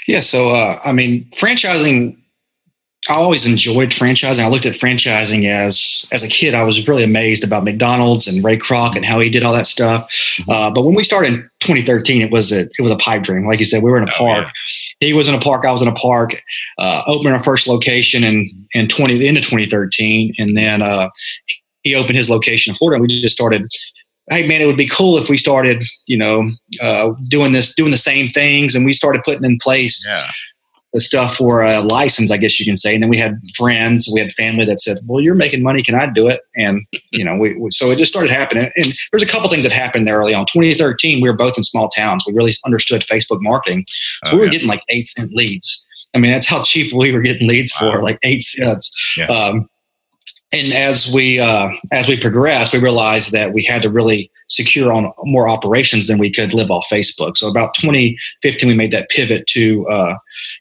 Yeah. 0.07 0.21
So, 0.21 0.51
uh, 0.51 0.81
I 0.85 0.93
mean, 0.93 1.25
franchising 1.31 2.17
I 3.09 3.15
always 3.15 3.47
enjoyed 3.47 3.91
franchising. 3.91 4.43
I 4.43 4.49
looked 4.49 4.67
at 4.67 4.75
franchising 4.75 5.49
as 5.49 6.07
as 6.11 6.23
a 6.23 6.29
kid. 6.29 6.55
I 6.55 6.65
was 6.65 6.89
really 6.89 7.05
amazed 7.05 7.45
about 7.45 7.63
McDonald's 7.63 8.27
and 8.27 8.43
Ray 8.43 8.59
Kroc 8.59 8.97
and 8.97 9.05
how 9.05 9.21
he 9.21 9.31
did 9.31 9.45
all 9.45 9.53
that 9.53 9.67
stuff. 9.67 10.11
Mm-hmm. 10.11 10.51
Uh, 10.51 10.71
but 10.73 10.85
when 10.85 10.95
we 10.95 11.05
started 11.05 11.35
in 11.35 11.51
2013, 11.61 12.23
it 12.23 12.33
was 12.33 12.51
a 12.51 12.63
it 12.63 12.83
was 12.83 12.91
a 12.91 12.97
pipe 12.97 13.23
dream. 13.23 13.47
Like 13.47 13.61
you 13.61 13.65
said, 13.65 13.83
we 13.85 13.91
were 13.91 13.99
in 13.99 14.09
a 14.09 14.13
oh, 14.13 14.19
park. 14.19 14.47
Yeah. 14.47 15.07
He 15.07 15.13
was 15.13 15.29
in 15.29 15.35
a 15.35 15.41
park. 15.41 15.65
I 15.65 15.73
was 15.73 15.81
in 15.81 15.89
a 15.89 15.95
park. 15.95 16.35
Uh, 16.77 17.03
opening 17.07 17.35
our 17.35 17.43
first 17.43 17.69
location 17.69 18.25
in 18.25 18.49
in 18.75 18.89
20 18.89 19.17
the 19.17 19.29
end 19.29 19.37
of 19.37 19.45
2013, 19.45 20.35
and 20.39 20.57
then 20.57 20.83
uh, 20.83 21.09
he 21.83 21.95
opened 21.95 22.17
his 22.17 22.29
location 22.29 22.73
in 22.73 22.75
Florida. 22.75 22.97
And 22.97 23.03
we 23.03 23.21
just 23.21 23.35
started 23.35 23.71
hey 24.31 24.47
man, 24.47 24.61
it 24.61 24.67
would 24.67 24.77
be 24.77 24.89
cool 24.89 25.17
if 25.17 25.31
we 25.31 25.39
started, 25.39 25.83
you 26.07 26.19
know, 26.19 26.47
uh, 26.83 27.13
doing 27.29 27.53
this, 27.53 27.75
doing 27.75 27.93
the 27.93 27.97
same 27.97 28.29
things, 28.29 28.75
and 28.75 28.85
we 28.85 28.93
started 28.93 29.23
putting 29.23 29.45
in 29.45 29.57
place 29.63 30.05
yeah 30.07 30.27
the 30.93 31.01
stuff 31.01 31.37
for 31.37 31.63
a 31.63 31.81
license, 31.81 32.31
I 32.31 32.39
guess 32.39 32.59
you 32.59 32.65
can 32.65 32.77
say. 32.77 32.95
And 32.95 33.03
then 33.03 33.11
we 33.11 33.19
had 33.19 33.39
friends, 33.57 34.09
we 34.13 34.21
had 34.21 34.33
family 34.33 34.65
that 34.65 34.81
said, 34.81 34.99
"Well, 35.07 35.23
you're 35.23 35.35
making 35.35 35.63
money. 35.63 35.83
Can 35.83 35.95
I 35.95 36.11
do 36.11 36.29
it?" 36.29 36.41
And 36.57 36.83
you 37.13 37.25
know, 37.25 37.37
we, 37.37 37.55
we 37.57 37.71
so 37.71 37.91
it 37.91 37.99
just 37.99 38.11
started 38.11 38.31
happening. 38.31 38.71
And 38.77 38.95
there's 39.13 39.23
a 39.23 39.27
couple 39.27 39.51
things 39.51 39.65
that 39.65 39.73
happened 39.73 40.07
there 40.07 40.19
early 40.19 40.35
on. 40.35 40.47
2013, 40.47 41.21
we 41.21 41.29
were 41.29 41.37
both 41.37 41.59
in 41.59 41.63
small 41.63 41.89
towns. 41.89 42.25
We 42.27 42.33
really 42.33 42.55
understood 42.65 43.03
Facebook 43.03 43.43
marketing, 43.43 43.85
so 44.25 44.33
oh, 44.33 44.35
we 44.35 44.39
were 44.39 44.45
yeah. 44.47 44.53
getting 44.53 44.69
like 44.69 44.83
eight 44.89 45.07
cent 45.09 45.33
leads. 45.33 45.85
I 46.15 46.19
mean, 46.19 46.33
that's 46.33 46.47
how 46.47 46.63
cheap 46.63 46.93
we 46.95 47.13
were 47.13 47.21
getting 47.21 47.49
leads 47.49 47.73
wow. 47.81 47.93
for, 47.93 48.03
like 48.03 48.19
eight 48.25 48.43
cents. 48.43 48.91
Yeah. 49.17 49.27
Um, 49.27 49.69
and 50.51 50.73
as 50.73 51.13
we 51.13 51.39
uh, 51.39 51.69
as 51.93 52.09
we 52.09 52.19
progressed, 52.19 52.73
we 52.73 52.79
realized 52.79 53.33
that 53.33 53.53
we 53.53 53.63
had 53.63 53.83
to 53.83 53.91
really 53.91 54.31
secure 54.47 54.93
on 54.93 55.13
more 55.25 55.47
operations 55.47 56.09
than 56.09 56.19
we 56.19 56.31
could 56.31 56.55
live 56.55 56.71
off 56.71 56.89
Facebook. 56.91 57.37
So 57.37 57.49
about 57.49 57.75
2015, 57.75 58.67
we 58.67 58.75
made 58.75 58.91
that 58.93 59.11
pivot 59.11 59.47
to 59.49 59.87
uh, 59.89 60.15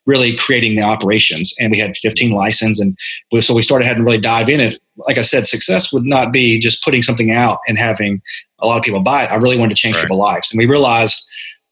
really 0.05 0.35
creating 0.35 0.75
the 0.75 0.81
operations, 0.81 1.55
and 1.59 1.71
we 1.71 1.79
had 1.79 1.95
15 1.95 2.31
license, 2.31 2.81
and 2.81 2.97
so 3.39 3.55
we 3.55 3.61
started 3.61 3.85
having 3.85 4.03
to 4.03 4.05
really 4.05 4.19
dive 4.19 4.49
in. 4.49 4.59
And 4.59 4.77
like 5.07 5.17
I 5.17 5.21
said, 5.21 5.47
success 5.47 5.93
would 5.93 6.05
not 6.05 6.33
be 6.33 6.59
just 6.59 6.83
putting 6.83 7.01
something 7.01 7.31
out 7.31 7.59
and 7.69 7.77
having 7.77 8.21
a 8.59 8.67
lot 8.67 8.77
of 8.77 8.83
people 8.83 8.99
buy 8.99 9.23
it. 9.23 9.31
I 9.31 9.37
really 9.37 9.57
wanted 9.57 9.75
to 9.75 9.81
change 9.81 9.95
right. 9.95 10.01
people's 10.01 10.19
lives, 10.19 10.51
and 10.51 10.59
we 10.59 10.65
realized 10.65 11.25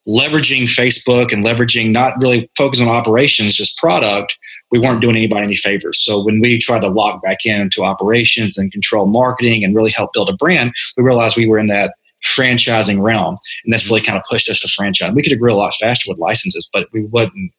leveraging 0.08 0.66
Facebook 0.66 1.34
and 1.34 1.44
leveraging 1.44 1.92
not 1.92 2.14
really 2.20 2.50
focus 2.58 2.80
on 2.80 2.88
operations, 2.88 3.56
just 3.56 3.78
product, 3.78 4.38
we 4.72 4.80
weren't 4.80 5.02
doing 5.02 5.16
anybody 5.16 5.44
any 5.44 5.56
favors. 5.56 6.04
So 6.04 6.24
when 6.24 6.40
we 6.42 6.60
tried 6.60 6.82
to 6.82 6.90
lock 6.90 7.24
back 7.24 7.46
in 7.46 7.62
into 7.62 7.84
operations 7.84 8.58
and 8.58 8.72
control 8.72 9.08
marketing 9.08 9.64
and 9.64 9.76
really 9.76 9.92
help 9.92 10.14
build 10.14 10.30
a 10.30 10.34
brand, 10.34 10.74
we 10.98 11.04
realized 11.04 11.38
we 11.38 11.48
were 11.48 11.60
in 11.60 11.68
that 11.68 11.96
franchising 12.24 13.02
realm. 13.02 13.38
And 13.64 13.74
that's 13.74 13.88
really 13.88 14.02
kind 14.02 14.18
of 14.18 14.24
pushed 14.30 14.50
us 14.50 14.60
to 14.62 14.68
franchise. 14.68 15.14
We 15.14 15.22
could 15.22 15.32
have 15.32 15.40
grew 15.40 15.54
a 15.54 15.56
lot 15.56 15.74
faster 15.76 16.10
with 16.10 16.20
licenses, 16.20 16.70
but 16.72 16.88
we 16.92 17.06
wouldn't 17.06 17.52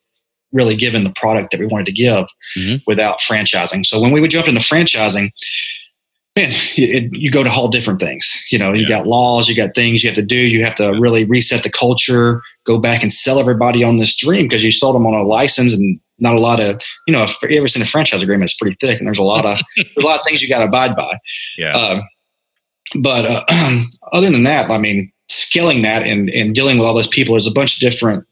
really 0.53 0.77
given 0.77 1.05
the 1.05 1.11
product 1.11 1.51
that 1.51 1.61
we 1.61 1.67
wanted 1.67 1.87
to 1.87 1.93
give 1.93 2.27
mm-hmm. 2.57 2.77
without 2.87 3.21
franchising. 3.21 3.85
So 3.85 4.01
when 4.01 4.13
we 4.13 4.21
would 4.21 4.31
jump 4.31 4.49
into 4.49 4.61
franchising, 4.61 5.31
man, 6.37 6.51
it, 6.77 7.17
you 7.17 7.31
go 7.31 7.43
to 7.43 7.51
all 7.51 7.69
different 7.69 7.99
things. 7.99 8.31
You 8.51 8.59
know, 8.59 8.73
you 8.73 8.83
yeah. 8.83 8.99
got 8.99 9.07
laws, 9.07 9.49
you 9.49 9.57
got 9.57 9.75
things 9.75 10.05
you 10.05 10.11
have 10.11 10.17
to 10.17 10.23
do. 10.23 10.37
You 10.37 10.65
have 10.65 10.75
to 10.77 10.91
really 11.01 11.25
reset 11.25 11.63
the 11.63 11.71
culture, 11.71 12.43
go 12.65 12.79
back 12.79 13.03
and 13.03 13.13
sell 13.13 13.41
everybody 13.41 13.83
on 13.83 13.97
this 13.97 14.15
dream 14.15 14.47
because 14.47 14.63
you 14.63 14.71
sold 14.71 14.95
them 14.95 15.07
on 15.07 15.15
a 15.15 15.23
license 15.23 15.75
and 15.75 15.99
not 16.19 16.35
a 16.35 16.41
lot 16.41 16.61
of, 16.61 16.81
you 17.07 17.13
know, 17.13 17.25
if 17.25 17.37
you 17.43 17.57
ever 17.57 17.69
seen 17.69 17.83
a 17.83 17.87
franchise 17.87 18.23
agreement, 18.23 18.51
it's 18.51 18.59
pretty 18.59 18.77
thick 18.79 18.99
and 18.99 19.07
there's 19.07 19.19
a 19.19 19.25
lot 19.25 19.45
of, 19.45 19.59
there's 19.77 20.05
a 20.05 20.07
lot 20.07 20.19
of 20.19 20.25
things 20.25 20.43
you 20.43 20.49
got 20.49 20.59
to 20.59 20.67
abide 20.67 20.95
by. 20.95 21.19
Yeah. 21.57 21.77
Uh, 21.77 22.03
but 23.03 23.25
uh, 23.25 23.83
other 24.13 24.31
than 24.31 24.45
that, 24.45 24.71
I 24.71 24.79
mean, 24.79 25.11
scaling 25.29 25.83
that 25.83 26.03
and, 26.03 26.31
and 26.31 26.55
dealing 26.55 26.79
with 26.79 26.87
all 26.87 26.95
those 26.95 27.09
people, 27.09 27.35
there's 27.35 27.47
a 27.47 27.53
bunch 27.53 27.75
of 27.75 27.81
different 27.81 28.25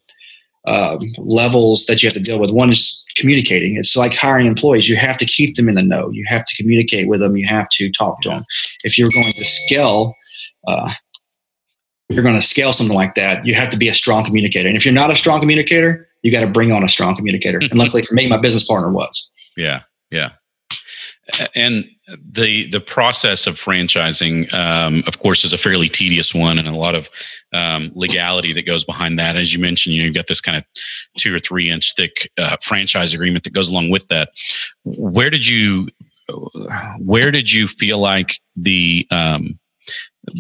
um, 0.67 0.99
levels 1.19 1.87
that 1.87 2.03
you 2.03 2.07
have 2.07 2.15
to 2.15 2.21
deal 2.21 2.39
with. 2.39 2.51
One 2.51 2.71
is 2.71 3.05
communicating. 3.17 3.77
It's 3.77 3.97
like 3.97 4.15
hiring 4.15 4.47
employees. 4.47 4.89
You 4.89 4.97
have 4.97 5.17
to 5.19 5.27
keep 5.27 5.57
them 5.57 5.69
in 5.69 5.75
the 5.75 5.83
know. 5.83 6.11
You 6.11 6.25
have 6.29 6.45
to 6.45 6.57
communicate 6.57 7.09
with 7.09 7.21
them. 7.21 7.37
You 7.37 7.47
have 7.47 7.69
to 7.71 7.91
talk 7.93 8.21
to 8.23 8.31
them. 8.31 8.45
If 8.83 8.97
you're 8.97 9.11
going 9.13 9.33
to 9.33 9.45
scale, 9.45 10.15
uh, 10.67 10.91
you're 12.09 12.23
going 12.23 12.35
to 12.35 12.43
scale 12.43 12.73
something 12.73 12.97
like 12.97 13.15
that. 13.15 13.45
You 13.45 13.55
have 13.55 13.71
to 13.71 13.79
be 13.79 13.89
a 13.89 13.95
strong 13.95 14.25
communicator. 14.25 14.69
And 14.69 14.77
if 14.77 14.85
you're 14.85 14.95
not 14.95 15.11
a 15.11 15.17
strong 15.17 15.41
communicator, 15.41 16.09
you 16.23 16.33
got 16.33 16.41
to 16.41 16.51
bring 16.51 16.73
on 16.73 16.83
a 16.83 16.89
strong 16.89 17.15
communicator. 17.17 17.59
and 17.59 17.75
luckily 17.79 18.03
for 18.03 18.15
me, 18.15 18.29
my 18.29 18.39
business 18.39 18.67
partner 18.67 18.91
was. 18.91 19.31
Yeah, 19.57 19.83
yeah. 20.11 20.31
And 21.55 21.89
the 22.23 22.71
the 22.71 22.81
process 22.81 23.47
of 23.47 23.55
franchising, 23.55 24.53
um, 24.53 25.03
of 25.07 25.21
course, 25.21 25.45
is 25.45 25.53
a 25.53 25.59
fairly 25.59 25.89
tedious 25.89 26.35
one, 26.35 26.59
and 26.59 26.69
a 26.69 26.77
lot 26.77 26.95
of 26.95 27.09
um, 27.53 27.93
legality 27.95 28.53
that 28.53 28.67
goes 28.67 28.85
behind 28.85 29.19
that. 29.19 29.37
As 29.37 29.53
you 29.53 29.59
mentioned, 29.59 29.95
you 29.95 30.03
know, 30.03 30.07
you've 30.07 30.15
got 30.15 30.27
this 30.27 30.41
kind 30.41 30.57
of 30.57 30.65
two 31.19 31.35
or 31.35 31.39
three 31.39 31.71
inch 31.71 31.95
thick 31.95 32.31
uh, 32.37 32.57
franchise 32.63 33.15
agreement 33.15 33.45
that 33.45 33.55
goes 33.55 33.71
along 33.71 33.91
with 33.91 34.07
that. 34.09 34.31
Where 34.85 35.31
did 35.31 35.49
you 35.49 35.89
where 37.01 37.31
did 37.31 37.53
you 37.53 37.67
feel 37.67 37.99
like 37.99 38.41
the 38.57 39.07
um, 39.11 39.59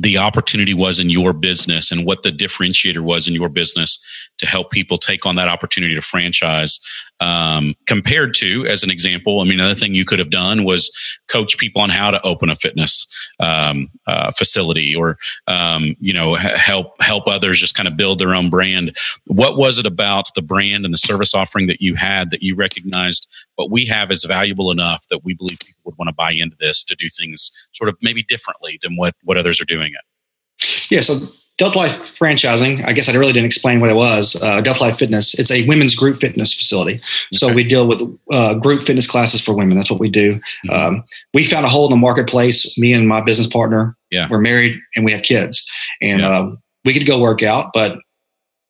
the 0.01 0.19
opportunity 0.19 0.75
was 0.75 0.99
in 0.99 1.11
your 1.11 1.33
business 1.33 1.93
and 1.93 2.07
what 2.07 2.23
the 2.23 2.31
differentiator 2.31 3.01
was 3.01 3.29
in 3.29 3.35
your 3.35 3.49
business 3.49 4.03
to 4.39 4.47
help 4.47 4.71
people 4.71 4.97
take 4.97 5.27
on 5.27 5.37
that 5.37 5.49
opportunity 5.49 5.95
to 5.95 6.03
franchise 6.03 6.81
um, 7.21 7.75
compared 7.87 8.35
to 8.35 8.67
as 8.67 8.83
an 8.83 8.91
example 8.91 9.41
i 9.41 9.45
mean 9.45 9.61
another 9.61 9.75
thing 9.75 9.95
you 9.95 10.05
could 10.05 10.19
have 10.19 10.31
done 10.31 10.65
was 10.65 10.91
coach 11.29 11.59
people 11.59 11.81
on 11.81 11.91
how 11.91 12.11
to 12.11 12.21
open 12.23 12.51
a 12.51 12.57
fitness 12.57 13.07
um, 13.41 13.89
uh, 14.07 14.31
facility 14.33 14.95
or 14.95 15.17
um, 15.47 15.97
you 16.01 16.13
know 16.13 16.35
help 16.35 17.01
help 17.01 17.27
others 17.27 17.61
just 17.61 17.75
kind 17.75 17.89
of 17.89 17.97
build 17.97 18.19
their 18.19 18.35
own 18.35 18.51
brand. 18.51 18.97
What 19.27 19.57
was 19.57 19.79
it 19.79 19.87
about 19.87 20.27
the 20.35 20.43
brand 20.43 20.85
and 20.85 20.93
the 20.93 20.99
service 20.99 21.35
offering 21.35 21.67
that 21.69 21.81
you 21.81 21.95
had 21.95 22.31
that 22.31 22.43
you 22.43 22.55
recognized 22.55 23.29
what 23.57 23.71
we 23.71 23.85
have 23.87 24.11
is 24.11 24.25
valuable 24.25 24.71
enough 24.71 25.07
that 25.11 25.25
we 25.25 25.35
believe 25.35 25.59
people 25.61 25.81
would 25.85 25.99
want 25.99 26.09
to 26.09 26.15
buy 26.15 26.33
into 26.33 26.57
this 26.61 26.85
to 26.85 26.95
do 26.95 27.09
things 27.09 27.51
sort 27.73 27.89
of 27.89 27.97
maybe 28.03 28.23
differently 28.23 28.79
than 28.83 28.97
what 28.97 29.15
what 29.23 29.37
others 29.37 29.61
are 29.61 29.67
doing 29.67 29.93
it? 29.93 30.91
Yeah 30.91 31.01
so 31.01 31.19
Delta 31.57 31.79
Life 31.79 31.93
franchising, 31.93 32.85
I 32.85 32.93
guess 32.93 33.09
I 33.09 33.17
really 33.17 33.33
didn't 33.33 33.47
explain 33.47 33.81
what 33.81 33.89
it 33.89 33.95
was. 33.95 34.37
Uh, 34.43 34.61
Delta 34.61 34.83
Life 34.83 34.99
Fitness, 34.99 35.39
it's 35.39 35.53
a 35.53 35.67
women's 35.69 35.95
group 35.95 36.21
fitness 36.21 36.53
facility. 36.53 36.95
Okay. 36.95 37.03
So 37.33 37.53
we 37.53 37.63
deal 37.63 37.87
with 37.87 38.01
uh, 38.33 38.55
group 38.55 38.85
fitness 38.85 39.07
classes 39.07 39.45
for 39.45 39.55
women. 39.55 39.77
That's 39.77 39.91
what 39.91 40.01
we 40.01 40.11
do. 40.11 40.35
Mm-hmm. 40.35 40.71
Um, 40.71 41.05
we 41.33 41.45
found 41.45 41.65
a 41.65 41.69
hole 41.69 41.87
in 41.87 41.91
the 41.91 41.97
marketplace. 41.97 42.77
Me 42.77 42.93
and 42.93 43.07
my 43.07 43.21
business 43.21 43.47
partner, 43.47 43.97
yeah. 44.11 44.27
we're 44.29 44.41
married 44.41 44.77
and 44.97 45.05
we 45.05 45.13
have 45.13 45.23
kids. 45.23 45.65
And 46.03 46.23
yeah. 46.23 46.29
uh, 46.29 46.57
we 46.85 46.93
could 46.93 47.07
go 47.07 47.21
work 47.21 47.43
out, 47.43 47.71
but 47.73 47.99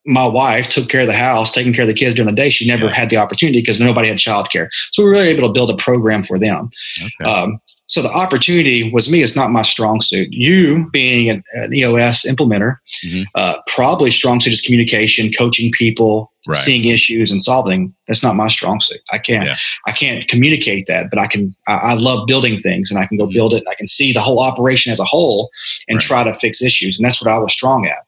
my 0.06 0.26
wife 0.26 0.68
took 0.68 0.90
care 0.90 1.00
of 1.00 1.06
the 1.06 1.14
house, 1.14 1.50
taking 1.50 1.72
care 1.72 1.84
of 1.84 1.88
the 1.88 1.94
kids 1.94 2.14
during 2.14 2.28
the 2.28 2.34
day. 2.34 2.50
She 2.50 2.66
never 2.66 2.86
yeah. 2.86 2.94
had 2.94 3.08
the 3.08 3.16
opportunity 3.16 3.60
because 3.60 3.80
nobody 3.80 4.08
had 4.08 4.18
childcare. 4.18 4.68
So 4.92 5.02
we 5.02 5.08
were 5.08 5.12
really 5.12 5.28
able 5.28 5.48
to 5.48 5.52
build 5.52 5.70
a 5.70 5.76
program 5.76 6.22
for 6.22 6.38
them. 6.38 6.68
Okay. 7.02 7.30
Um, 7.30 7.58
so 7.86 8.00
the 8.00 8.10
opportunity 8.10 8.90
was 8.90 9.10
me. 9.10 9.20
It's 9.20 9.36
not 9.36 9.50
my 9.50 9.62
strong 9.62 10.00
suit. 10.00 10.32
You 10.32 10.88
being 10.90 11.28
an, 11.28 11.42
an 11.52 11.74
EOS 11.74 12.24
implementer, 12.26 12.76
mm-hmm. 13.04 13.24
uh, 13.34 13.58
probably 13.66 14.10
strong 14.10 14.40
suit 14.40 14.54
is 14.54 14.62
communication, 14.62 15.30
coaching 15.36 15.70
people, 15.72 16.32
right. 16.46 16.56
seeing 16.56 16.86
issues 16.86 17.30
and 17.30 17.42
solving. 17.42 17.94
That's 18.08 18.22
not 18.22 18.36
my 18.36 18.48
strong 18.48 18.80
suit. 18.80 19.00
I 19.12 19.18
can't. 19.18 19.46
Yeah. 19.46 19.54
I 19.86 19.92
can't 19.92 20.26
communicate 20.28 20.86
that, 20.86 21.10
but 21.10 21.18
I 21.18 21.26
can. 21.26 21.54
I, 21.68 21.80
I 21.82 21.94
love 21.94 22.26
building 22.26 22.58
things, 22.60 22.90
and 22.90 22.98
I 22.98 23.06
can 23.06 23.18
go 23.18 23.24
mm-hmm. 23.24 23.34
build 23.34 23.52
it. 23.52 23.64
I 23.68 23.74
can 23.74 23.86
see 23.86 24.12
the 24.12 24.20
whole 24.20 24.40
operation 24.40 24.90
as 24.90 25.00
a 25.00 25.04
whole 25.04 25.50
and 25.86 25.96
right. 25.96 26.04
try 26.04 26.24
to 26.24 26.32
fix 26.32 26.62
issues, 26.62 26.98
and 26.98 27.06
that's 27.06 27.22
what 27.22 27.30
I 27.30 27.38
was 27.38 27.52
strong 27.52 27.86
at. 27.86 27.98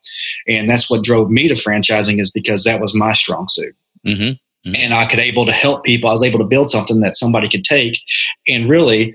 And 0.48 0.70
that's 0.70 0.88
what 0.88 1.04
drove 1.04 1.30
me 1.30 1.48
to 1.48 1.54
franchising 1.54 2.18
is 2.18 2.30
because 2.30 2.64
that 2.64 2.80
was 2.80 2.94
my 2.94 3.12
strong 3.12 3.46
suit. 3.50 3.76
Mm-hmm. 4.06 4.22
mm-hmm. 4.22 4.74
And 4.74 4.94
I 4.94 5.04
could 5.04 5.18
able 5.18 5.44
to 5.44 5.52
help 5.52 5.84
people. 5.84 6.08
I 6.08 6.12
was 6.12 6.22
able 6.22 6.38
to 6.38 6.46
build 6.46 6.70
something 6.70 7.00
that 7.00 7.14
somebody 7.14 7.48
could 7.50 7.64
take 7.64 7.98
and 8.48 8.70
really 8.70 9.14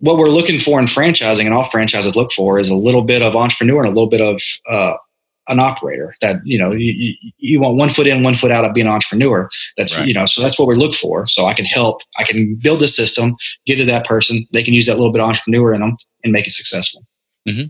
what 0.00 0.18
we're 0.18 0.28
looking 0.28 0.58
for 0.58 0.78
in 0.78 0.86
franchising 0.86 1.44
and 1.44 1.54
all 1.54 1.64
franchises 1.64 2.16
look 2.16 2.32
for 2.32 2.58
is 2.58 2.68
a 2.68 2.74
little 2.74 3.02
bit 3.02 3.22
of 3.22 3.36
entrepreneur 3.36 3.80
and 3.80 3.86
a 3.86 3.90
little 3.90 4.08
bit 4.08 4.20
of 4.20 4.40
uh, 4.68 4.96
an 5.48 5.58
operator 5.58 6.14
that 6.20 6.40
you 6.44 6.58
know 6.58 6.72
you, 6.72 7.14
you 7.38 7.60
want 7.60 7.76
one 7.76 7.88
foot 7.88 8.06
in 8.06 8.22
one 8.22 8.34
foot 8.34 8.50
out 8.50 8.64
of 8.64 8.74
being 8.74 8.86
an 8.86 8.92
entrepreneur 8.92 9.48
that's 9.76 9.96
right. 9.96 10.06
you 10.06 10.14
know 10.14 10.26
so 10.26 10.42
that's 10.42 10.58
what 10.58 10.68
we 10.68 10.74
look 10.74 10.94
for 10.94 11.26
so 11.26 11.46
i 11.46 11.54
can 11.54 11.64
help 11.64 12.02
i 12.18 12.24
can 12.24 12.54
build 12.56 12.82
a 12.82 12.88
system 12.88 13.36
get 13.66 13.76
to 13.76 13.84
that 13.84 14.06
person 14.06 14.46
they 14.52 14.62
can 14.62 14.74
use 14.74 14.86
that 14.86 14.96
little 14.96 15.12
bit 15.12 15.20
of 15.20 15.28
entrepreneur 15.28 15.74
in 15.74 15.80
them 15.80 15.96
and 16.24 16.32
make 16.32 16.46
it 16.46 16.52
successful 16.52 17.02
mm-hmm. 17.48 17.68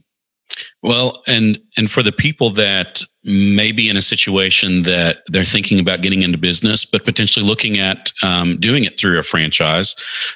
Well, 0.83 1.23
and 1.27 1.61
and 1.77 1.91
for 1.91 2.03
the 2.03 2.13
people 2.13 2.49
that 2.51 3.03
may 3.23 3.71
be 3.71 3.91
in 3.91 3.99
a 3.99 4.03
situation 4.03 4.83
that 4.85 5.19
they're 5.27 5.45
thinking 5.45 5.79
about 5.79 6.01
getting 6.01 6.23
into 6.23 6.39
business, 6.39 6.87
but 6.87 7.05
potentially 7.05 7.45
looking 7.45 7.79
at 7.79 8.11
um, 8.23 8.59
doing 8.59 8.85
it 8.85 8.99
through 8.99 9.19
a 9.19 9.23
franchise, 9.23 9.95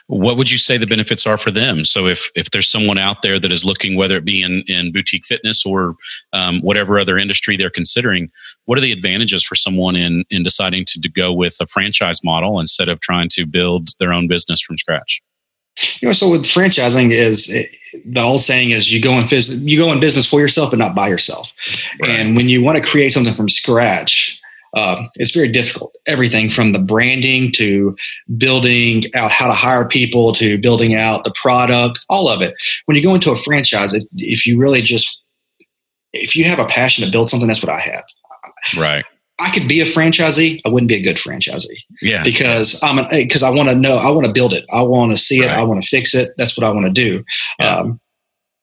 what 0.09 0.37
would 0.37 0.50
you 0.50 0.59
say 0.59 0.76
the 0.76 0.87
benefits 0.87 1.26
are 1.26 1.38
for 1.38 1.50
them? 1.50 1.87
So, 1.87 2.07
if 2.07 2.28
if 2.35 2.50
there's 2.50 2.68
someone 2.68 2.98
out 2.98 3.22
there 3.22 3.40
that 3.40 3.50
is 3.50 3.64
looking, 3.64 3.96
whether 3.96 4.18
it 4.18 4.26
be 4.26 4.42
in 4.42 4.62
in 4.68 4.92
boutique 4.92 5.24
fitness 5.24 5.64
or 5.64 5.96
um, 6.35 6.61
whatever 6.61 6.98
other 6.98 7.16
industry 7.16 7.57
they're 7.57 7.70
considering, 7.70 8.30
what 8.66 8.76
are 8.76 8.83
the 8.83 8.92
advantages 8.92 9.42
for 9.42 9.54
someone 9.54 9.96
in 9.96 10.26
in 10.28 10.42
deciding 10.42 10.85
to, 10.87 11.00
to 11.00 11.09
go 11.09 11.33
with 11.33 11.57
a 11.62 11.66
franchise 11.66 12.22
model 12.22 12.61
instead 12.61 12.90
of 12.90 13.00
trying 13.00 13.30
to 13.30 13.46
build 13.46 13.94
their 13.98 14.12
own 14.12 14.28
business 14.28 14.61
from 14.61 14.76
scratch? 14.76 15.22
You 16.00 16.08
know, 16.08 16.12
so 16.12 16.30
with 16.30 16.44
franchising 16.44 17.12
is 17.12 17.48
the 18.04 18.20
old 18.20 18.42
saying 18.42 18.70
is 18.70 18.92
you 18.92 19.00
go 19.00 19.18
in 19.18 19.28
business 19.28 19.60
you 19.60 19.78
go 19.78 19.92
in 19.92 20.00
business 20.00 20.28
for 20.28 20.40
yourself 20.40 20.70
but 20.70 20.78
not 20.78 20.94
by 20.94 21.08
yourself. 21.08 21.52
Right. 22.02 22.10
And 22.10 22.37
when 22.37 22.48
you 22.48 22.62
want 22.62 22.76
to 22.76 22.82
create 22.82 23.12
something 23.12 23.34
from 23.34 23.48
scratch, 23.48 24.40
uh, 24.74 25.04
it's 25.14 25.30
very 25.30 25.48
difficult. 25.48 25.96
Everything 26.06 26.50
from 26.50 26.72
the 26.72 26.78
branding 26.78 27.52
to 27.52 27.96
building 28.37 29.04
out 29.14 29.30
how 29.30 29.46
to 29.46 29.52
hire 29.52 29.87
people 29.87 30.32
to 30.32 30.58
building 30.58 30.94
out 30.94 31.24
the 31.24 31.34
product, 31.40 32.00
all 32.08 32.28
of 32.28 32.42
it. 32.42 32.54
When 32.87 32.96
you 32.96 33.02
go 33.02 33.14
into 33.14 33.30
a 33.30 33.37
franchise, 33.37 33.92
if, 33.92 34.04
if 34.16 34.46
you 34.46 34.58
really 34.58 34.82
just 34.82 35.22
if 36.12 36.37
you 36.37 36.44
have 36.44 36.58
a 36.58 36.66
passion 36.66 37.04
to 37.04 37.10
build 37.10 37.28
something, 37.28 37.48
that's 37.48 37.62
what 37.62 37.72
I 37.72 37.80
had. 37.80 38.02
Right. 38.76 39.04
I 39.40 39.51
could 39.51 39.66
be 39.66 39.81
a 39.81 39.85
franchisee. 39.85 40.61
I 40.64 40.68
wouldn't 40.68 40.88
be 40.88 40.94
a 40.94 41.03
good 41.03 41.16
franchisee. 41.16 41.79
Yeah. 42.01 42.23
Because 42.23 42.81
I'm 42.83 42.99
an 42.99 43.07
because 43.11 43.42
I 43.42 43.51
want 43.51 43.68
to 43.68 43.75
know. 43.75 43.97
I 43.97 44.11
want 44.11 44.27
to 44.27 44.33
build 44.33 44.53
it. 44.53 44.64
I 44.73 44.83
want 44.83 45.11
to 45.12 45.18
see 45.18 45.40
it. 45.40 45.47
Right. 45.47 45.57
I 45.57 45.64
want 45.64 45.83
to 45.83 45.88
fix 45.88 46.14
it. 46.14 46.31
That's 46.38 46.57
what 46.57 46.66
I 46.66 46.73
want 46.73 46.87
to 46.87 46.92
do. 46.92 47.25
Yeah. 47.59 47.77
Um, 47.77 48.01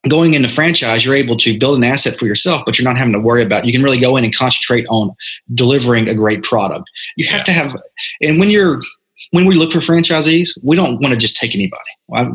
going 0.09 0.33
into 0.33 0.49
franchise, 0.49 1.05
you're 1.05 1.13
able 1.13 1.37
to 1.37 1.59
build 1.59 1.77
an 1.77 1.83
asset 1.83 2.17
for 2.17 2.25
yourself, 2.25 2.63
but 2.65 2.77
you're 2.77 2.87
not 2.87 2.97
having 2.97 3.13
to 3.13 3.19
worry 3.19 3.43
about. 3.43 3.65
You 3.65 3.71
can 3.71 3.83
really 3.83 3.99
go 3.99 4.17
in 4.17 4.23
and 4.23 4.35
concentrate 4.35 4.87
on 4.89 5.11
delivering 5.53 6.09
a 6.09 6.15
great 6.15 6.43
product. 6.43 6.89
You 7.17 7.27
have 7.27 7.39
yeah. 7.39 7.43
to 7.43 7.51
have, 7.51 7.75
and 8.21 8.39
when 8.39 8.49
you're 8.49 8.79
when 9.31 9.45
we 9.45 9.55
look 9.55 9.71
for 9.71 9.79
franchisees, 9.79 10.57
we 10.63 10.75
don't 10.75 11.01
want 11.01 11.13
to 11.13 11.19
just 11.19 11.35
take 11.35 11.53
anybody. 11.53 11.81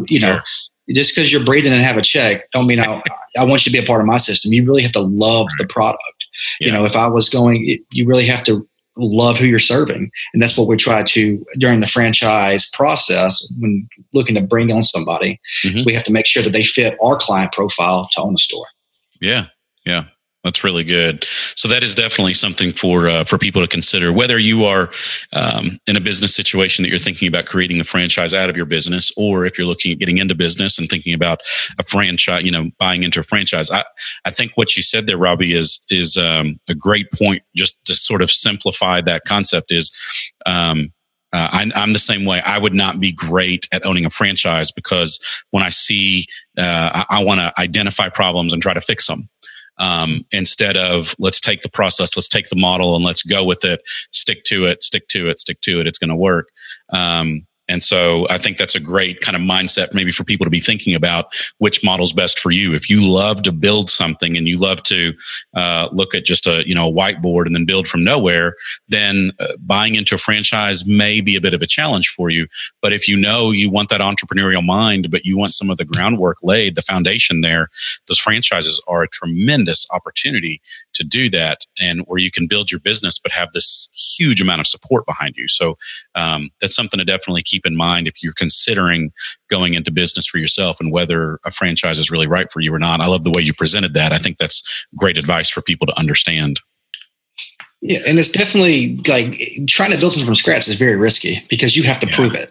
You 0.08 0.20
know, 0.20 0.34
sure. 0.34 0.94
just 0.94 1.14
because 1.14 1.32
you're 1.32 1.44
breathing 1.44 1.72
and 1.72 1.82
have 1.82 1.96
a 1.96 2.02
check, 2.02 2.50
don't 2.52 2.66
mean 2.66 2.80
I, 2.80 3.00
I 3.38 3.44
want 3.44 3.66
you 3.66 3.72
to 3.72 3.78
be 3.78 3.82
a 3.82 3.86
part 3.86 4.00
of 4.00 4.06
my 4.06 4.18
system. 4.18 4.52
You 4.52 4.64
really 4.64 4.82
have 4.82 4.92
to 4.92 5.00
love 5.00 5.48
the 5.58 5.66
product. 5.66 6.15
Yeah. 6.60 6.66
You 6.66 6.72
know, 6.72 6.84
if 6.84 6.96
I 6.96 7.06
was 7.06 7.28
going, 7.28 7.78
you 7.92 8.06
really 8.06 8.26
have 8.26 8.44
to 8.44 8.66
love 8.98 9.36
who 9.36 9.46
you're 9.46 9.58
serving. 9.58 10.10
And 10.32 10.42
that's 10.42 10.56
what 10.56 10.68
we 10.68 10.76
try 10.76 11.02
to 11.02 11.44
during 11.58 11.80
the 11.80 11.86
franchise 11.86 12.68
process 12.72 13.46
when 13.58 13.86
looking 14.14 14.34
to 14.36 14.40
bring 14.40 14.72
on 14.72 14.82
somebody. 14.82 15.40
Mm-hmm. 15.64 15.84
We 15.84 15.94
have 15.94 16.04
to 16.04 16.12
make 16.12 16.26
sure 16.26 16.42
that 16.42 16.52
they 16.52 16.64
fit 16.64 16.96
our 17.02 17.16
client 17.16 17.52
profile 17.52 18.08
to 18.12 18.22
own 18.22 18.32
the 18.32 18.38
store. 18.38 18.66
Yeah. 19.20 19.46
Yeah. 19.84 20.04
That's 20.46 20.62
really 20.62 20.84
good. 20.84 21.24
So 21.56 21.66
that 21.68 21.82
is 21.82 21.94
definitely 21.94 22.34
something 22.34 22.72
for 22.72 23.08
uh, 23.08 23.24
for 23.24 23.36
people 23.36 23.60
to 23.62 23.68
consider. 23.68 24.12
Whether 24.12 24.38
you 24.38 24.64
are 24.64 24.90
um, 25.32 25.80
in 25.88 25.96
a 25.96 26.00
business 26.00 26.34
situation 26.34 26.84
that 26.84 26.88
you're 26.88 26.98
thinking 26.98 27.26
about 27.26 27.46
creating 27.46 27.78
the 27.78 27.84
franchise 27.84 28.32
out 28.32 28.48
of 28.48 28.56
your 28.56 28.64
business, 28.64 29.12
or 29.16 29.44
if 29.44 29.58
you're 29.58 29.66
looking 29.66 29.92
at 29.92 29.98
getting 29.98 30.18
into 30.18 30.36
business 30.36 30.78
and 30.78 30.88
thinking 30.88 31.14
about 31.14 31.40
a 31.78 31.82
franchise, 31.82 32.44
you 32.44 32.52
know, 32.52 32.70
buying 32.78 33.02
into 33.02 33.18
a 33.18 33.24
franchise. 33.24 33.70
I 33.70 33.84
I 34.24 34.30
think 34.30 34.52
what 34.54 34.76
you 34.76 34.82
said 34.82 35.08
there, 35.08 35.18
Robbie, 35.18 35.52
is 35.52 35.84
is 35.90 36.16
um, 36.16 36.60
a 36.68 36.74
great 36.74 37.10
point. 37.10 37.42
Just 37.56 37.84
to 37.86 37.96
sort 37.96 38.22
of 38.22 38.30
simplify 38.30 39.00
that 39.02 39.24
concept 39.26 39.72
is. 39.72 39.90
Um, 40.46 40.92
uh, 41.32 41.48
I, 41.52 41.82
am 41.82 41.92
the 41.92 41.98
same 41.98 42.24
way. 42.24 42.40
I 42.42 42.56
would 42.56 42.72
not 42.72 43.00
be 43.00 43.12
great 43.12 43.68
at 43.72 43.84
owning 43.84 44.06
a 44.06 44.10
franchise 44.10 44.70
because 44.70 45.18
when 45.50 45.62
I 45.62 45.68
see, 45.68 46.24
uh, 46.56 47.04
I, 47.10 47.18
I 47.18 47.24
want 47.24 47.40
to 47.40 47.52
identify 47.60 48.08
problems 48.08 48.52
and 48.52 48.62
try 48.62 48.72
to 48.72 48.80
fix 48.80 49.08
them 49.08 49.28
um, 49.78 50.24
instead 50.32 50.76
of 50.76 51.14
let's 51.18 51.40
take 51.40 51.62
the 51.62 51.68
process, 51.68 52.16
let's 52.16 52.28
take 52.28 52.48
the 52.48 52.56
model 52.56 52.96
and 52.96 53.04
let's 53.04 53.22
go 53.22 53.44
with 53.44 53.64
it, 53.64 53.80
stick 54.12 54.44
to 54.44 54.66
it, 54.66 54.82
stick 54.84 55.08
to 55.08 55.28
it, 55.28 55.38
stick 55.38 55.60
to 55.62 55.80
it. 55.80 55.86
It's 55.86 55.98
going 55.98 56.10
to 56.10 56.16
work. 56.16 56.48
Um, 56.90 57.45
and 57.68 57.82
so 57.82 58.26
I 58.30 58.38
think 58.38 58.56
that's 58.56 58.74
a 58.74 58.80
great 58.80 59.20
kind 59.20 59.36
of 59.36 59.42
mindset 59.42 59.92
maybe 59.92 60.12
for 60.12 60.24
people 60.24 60.44
to 60.44 60.50
be 60.50 60.60
thinking 60.60 60.94
about 60.94 61.34
which 61.58 61.82
model's 61.82 62.12
best 62.12 62.38
for 62.38 62.50
you. 62.50 62.74
If 62.74 62.88
you 62.88 63.02
love 63.02 63.42
to 63.42 63.52
build 63.52 63.90
something 63.90 64.36
and 64.36 64.46
you 64.46 64.56
love 64.56 64.82
to 64.84 65.14
uh, 65.54 65.88
look 65.92 66.14
at 66.14 66.24
just 66.24 66.46
a 66.46 66.66
you 66.66 66.74
know 66.74 66.88
a 66.88 66.92
whiteboard 66.92 67.46
and 67.46 67.54
then 67.54 67.64
build 67.64 67.88
from 67.88 68.04
nowhere, 68.04 68.54
then 68.88 69.32
uh, 69.40 69.48
buying 69.60 69.94
into 69.94 70.14
a 70.14 70.18
franchise 70.18 70.86
may 70.86 71.20
be 71.20 71.36
a 71.36 71.40
bit 71.40 71.54
of 71.54 71.62
a 71.62 71.66
challenge 71.66 72.08
for 72.08 72.30
you. 72.30 72.46
But 72.82 72.92
if 72.92 73.08
you 73.08 73.16
know 73.16 73.50
you 73.50 73.70
want 73.70 73.88
that 73.88 74.00
entrepreneurial 74.00 74.64
mind, 74.64 75.10
but 75.10 75.24
you 75.24 75.36
want 75.36 75.54
some 75.54 75.70
of 75.70 75.78
the 75.78 75.84
groundwork 75.84 76.38
laid, 76.42 76.74
the 76.74 76.82
foundation 76.82 77.40
there, 77.40 77.68
those 78.06 78.18
franchises 78.18 78.80
are 78.86 79.02
a 79.02 79.08
tremendous 79.08 79.86
opportunity 79.90 80.60
to 80.96 81.04
do 81.04 81.30
that 81.30 81.60
and 81.80 82.02
where 82.06 82.18
you 82.18 82.30
can 82.30 82.46
build 82.46 82.70
your 82.70 82.80
business 82.80 83.18
but 83.18 83.32
have 83.32 83.52
this 83.52 83.88
huge 84.18 84.40
amount 84.40 84.60
of 84.60 84.66
support 84.66 85.06
behind 85.06 85.34
you. 85.36 85.48
So 85.48 85.78
um, 86.14 86.50
that's 86.60 86.74
something 86.74 86.98
to 86.98 87.04
definitely 87.04 87.42
keep 87.42 87.64
in 87.64 87.76
mind 87.76 88.08
if 88.08 88.22
you're 88.22 88.32
considering 88.36 89.12
going 89.48 89.74
into 89.74 89.90
business 89.90 90.26
for 90.26 90.38
yourself 90.38 90.80
and 90.80 90.92
whether 90.92 91.38
a 91.44 91.50
franchise 91.50 91.98
is 91.98 92.10
really 92.10 92.26
right 92.26 92.50
for 92.50 92.60
you 92.60 92.74
or 92.74 92.78
not. 92.78 93.00
I 93.00 93.06
love 93.06 93.24
the 93.24 93.30
way 93.30 93.42
you 93.42 93.54
presented 93.54 93.94
that. 93.94 94.12
I 94.12 94.18
think 94.18 94.38
that's 94.38 94.86
great 94.96 95.18
advice 95.18 95.48
for 95.48 95.62
people 95.62 95.86
to 95.86 95.98
understand. 95.98 96.60
Yeah, 97.82 98.00
and 98.06 98.18
it's 98.18 98.30
definitely 98.30 98.96
like 99.06 99.40
trying 99.68 99.92
to 99.92 99.98
build 99.98 100.12
something 100.12 100.26
from 100.26 100.34
scratch 100.34 100.66
is 100.66 100.76
very 100.76 100.96
risky 100.96 101.44
because 101.48 101.76
you 101.76 101.82
have 101.84 102.00
to 102.00 102.06
yeah. 102.08 102.16
prove 102.16 102.34
it. 102.34 102.50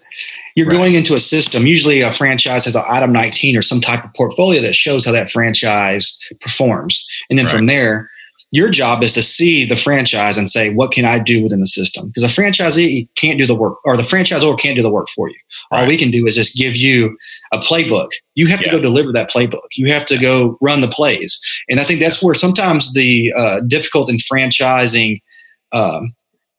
You're 0.56 0.68
right. 0.68 0.76
going 0.76 0.94
into 0.94 1.16
a 1.16 1.20
system. 1.20 1.66
Usually, 1.66 2.02
a 2.02 2.12
franchise 2.12 2.64
has 2.66 2.76
an 2.76 2.84
item 2.88 3.12
19 3.12 3.58
or 3.58 3.62
some 3.62 3.82
type 3.82 4.06
of 4.06 4.14
portfolio 4.14 4.62
that 4.62 4.76
shows 4.76 5.04
how 5.06 5.12
that 5.12 5.30
franchise 5.30 6.18
performs, 6.42 7.06
and 7.30 7.38
then 7.40 7.48
right. 7.48 7.56
from 7.56 7.66
there, 7.66 8.10
your 8.56 8.70
job 8.70 9.04
is 9.04 9.12
to 9.12 9.22
see 9.22 9.66
the 9.66 9.76
franchise 9.76 10.38
and 10.38 10.50
say, 10.50 10.74
what 10.74 10.94
can 10.94 11.04
I 11.04 11.20
do 11.20 11.44
within 11.44 11.60
the 11.60 11.68
system? 11.68 12.08
Because 12.08 12.24
a 12.24 12.42
franchisee 12.42 13.10
can't 13.18 13.38
do 13.38 13.46
the 13.46 13.54
work, 13.54 13.80
or 13.84 13.98
the 13.98 14.04
franchisor 14.04 14.58
can't 14.58 14.78
do 14.78 14.82
the 14.82 14.90
work 14.90 15.10
for 15.10 15.28
you. 15.28 15.36
Right. 15.74 15.82
All 15.82 15.88
we 15.88 15.98
can 15.98 16.10
do 16.10 16.26
is 16.26 16.36
just 16.36 16.56
give 16.56 16.74
you 16.74 17.18
a 17.52 17.58
playbook. 17.58 18.12
You 18.36 18.48
have 18.48 18.62
yeah. 18.62 18.72
to 18.72 18.78
go 18.78 18.82
deliver 18.82 19.12
that 19.12 19.30
playbook. 19.30 19.68
You 19.76 19.92
have 19.92 20.06
to 20.06 20.18
go 20.18 20.58
run 20.62 20.80
the 20.80 20.88
plays. 20.88 21.38
And 21.70 21.82
I 21.82 21.84
think 21.84 22.00
that's 22.00 22.24
where 22.24 22.34
sometimes 22.34 22.94
the 22.94 23.34
uh, 23.36 23.60
difficult 23.68 24.10
in 24.10 24.16
franchising 24.16 25.20
um, 25.74 26.14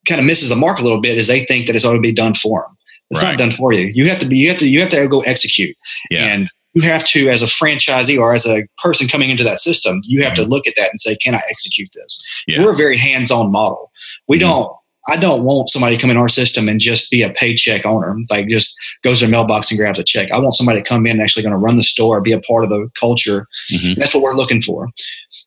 kind 0.06 0.20
of 0.20 0.26
misses 0.26 0.50
the 0.50 0.56
mark 0.56 0.78
a 0.78 0.82
little 0.82 1.00
bit 1.00 1.16
is 1.16 1.28
they 1.28 1.46
think 1.46 1.66
that 1.66 1.74
it's 1.74 1.86
ought 1.86 1.94
to 1.94 2.00
be 2.00 2.12
done 2.12 2.34
for 2.34 2.60
them. 2.60 2.76
It's 3.08 3.22
right. 3.22 3.30
not 3.30 3.38
done 3.38 3.52
for 3.52 3.72
you. 3.72 3.90
You 3.94 4.10
have 4.10 4.18
to 4.18 4.26
be. 4.26 4.36
You 4.36 4.50
have 4.50 4.58
to. 4.58 4.68
You 4.68 4.80
have 4.80 4.90
to 4.90 5.08
go 5.08 5.20
execute. 5.20 5.74
Yeah. 6.10 6.26
And 6.26 6.50
you 6.76 6.82
have 6.82 7.06
to, 7.06 7.30
as 7.30 7.40
a 7.40 7.46
franchisee 7.46 8.18
or 8.18 8.34
as 8.34 8.44
a 8.46 8.68
person 8.76 9.08
coming 9.08 9.30
into 9.30 9.42
that 9.42 9.58
system, 9.58 10.02
you 10.04 10.22
have 10.22 10.34
to 10.34 10.42
mm-hmm. 10.42 10.50
look 10.50 10.66
at 10.66 10.74
that 10.76 10.90
and 10.90 11.00
say, 11.00 11.16
can 11.16 11.34
I 11.34 11.40
execute 11.48 11.88
this? 11.94 12.44
Yeah. 12.46 12.62
We're 12.62 12.74
a 12.74 12.76
very 12.76 12.98
hands 12.98 13.30
on 13.30 13.50
model. 13.50 13.90
We 14.28 14.36
mm-hmm. 14.36 14.48
don't, 14.48 14.76
I 15.08 15.16
don't 15.16 15.44
want 15.44 15.70
somebody 15.70 15.96
to 15.96 16.00
come 16.02 16.10
in 16.10 16.18
our 16.18 16.28
system 16.28 16.68
and 16.68 16.78
just 16.78 17.10
be 17.10 17.22
a 17.22 17.32
paycheck 17.32 17.86
owner, 17.86 18.14
like 18.28 18.48
just 18.48 18.76
goes 19.02 19.20
to 19.20 19.24
their 19.24 19.30
mailbox 19.30 19.70
and 19.70 19.78
grabs 19.78 19.98
a 19.98 20.04
check. 20.04 20.30
I 20.30 20.38
want 20.38 20.54
somebody 20.54 20.82
to 20.82 20.86
come 20.86 21.06
in 21.06 21.12
and 21.12 21.22
actually 21.22 21.44
going 21.44 21.54
to 21.54 21.58
run 21.58 21.76
the 21.76 21.82
store, 21.82 22.20
be 22.20 22.32
a 22.32 22.40
part 22.40 22.64
of 22.64 22.68
the 22.68 22.90
culture. 23.00 23.46
Mm-hmm. 23.72 23.98
That's 23.98 24.12
what 24.12 24.22
we're 24.22 24.34
looking 24.34 24.60
for. 24.60 24.90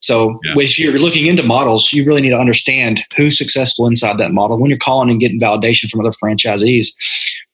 So 0.01 0.39
yeah. 0.45 0.53
if 0.55 0.79
you're 0.79 0.97
looking 0.97 1.27
into 1.27 1.43
models, 1.43 1.93
you 1.93 2.05
really 2.05 2.21
need 2.21 2.29
to 2.29 2.39
understand 2.39 3.03
who's 3.15 3.37
successful 3.37 3.85
inside 3.85 4.17
that 4.17 4.31
model. 4.31 4.59
When 4.59 4.71
you're 4.71 4.79
calling 4.79 5.11
and 5.11 5.19
getting 5.19 5.39
validation 5.39 5.91
from 5.91 5.99
other 5.99 6.15
franchisees, 6.23 6.87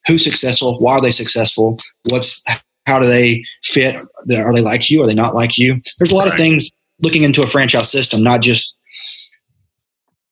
who's 0.08 0.24
successful? 0.24 0.80
Why 0.80 0.94
are 0.94 1.02
they 1.02 1.12
successful? 1.12 1.78
What's 2.10 2.42
how 2.86 3.00
do 3.00 3.08
they 3.08 3.44
fit? 3.64 4.00
Are 4.36 4.54
they 4.54 4.62
like 4.62 4.90
you? 4.90 5.02
Are 5.02 5.08
they 5.08 5.14
not 5.14 5.36
like 5.36 5.58
you? 5.58 5.80
There's 5.98 6.12
a 6.12 6.16
lot 6.16 6.26
right. 6.26 6.34
of 6.34 6.38
things 6.38 6.72
looking 7.02 7.24
into 7.24 7.44
a 7.44 7.48
franchise 7.48 7.92
system, 7.92 8.24
not 8.24 8.42
just 8.42 8.76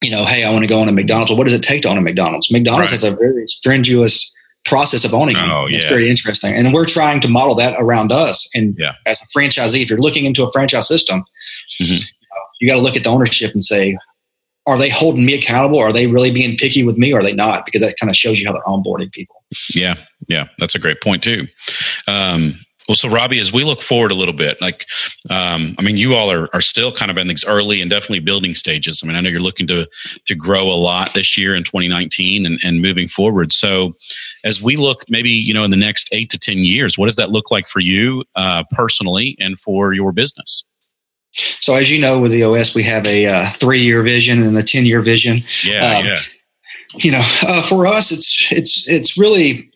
you 0.04 0.12
know, 0.12 0.26
hey, 0.26 0.44
I 0.44 0.50
want 0.52 0.63
to 0.63 0.68
go 0.68 0.82
on 0.82 0.89
a 0.89 0.92
McDonald's. 0.92 1.32
Well, 1.32 1.38
what 1.38 1.46
does 1.46 1.54
it 1.54 1.63
take 1.63 1.84
to 1.84 1.89
own 1.89 1.98
a 1.98 2.02
McDonald's? 2.02 2.52
McDonald's 2.52 2.92
right. 2.92 3.02
has 3.02 3.04
a 3.06 3.16
very 3.16 3.48
strenuous 3.48 4.36
process 4.66 5.04
of 5.06 5.13
owning 5.13 5.38
oh, 5.38 5.66
It's 5.70 5.84
yeah. 5.84 5.89
very 5.89 6.10
interesting. 6.10 6.54
And 6.54 6.74
we're 6.74 6.86
trying 6.86 7.22
to 7.22 7.30
model 7.30 7.56
that 7.56 7.76
around 7.80 8.12
us. 8.12 8.50
And 8.54 8.76
yeah. 8.78 8.94
as 9.06 9.22
a 9.22 9.26
franchisee, 9.38 9.82
if 9.82 9.89
you're 9.89 10.00
looking 10.00 10.26
into 10.26 10.44
a 10.44 10.52
franchise 10.52 10.88
system, 10.88 11.24
mm-hmm. 11.82 11.98
you 12.60 12.70
got 12.70 12.76
to 12.76 12.82
look 12.82 12.96
at 12.96 13.04
the 13.04 13.10
ownership 13.10 13.54
and 13.54 13.63
say, 13.63 13.98
are 14.65 14.78
they 14.78 14.89
holding 14.89 15.26
me 15.26 15.34
accountable? 15.34 15.80
Are 15.80 15.93
they 15.93 16.08
really 16.08 16.32
being 16.32 16.58
picky 16.58 16.84
with 16.84 16.97
me 16.97 17.13
or 17.13 17.19
are 17.19 17.23
they 17.23 17.34
not? 17.34 17.65
Because 17.65 17.82
that 17.82 17.95
kind 17.99 18.10
of 18.10 18.15
shows 18.15 18.39
you 18.39 18.47
how 18.47 18.54
they're 18.54 18.63
onboarding 18.63 19.12
people. 19.12 19.43
Yeah. 19.73 19.95
Yeah. 20.28 20.47
That's 20.60 20.76
a 20.76 20.80
great 20.80 21.02
point 21.02 21.23
too. 21.23 21.47
Um, 22.08 22.60
well, 22.88 22.95
so 22.95 23.08
Robbie, 23.08 23.39
as 23.39 23.54
we 23.54 23.63
look 23.63 23.82
forward 23.82 24.12
a 24.12 24.15
little 24.15 24.34
bit, 24.34 24.60
like, 24.60 24.86
um, 25.30 25.73
I 25.80 25.82
mean, 25.84 25.95
you 25.95 26.15
all 26.15 26.30
are, 26.30 26.49
are 26.54 26.62
still 26.62 26.91
kind 26.91 27.10
of 27.10 27.17
in 27.17 27.30
these 27.30 27.45
early 27.45 27.80
and 27.80 27.89
definitely 27.89 28.19
building 28.19 28.56
stages. 28.56 29.02
I 29.02 29.08
mean, 29.08 29.15
I 29.15 29.21
know 29.21 29.30
you're 29.30 29.39
looking 29.39 29.67
to 29.67 29.88
to 30.26 30.36
grow 30.36 30.63
a 30.63 30.76
lot 30.76 31.13
this 31.13 31.38
year 31.38 31.56
in 31.56 31.63
2019 31.63 32.45
and, 32.45 32.60
and 32.63 32.82
moving 32.82 33.08
forward. 33.08 33.54
So, 33.54 33.95
as 34.43 34.62
we 34.62 34.76
look, 34.76 35.06
maybe 35.10 35.30
you 35.30 35.54
know, 35.54 35.63
in 35.63 35.71
the 35.71 35.78
next 35.78 36.10
eight 36.12 36.30
to 36.32 36.39
ten 36.39 36.58
years, 36.58 36.97
what 36.97 37.06
does 37.06 37.15
that 37.15 37.30
look 37.30 37.52
like 37.52 37.67
for 37.67 37.80
you 37.80 38.26
uh, 38.36 38.65
personally 38.71 39.38
and 39.39 39.58
for 39.58 39.93
your 39.93 40.12
business? 40.12 40.65
So, 41.34 41.76
as 41.76 41.89
you 41.89 42.00
know, 42.00 42.19
with 42.19 42.32
the 42.32 42.39
EOS, 42.39 42.76
we 42.76 42.84
have 42.84 43.08
a 43.08 43.26
uh, 43.26 43.50
three-year 43.54 44.04
vision 44.04 44.43
and 44.43 44.58
a 44.58 44.63
ten-year 44.63 45.02
vision. 45.02 45.41
Yeah, 45.63 45.98
um, 45.98 46.06
yeah. 46.06 46.19
You 46.96 47.12
know, 47.12 47.24
uh, 47.43 47.62
for 47.63 47.88
us, 47.88 48.12
it's 48.12 48.48
it's 48.52 48.88
it's 48.88 49.17
really 49.17 49.69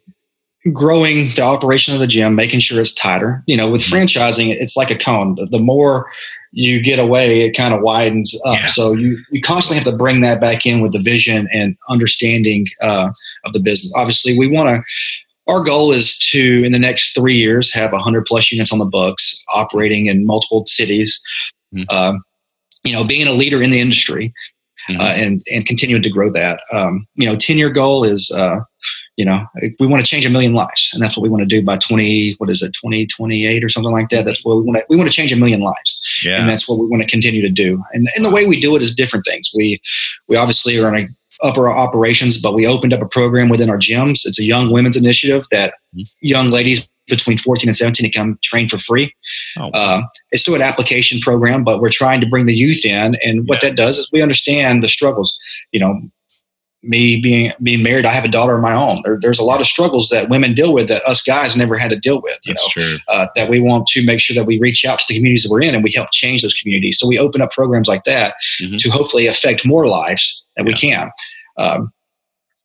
growing 0.72 1.30
the 1.36 1.42
operation 1.42 1.94
of 1.94 2.00
the 2.00 2.08
gym, 2.08 2.36
making 2.36 2.60
sure 2.60 2.82
it's 2.82 2.94
tighter. 2.94 3.44
You 3.48 3.58
know, 3.58 3.70
with 3.70 3.82
mm-hmm. 3.82 3.96
franchising, 3.96 4.56
it's 4.56 4.78
like 4.78 4.92
a 4.92 4.98
cone. 4.98 5.36
The, 5.36 5.46
the 5.48 5.60
more 5.60 6.10
you 6.52 6.82
get 6.82 7.00
away, 7.00 7.42
it 7.42 7.56
kind 7.56 7.74
of 7.74 7.82
widens 7.82 8.40
up. 8.46 8.60
Yeah. 8.60 8.68
So 8.68 8.94
you 8.94 9.18
you 9.32 9.42
constantly 9.42 9.84
have 9.84 9.92
to 9.92 9.98
bring 9.98 10.22
that 10.22 10.42
back 10.42 10.66
in 10.66 10.82
with 10.82 10.94
the 10.94 11.00
vision 11.00 11.48
and 11.52 11.76
understanding 11.90 12.68
uh, 12.82 13.10
of 13.46 13.54
the 13.54 13.60
business. 13.60 13.94
Obviously, 13.96 14.38
we 14.38 14.48
want 14.48 14.70
to. 14.70 14.84
Our 15.48 15.64
goal 15.64 15.92
is 15.92 16.18
to, 16.32 16.64
in 16.64 16.72
the 16.72 16.80
next 16.80 17.14
three 17.14 17.36
years, 17.36 17.74
have 17.74 17.92
100 17.92 18.26
plus 18.26 18.52
units 18.52 18.72
on 18.72 18.80
the 18.80 18.86
books, 18.86 19.44
operating 19.54 20.08
in 20.08 20.26
multiple 20.26 20.66
cities. 20.66 21.22
Mm-hmm. 21.74 21.84
Uh, 21.90 22.18
you 22.84 22.94
know, 22.94 23.04
being 23.04 23.28
a 23.28 23.34
leader 23.34 23.62
in 23.62 23.70
the 23.70 23.80
industry, 23.80 24.34
mm-hmm. 24.90 25.02
uh, 25.02 25.14
and 25.16 25.42
and 25.52 25.66
continuing 25.66 26.04
to 26.04 26.10
grow 26.10 26.30
that. 26.32 26.60
Um, 26.72 27.08
you 27.16 27.28
know, 27.28 27.36
10 27.36 27.58
year 27.58 27.70
goal 27.70 28.06
is 28.06 28.32
uh, 28.32 28.60
you 29.18 29.26
know 29.26 29.44
we 29.80 29.88
want 29.88 30.04
to 30.04 30.10
change 30.10 30.26
a 30.26 30.30
million 30.30 30.54
lives 30.54 30.92
and 30.94 31.02
that's 31.02 31.18
what 31.18 31.24
we 31.24 31.30
want 31.30 31.42
to 31.42 31.48
do 31.48 31.64
by 31.64 31.78
20 31.78 32.36
what 32.38 32.50
is 32.50 32.62
it 32.62 32.72
2028 32.82 33.64
or 33.64 33.70
something 33.70 33.92
like 33.92 34.10
that 34.10 34.24
that's 34.24 34.46
what 34.46 34.58
we 34.58 34.64
want 34.64 34.78
to 34.78 34.86
we 34.90 34.96
want 34.96 35.10
to 35.10 35.16
change 35.16 35.34
a 35.34 35.36
million 35.36 35.60
lives 35.60 36.22
yeah. 36.24 36.40
and 36.40 36.48
that's 36.48 36.70
what 36.70 36.80
we 36.80 36.86
want 36.86 37.02
to 37.02 37.10
continue 37.10 37.42
to 37.42 37.50
do 37.50 37.84
and, 37.94 38.08
and 38.16 38.24
the 38.24 38.30
way 38.30 38.46
we 38.46 38.60
do 38.60 38.76
it 38.76 38.82
is 38.82 38.96
different 38.96 39.26
things 39.26 39.52
we 39.54 39.82
we 40.28 40.38
obviously 40.38 40.80
are 40.80 40.96
in 40.96 41.04
a 41.04 41.08
upper 41.44 41.70
our 41.70 41.76
operations 41.76 42.42
but 42.42 42.54
we 42.54 42.66
opened 42.66 42.94
up 42.94 43.02
a 43.02 43.08
program 43.08 43.50
within 43.50 43.70
our 43.70 43.78
gyms 43.78 44.26
it's 44.26 44.40
a 44.40 44.44
young 44.44 44.72
women's 44.72 44.98
initiative 44.98 45.46
that 45.52 45.74
mm-hmm. 45.96 46.04
young 46.22 46.48
ladies 46.48 46.88
between 47.08 47.38
14 47.38 47.70
and 47.70 47.76
17 47.76 48.10
to 48.10 48.18
come 48.18 48.38
train 48.44 48.68
for 48.68 48.78
free. 48.78 49.14
Oh, 49.58 49.70
uh, 49.70 50.02
it's 50.32 50.44
through 50.44 50.56
an 50.56 50.62
application 50.62 51.20
program, 51.20 51.64
but 51.64 51.80
we're 51.80 51.90
trying 51.90 52.22
to 52.22 52.28
bring 52.28 52.46
the 52.46 52.54
youth 52.54 52.86
in. 52.86 53.16
And 53.24 53.48
what 53.48 53.62
that 53.62 53.76
does 53.76 53.98
is 53.98 54.10
we 54.12 54.22
understand 54.22 54.84
the 54.84 54.90
struggles. 54.90 55.38
You 55.72 55.80
know, 55.80 56.02
me 56.88 57.20
being 57.22 57.52
being 57.62 57.84
married, 57.84 58.06
I 58.06 58.14
have 58.14 58.24
a 58.24 58.30
daughter 58.30 58.56
of 58.56 58.62
my 58.62 58.74
own. 58.74 59.02
There, 59.04 59.18
there's 59.20 59.40
a 59.40 59.44
lot 59.44 59.62
of 59.62 59.68
struggles 59.68 60.10
that 60.10 60.30
women 60.30 60.54
deal 60.54 60.74
with 60.74 60.88
that 60.88 61.04
us 61.04 61.22
guys 61.22 61.58
never 61.58 61.78
had 61.78 61.90
to 61.90 62.00
deal 62.00 62.22
with. 62.22 62.40
You 62.46 62.54
That's 62.54 62.78
know, 62.78 62.98
uh, 63.08 63.28
that 63.36 63.50
we 63.50 63.60
want 63.60 63.88
to 63.88 64.06
make 64.06 64.20
sure 64.20 64.36
that 64.36 64.48
we 64.48 64.60
reach 64.60 64.86
out 64.86 65.00
to 65.00 65.06
the 65.08 65.16
communities 65.16 65.44
that 65.44 65.52
we're 65.52 65.62
in 65.62 65.76
and 65.76 65.84
we 65.84 65.92
help 65.92 66.10
change 66.12 66.42
those 66.42 66.56
communities. 66.56 67.00
So 67.00 67.08
we 67.08 67.20
open 67.20 67.42
up 67.42 67.52
programs 67.52 67.88
like 67.88 68.06
that 68.06 68.36
mm-hmm. 68.62 68.78
to 68.78 68.90
hopefully 68.90 69.28
affect 69.28 69.66
more 69.66 69.88
lives 69.88 70.46
that 70.56 70.66
yeah. 70.66 70.72
we 70.72 70.74
can. 70.74 71.12
Um, 71.58 71.92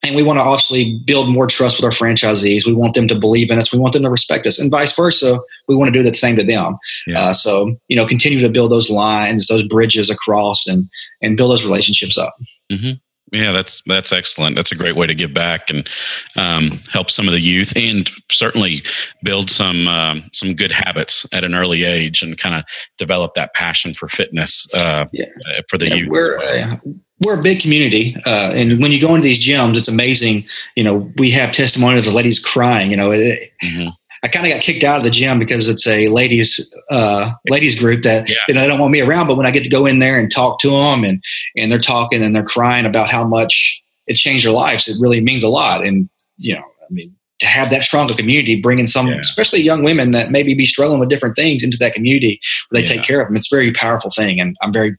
and 0.03 0.15
we 0.15 0.23
want 0.23 0.37
to 0.37 0.43
obviously 0.43 0.99
build 1.05 1.29
more 1.29 1.47
trust 1.47 1.77
with 1.77 1.85
our 1.85 1.91
franchisees. 1.91 2.65
We 2.65 2.73
want 2.73 2.93
them 2.93 3.07
to 3.07 3.15
believe 3.15 3.49
in 3.49 3.57
us. 3.57 3.71
We 3.71 3.79
want 3.79 3.93
them 3.93 4.03
to 4.03 4.09
respect 4.09 4.45
us, 4.45 4.59
and 4.59 4.69
vice 4.69 4.93
versa. 4.95 5.39
We 5.67 5.75
want 5.75 5.93
to 5.93 5.97
do 5.97 6.03
the 6.03 6.13
same 6.13 6.35
to 6.35 6.43
them. 6.43 6.77
Yeah. 7.07 7.21
Uh, 7.21 7.33
so 7.33 7.75
you 7.87 7.95
know, 7.95 8.05
continue 8.05 8.41
to 8.41 8.49
build 8.49 8.69
those 8.69 8.89
lines, 8.89 9.47
those 9.47 9.65
bridges 9.65 10.09
across, 10.09 10.67
and 10.67 10.89
and 11.21 11.37
build 11.37 11.51
those 11.51 11.63
relationships 11.63 12.17
up. 12.17 12.35
Mm-hmm. 12.69 12.91
Yeah, 13.33 13.51
that's 13.51 13.81
that's 13.87 14.13
excellent. 14.13 14.55
That's 14.55 14.71
a 14.71 14.75
great 14.75 14.95
way 14.95 15.07
to 15.07 15.15
give 15.15 15.33
back 15.33 15.69
and 15.69 15.89
um, 16.35 16.79
help 16.91 17.09
some 17.09 17.27
of 17.27 17.33
the 17.33 17.41
youth, 17.41 17.73
and 17.75 18.09
certainly 18.31 18.83
build 19.23 19.49
some 19.49 19.87
um, 19.87 20.29
some 20.31 20.53
good 20.53 20.71
habits 20.71 21.25
at 21.33 21.43
an 21.43 21.55
early 21.55 21.83
age, 21.83 22.21
and 22.21 22.37
kind 22.37 22.55
of 22.55 22.63
develop 22.97 23.33
that 23.33 23.53
passion 23.53 23.93
for 23.93 24.07
fitness 24.07 24.67
uh, 24.73 25.05
yeah. 25.11 25.25
For 25.67 25.77
the 25.77 25.89
yeah, 25.89 25.95
youth. 25.95 26.09
We're 26.09 26.39
uh, 26.39 26.77
we're 27.21 27.39
a 27.39 27.43
big 27.43 27.59
community, 27.59 28.15
uh, 28.25 28.51
and 28.53 28.81
when 28.81 28.91
you 28.91 29.01
go 29.01 29.15
into 29.15 29.27
these 29.27 29.43
gyms, 29.43 29.77
it's 29.77 29.87
amazing. 29.87 30.45
You 30.75 30.83
know, 30.83 31.11
we 31.17 31.31
have 31.31 31.51
testimonies 31.51 32.07
of 32.07 32.13
ladies 32.13 32.37
crying. 32.37 32.91
You 32.91 32.97
know, 32.97 33.11
it, 33.11 33.51
mm-hmm. 33.63 33.89
I 34.23 34.29
kind 34.29 34.45
of 34.45 34.53
got 34.53 34.61
kicked 34.61 34.85
out 34.85 34.97
of 34.97 35.03
the 35.03 35.09
gym 35.09 35.37
because 35.37 35.67
it's 35.67 35.85
a 35.85 36.07
ladies 36.07 36.73
uh, 36.89 37.33
ladies 37.49 37.77
group 37.77 38.03
that 38.03 38.29
yeah. 38.29 38.37
you 38.47 38.53
know 38.53 38.61
they 38.61 38.67
don't 38.67 38.79
want 38.79 38.93
me 38.93 39.01
around. 39.01 39.27
But 39.27 39.35
when 39.35 39.45
I 39.45 39.51
get 39.51 39.65
to 39.65 39.69
go 39.69 39.85
in 39.85 39.99
there 39.99 40.17
and 40.17 40.31
talk 40.31 40.59
to 40.59 40.69
them, 40.69 41.03
and 41.03 41.21
and 41.57 41.69
they're 41.69 41.77
talking 41.77 42.23
and 42.23 42.33
they're 42.33 42.43
crying 42.43 42.85
about 42.85 43.09
how 43.09 43.27
much 43.27 43.81
it 44.07 44.15
changed 44.15 44.45
their 44.45 44.53
lives, 44.53 44.87
it 44.87 44.95
really 44.99 45.19
means 45.19 45.43
a 45.43 45.49
lot. 45.49 45.85
And 45.85 46.09
you 46.37 46.55
know, 46.55 46.61
I 46.61 46.93
mean, 46.93 47.13
to 47.39 47.45
have 47.45 47.69
that 47.71 47.83
strong 47.83 48.09
a 48.09 48.15
community, 48.15 48.61
bringing 48.61 48.87
some, 48.87 49.07
yeah. 49.07 49.19
especially 49.19 49.61
young 49.61 49.83
women 49.83 50.11
that 50.11 50.31
maybe 50.31 50.53
be 50.53 50.65
struggling 50.65 51.01
with 51.01 51.09
different 51.09 51.35
things 51.35 51.61
into 51.61 51.77
that 51.77 51.93
community 51.93 52.39
where 52.69 52.81
they 52.81 52.87
yeah. 52.87 52.95
take 52.95 53.05
care 53.05 53.21
of 53.21 53.27
them, 53.27 53.35
it's 53.35 53.51
a 53.51 53.55
very 53.55 53.73
powerful 53.73 54.09
thing. 54.09 54.39
And 54.39 54.55
I'm 54.61 54.71
very 54.71 54.95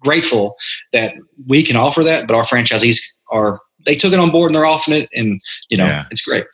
grateful 0.00 0.56
that 0.92 1.14
we 1.46 1.62
can 1.62 1.76
offer 1.76 2.04
that. 2.04 2.26
But 2.26 2.36
our 2.36 2.44
franchisees 2.44 3.00
are 3.30 3.60
they 3.86 3.94
took 3.94 4.12
it 4.12 4.18
on 4.18 4.30
board 4.30 4.50
and 4.50 4.56
they're 4.56 4.66
offering 4.66 5.00
it, 5.00 5.08
and 5.14 5.40
you 5.70 5.78
know, 5.78 6.02
it's 6.10 6.20
great 6.20 6.44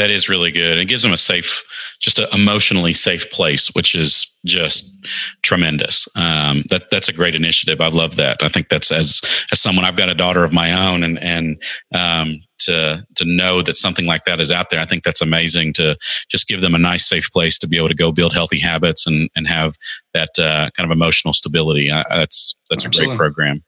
that 0.00 0.08
is 0.08 0.30
really 0.30 0.50
good. 0.50 0.78
It 0.78 0.86
gives 0.86 1.02
them 1.02 1.12
a 1.12 1.16
safe, 1.18 1.62
just 2.00 2.18
an 2.18 2.26
emotionally 2.32 2.94
safe 2.94 3.30
place, 3.30 3.68
which 3.74 3.94
is 3.94 4.38
just 4.46 5.06
tremendous. 5.42 6.08
Um, 6.16 6.64
that 6.70 6.84
that's 6.90 7.10
a 7.10 7.12
great 7.12 7.34
initiative. 7.34 7.82
I 7.82 7.88
love 7.88 8.16
that. 8.16 8.42
I 8.42 8.48
think 8.48 8.70
that's 8.70 8.90
as 8.90 9.20
as 9.52 9.60
someone 9.60 9.84
I've 9.84 9.98
got 9.98 10.08
a 10.08 10.14
daughter 10.14 10.42
of 10.42 10.54
my 10.54 10.72
own, 10.72 11.04
and 11.04 11.22
and 11.22 11.62
um, 11.94 12.42
to 12.60 13.04
to 13.16 13.24
know 13.26 13.60
that 13.60 13.76
something 13.76 14.06
like 14.06 14.24
that 14.24 14.40
is 14.40 14.50
out 14.50 14.70
there, 14.70 14.80
I 14.80 14.86
think 14.86 15.04
that's 15.04 15.20
amazing. 15.20 15.74
To 15.74 15.98
just 16.30 16.48
give 16.48 16.62
them 16.62 16.74
a 16.74 16.78
nice, 16.78 17.06
safe 17.06 17.30
place 17.30 17.58
to 17.58 17.68
be 17.68 17.76
able 17.76 17.88
to 17.88 17.94
go 17.94 18.10
build 18.10 18.32
healthy 18.32 18.58
habits 18.58 19.06
and 19.06 19.28
and 19.36 19.46
have 19.46 19.74
that 20.14 20.30
uh, 20.38 20.70
kind 20.74 20.90
of 20.90 20.96
emotional 20.96 21.34
stability. 21.34 21.90
Uh, 21.90 22.04
that's 22.08 22.56
that's 22.70 22.86
Absolutely. 22.86 23.16
a 23.16 23.18
great 23.18 23.18
program. 23.18 23.64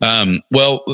Um, 0.00 0.40
well, 0.52 0.84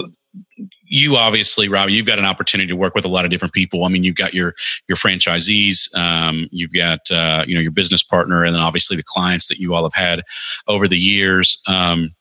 you 0.87 1.17
obviously, 1.17 1.69
Rob, 1.69 1.89
you've 1.89 2.07
got 2.07 2.19
an 2.19 2.25
opportunity 2.25 2.69
to 2.69 2.77
work 2.77 2.95
with 2.95 3.05
a 3.05 3.09
lot 3.09 3.25
of 3.25 3.31
different 3.31 3.55
people. 3.55 3.85
I 3.85 3.89
mean, 3.89 4.05
you've 4.05 4.17
got 4.17 4.35
your 4.35 4.55
your 4.89 4.97
franchisees, 4.97 5.95
um, 5.97 6.49
you've 6.51 6.73
got 6.73 7.01
uh, 7.11 7.45
you 7.47 7.55
know 7.55 7.61
your 7.61 7.73
business 7.73 8.03
partner, 8.03 8.45
and 8.45 8.55
then 8.55 8.63
obviously 8.63 8.97
the 8.97 9.05
clients 9.07 9.49
that 9.49 9.59
you 9.59 9.75
all 9.75 9.83
have 9.83 9.95
had 9.95 10.23
over 10.69 10.87
the 10.87 10.99
years. 10.99 11.61
Um, 11.67 12.15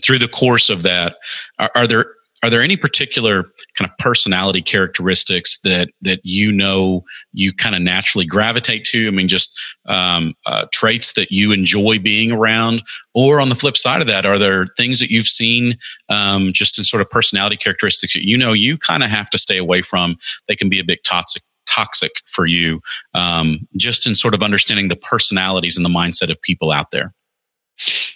through 0.00 0.18
the 0.18 0.28
course 0.28 0.70
of 0.70 0.82
that, 0.82 1.16
are, 1.58 1.70
are 1.76 1.86
there 1.86 2.14
are 2.44 2.50
there 2.50 2.60
any 2.60 2.76
particular 2.76 3.44
kind 3.74 3.90
of 3.90 3.96
personality 3.96 4.60
characteristics 4.60 5.58
that 5.64 5.88
that 6.02 6.20
you 6.24 6.52
know 6.52 7.02
you 7.32 7.54
kind 7.54 7.74
of 7.74 7.80
naturally 7.80 8.26
gravitate 8.26 8.84
to? 8.84 9.08
I 9.08 9.10
mean, 9.12 9.28
just 9.28 9.58
um, 9.86 10.34
uh, 10.44 10.66
traits 10.70 11.14
that 11.14 11.30
you 11.30 11.52
enjoy 11.52 11.98
being 11.98 12.32
around, 12.32 12.82
or 13.14 13.40
on 13.40 13.48
the 13.48 13.54
flip 13.54 13.78
side 13.78 14.02
of 14.02 14.06
that, 14.08 14.26
are 14.26 14.38
there 14.38 14.66
things 14.76 15.00
that 15.00 15.10
you've 15.10 15.26
seen 15.26 15.78
um, 16.10 16.52
just 16.52 16.76
in 16.76 16.84
sort 16.84 17.00
of 17.00 17.08
personality 17.08 17.56
characteristics 17.56 18.12
that 18.12 18.28
you 18.28 18.36
know 18.36 18.52
you 18.52 18.76
kind 18.76 19.02
of 19.02 19.08
have 19.08 19.30
to 19.30 19.38
stay 19.38 19.56
away 19.56 19.80
from? 19.80 20.18
They 20.46 20.54
can 20.54 20.68
be 20.68 20.78
a 20.78 20.84
bit 20.84 21.02
toxic 21.02 21.42
toxic 21.66 22.12
for 22.26 22.44
you 22.44 22.78
um, 23.14 23.66
just 23.78 24.06
in 24.06 24.14
sort 24.14 24.34
of 24.34 24.42
understanding 24.42 24.88
the 24.88 24.96
personalities 24.96 25.78
and 25.78 25.84
the 25.84 25.88
mindset 25.88 26.30
of 26.30 26.40
people 26.42 26.70
out 26.70 26.90
there 26.90 27.14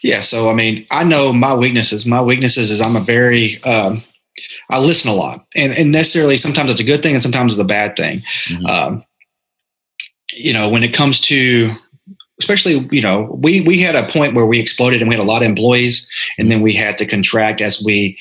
yeah 0.02 0.20
so 0.20 0.48
i 0.48 0.54
mean 0.54 0.86
i 0.92 1.02
know 1.02 1.32
my 1.32 1.52
weaknesses 1.52 2.06
my 2.06 2.22
weaknesses 2.22 2.70
is 2.70 2.80
i'm 2.80 2.94
a 2.94 3.00
very 3.00 3.60
um, 3.64 4.00
I 4.70 4.78
listen 4.78 5.10
a 5.10 5.14
lot, 5.14 5.46
and 5.54 5.76
and 5.76 5.92
necessarily 5.92 6.36
sometimes 6.36 6.70
it's 6.70 6.80
a 6.80 6.84
good 6.84 7.02
thing 7.02 7.14
and 7.14 7.22
sometimes 7.22 7.54
it's 7.54 7.62
a 7.62 7.66
bad 7.66 7.96
thing. 7.96 8.20
Mm-hmm. 8.46 8.66
Um, 8.66 9.04
you 10.32 10.52
know, 10.52 10.68
when 10.68 10.82
it 10.82 10.94
comes 10.94 11.20
to 11.22 11.72
especially 12.40 12.88
you 12.92 13.02
know 13.02 13.36
we 13.42 13.60
we 13.62 13.80
had 13.80 13.96
a 13.96 14.06
point 14.10 14.34
where 14.34 14.46
we 14.46 14.60
exploded 14.60 15.00
and 15.00 15.08
we 15.08 15.14
had 15.14 15.22
a 15.22 15.26
lot 15.26 15.42
of 15.42 15.48
employees 15.48 16.06
and 16.38 16.50
then 16.50 16.62
we 16.62 16.72
had 16.72 16.96
to 16.98 17.06
contract 17.06 17.60
as 17.60 17.82
we 17.84 18.16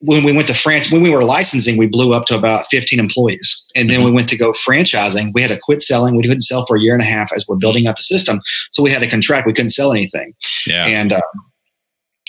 when 0.00 0.24
we 0.24 0.32
went 0.32 0.48
to 0.48 0.54
France, 0.54 0.90
when 0.90 1.02
we 1.02 1.10
were 1.10 1.24
licensing, 1.24 1.76
we 1.76 1.86
blew 1.86 2.12
up 2.12 2.26
to 2.26 2.36
about 2.36 2.66
15 2.66 2.98
employees. 2.98 3.64
And 3.76 3.88
then 3.88 3.98
mm-hmm. 3.98 4.06
we 4.06 4.12
went 4.12 4.28
to 4.30 4.36
go 4.36 4.52
franchising. 4.52 5.32
We 5.32 5.42
had 5.42 5.50
to 5.50 5.58
quit 5.58 5.80
selling. 5.80 6.16
We 6.16 6.24
couldn't 6.24 6.42
sell 6.42 6.66
for 6.66 6.76
a 6.76 6.80
year 6.80 6.92
and 6.92 7.02
a 7.02 7.06
half 7.06 7.30
as 7.32 7.46
we're 7.46 7.56
building 7.56 7.86
out 7.86 7.96
the 7.96 8.02
system. 8.02 8.40
So 8.72 8.82
we 8.82 8.90
had 8.90 9.00
to 9.00 9.08
contract. 9.08 9.46
We 9.46 9.52
couldn't 9.52 9.70
sell 9.70 9.92
anything. 9.92 10.34
Yeah. 10.66 10.86
And 10.86 11.12
uh, 11.12 11.20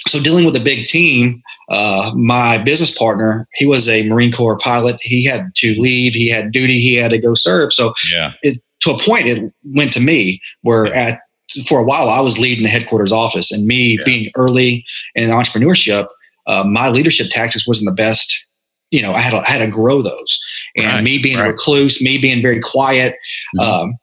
so 0.07 0.21
dealing 0.21 0.45
with 0.45 0.55
a 0.55 0.61
big 0.61 0.85
team, 0.85 1.41
uh, 1.69 2.11
my 2.15 2.57
business 2.57 2.91
partner, 2.91 3.47
he 3.53 3.65
was 3.65 3.87
a 3.87 4.07
Marine 4.07 4.31
Corps 4.31 4.57
pilot. 4.57 4.97
He 5.01 5.25
had 5.25 5.53
to 5.55 5.73
leave. 5.79 6.13
He 6.13 6.29
had 6.29 6.51
duty. 6.51 6.79
He 6.79 6.95
had 6.95 7.11
to 7.11 7.17
go 7.17 7.33
serve. 7.33 7.73
So 7.73 7.93
yeah. 8.11 8.33
it, 8.41 8.61
to 8.81 8.91
a 8.91 8.99
point, 8.99 9.27
it 9.27 9.51
went 9.73 9.93
to 9.93 9.99
me 9.99 10.41
where 10.61 10.87
at 10.93 11.19
for 11.67 11.79
a 11.79 11.83
while 11.83 12.09
I 12.09 12.19
was 12.19 12.37
leading 12.37 12.63
the 12.63 12.69
headquarters 12.69 13.11
office, 13.11 13.51
and 13.51 13.65
me 13.65 13.97
yeah. 13.97 14.05
being 14.05 14.31
early 14.35 14.85
in 15.15 15.29
entrepreneurship, 15.29 16.07
uh, 16.45 16.63
my 16.65 16.89
leadership 16.89 17.27
tactics 17.29 17.67
wasn't 17.67 17.89
the 17.89 17.95
best. 17.95 18.45
You 18.91 19.01
know, 19.01 19.13
I 19.13 19.19
had 19.19 19.31
to, 19.31 19.37
I 19.39 19.49
had 19.49 19.65
to 19.65 19.71
grow 19.71 20.01
those, 20.01 20.39
and 20.75 20.87
right. 20.87 21.03
me 21.03 21.17
being 21.17 21.37
right. 21.37 21.47
recluse, 21.47 22.01
me 22.01 22.17
being 22.17 22.41
very 22.41 22.59
quiet. 22.59 23.15
Mm-hmm. 23.57 23.59
Um, 23.59 23.97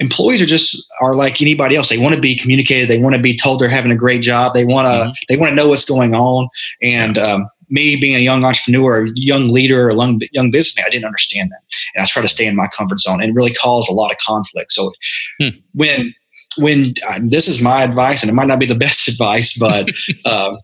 employees 0.00 0.42
are 0.42 0.46
just 0.46 0.84
are 1.00 1.14
like 1.14 1.40
anybody 1.40 1.76
else. 1.76 1.88
They 1.88 1.98
want 1.98 2.14
to 2.14 2.20
be 2.20 2.34
communicated. 2.34 2.88
They 2.88 2.98
want 2.98 3.14
to 3.14 3.22
be 3.22 3.36
told 3.36 3.60
they're 3.60 3.68
having 3.68 3.92
a 3.92 3.96
great 3.96 4.22
job. 4.22 4.54
They 4.54 4.64
want 4.64 4.86
to 4.86 5.04
mm-hmm. 5.04 5.10
they 5.28 5.36
want 5.36 5.50
to 5.50 5.54
know 5.54 5.68
what's 5.68 5.84
going 5.84 6.14
on. 6.14 6.48
And 6.82 7.18
um, 7.18 7.48
me 7.68 7.96
being 7.96 8.16
a 8.16 8.20
young 8.20 8.44
entrepreneur, 8.44 9.04
a 9.04 9.10
young 9.14 9.48
leader, 9.48 9.88
a 9.88 9.94
young, 9.94 10.20
young 10.32 10.50
businessman, 10.50 10.86
I 10.86 10.90
didn't 10.90 11.04
understand 11.04 11.52
that, 11.52 11.62
and 11.94 12.02
I 12.02 12.06
try 12.06 12.22
to 12.22 12.28
stay 12.28 12.46
in 12.46 12.56
my 12.56 12.66
comfort 12.68 12.98
zone, 12.98 13.20
and 13.20 13.30
it 13.30 13.34
really 13.34 13.54
caused 13.54 13.88
a 13.88 13.94
lot 13.94 14.10
of 14.10 14.18
conflict. 14.18 14.72
So 14.72 14.92
hmm. 15.40 15.50
when 15.74 16.14
when 16.58 16.94
uh, 17.08 17.20
this 17.22 17.46
is 17.46 17.62
my 17.62 17.82
advice, 17.82 18.22
and 18.22 18.30
it 18.30 18.34
might 18.34 18.48
not 18.48 18.58
be 18.58 18.66
the 18.66 18.74
best 18.86 19.06
advice, 19.06 19.56
but 19.56 19.88
uh, 20.24 20.56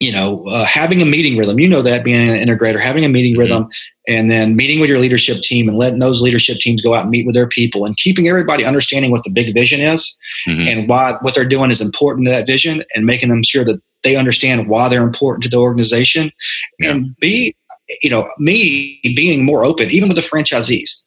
you 0.00 0.12
know, 0.12 0.44
uh, 0.46 0.64
having 0.66 1.00
a 1.00 1.06
meeting 1.06 1.38
rhythm, 1.38 1.58
you 1.58 1.68
know 1.68 1.80
that 1.80 2.04
being 2.04 2.28
an 2.28 2.36
integrator, 2.36 2.78
having 2.78 3.04
a 3.04 3.08
meeting 3.08 3.32
mm-hmm. 3.32 3.40
rhythm 3.40 3.68
and 4.06 4.30
then 4.30 4.54
meeting 4.54 4.78
with 4.78 4.90
your 4.90 4.98
leadership 4.98 5.38
team 5.38 5.68
and 5.68 5.78
letting 5.78 6.00
those 6.00 6.20
leadership 6.20 6.58
teams 6.58 6.82
go 6.82 6.94
out 6.94 7.02
and 7.02 7.10
meet 7.10 7.24
with 7.24 7.34
their 7.34 7.48
people 7.48 7.86
and 7.86 7.96
keeping 7.96 8.28
everybody 8.28 8.64
understanding 8.64 9.10
what 9.10 9.24
the 9.24 9.30
big 9.30 9.54
vision 9.54 9.80
is 9.80 10.16
mm-hmm. 10.46 10.68
and 10.68 10.88
why 10.88 11.14
what 11.22 11.34
they're 11.34 11.48
doing 11.48 11.70
is 11.70 11.80
important 11.80 12.26
to 12.26 12.30
that 12.30 12.46
vision 12.46 12.84
and 12.94 13.06
making 13.06 13.30
them 13.30 13.42
sure 13.42 13.64
that 13.64 13.80
they 14.02 14.16
understand 14.16 14.68
why 14.68 14.88
they're 14.88 15.02
important 15.02 15.42
to 15.44 15.48
the 15.48 15.56
organization 15.56 16.30
yeah. 16.78 16.90
and 16.90 17.16
be, 17.16 17.56
you 18.02 18.10
know, 18.10 18.26
me 18.38 19.00
being 19.16 19.44
more 19.44 19.64
open, 19.64 19.90
even 19.90 20.08
with 20.08 20.16
the 20.16 20.22
franchisees, 20.22 21.02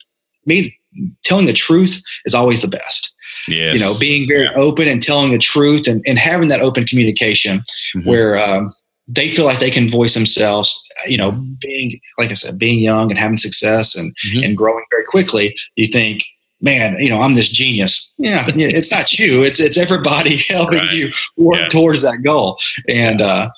me 0.46 0.76
telling 1.24 1.46
the 1.46 1.54
truth 1.54 2.02
is 2.26 2.34
always 2.34 2.64
the 2.64 2.68
best. 2.68 3.14
Yes. 3.48 3.76
You 3.76 3.80
know, 3.80 3.94
being 4.00 4.28
very 4.28 4.46
yeah. 4.46 4.54
open 4.56 4.88
and 4.88 5.02
telling 5.02 5.32
the 5.32 5.38
truth 5.38 5.88
and, 5.88 6.04
and 6.08 6.20
having 6.20 6.50
that 6.50 6.62
open 6.62 6.86
communication 6.86 7.60
mm-hmm. 7.96 8.10
where 8.10 8.38
um, 8.38 8.74
they 9.10 9.30
feel 9.30 9.46
like 9.46 9.60
they 9.60 9.72
can 9.72 9.90
voice 9.90 10.14
themselves 10.14 10.82
you 11.08 11.18
know 11.18 11.32
being 11.60 12.00
like 12.18 12.30
i 12.30 12.34
said 12.34 12.58
being 12.58 12.80
young 12.80 13.10
and 13.10 13.20
having 13.20 13.38
success 13.38 13.96
and 13.96 14.16
mm-hmm. 14.28 14.44
and 14.44 14.56
growing 14.56 14.86
very 14.92 15.04
quickly 15.06 15.56
you 15.76 15.88
think 15.88 16.22
man 16.62 16.96
you 17.00 17.10
know 17.10 17.20
i'm 17.20 17.34
this 17.34 17.50
genius 17.50 18.12
yeah 18.18 18.44
it's 18.48 18.92
not 18.92 19.12
you 19.18 19.44
it's 19.44 19.60
it's 19.60 19.78
everybody 19.78 20.38
helping 20.48 20.80
right. 20.80 20.92
you 20.92 21.12
work 21.38 21.58
yeah. 21.58 21.68
towards 21.70 22.02
that 22.02 22.22
goal 22.24 22.58
and 22.88 23.22
uh 23.22 23.50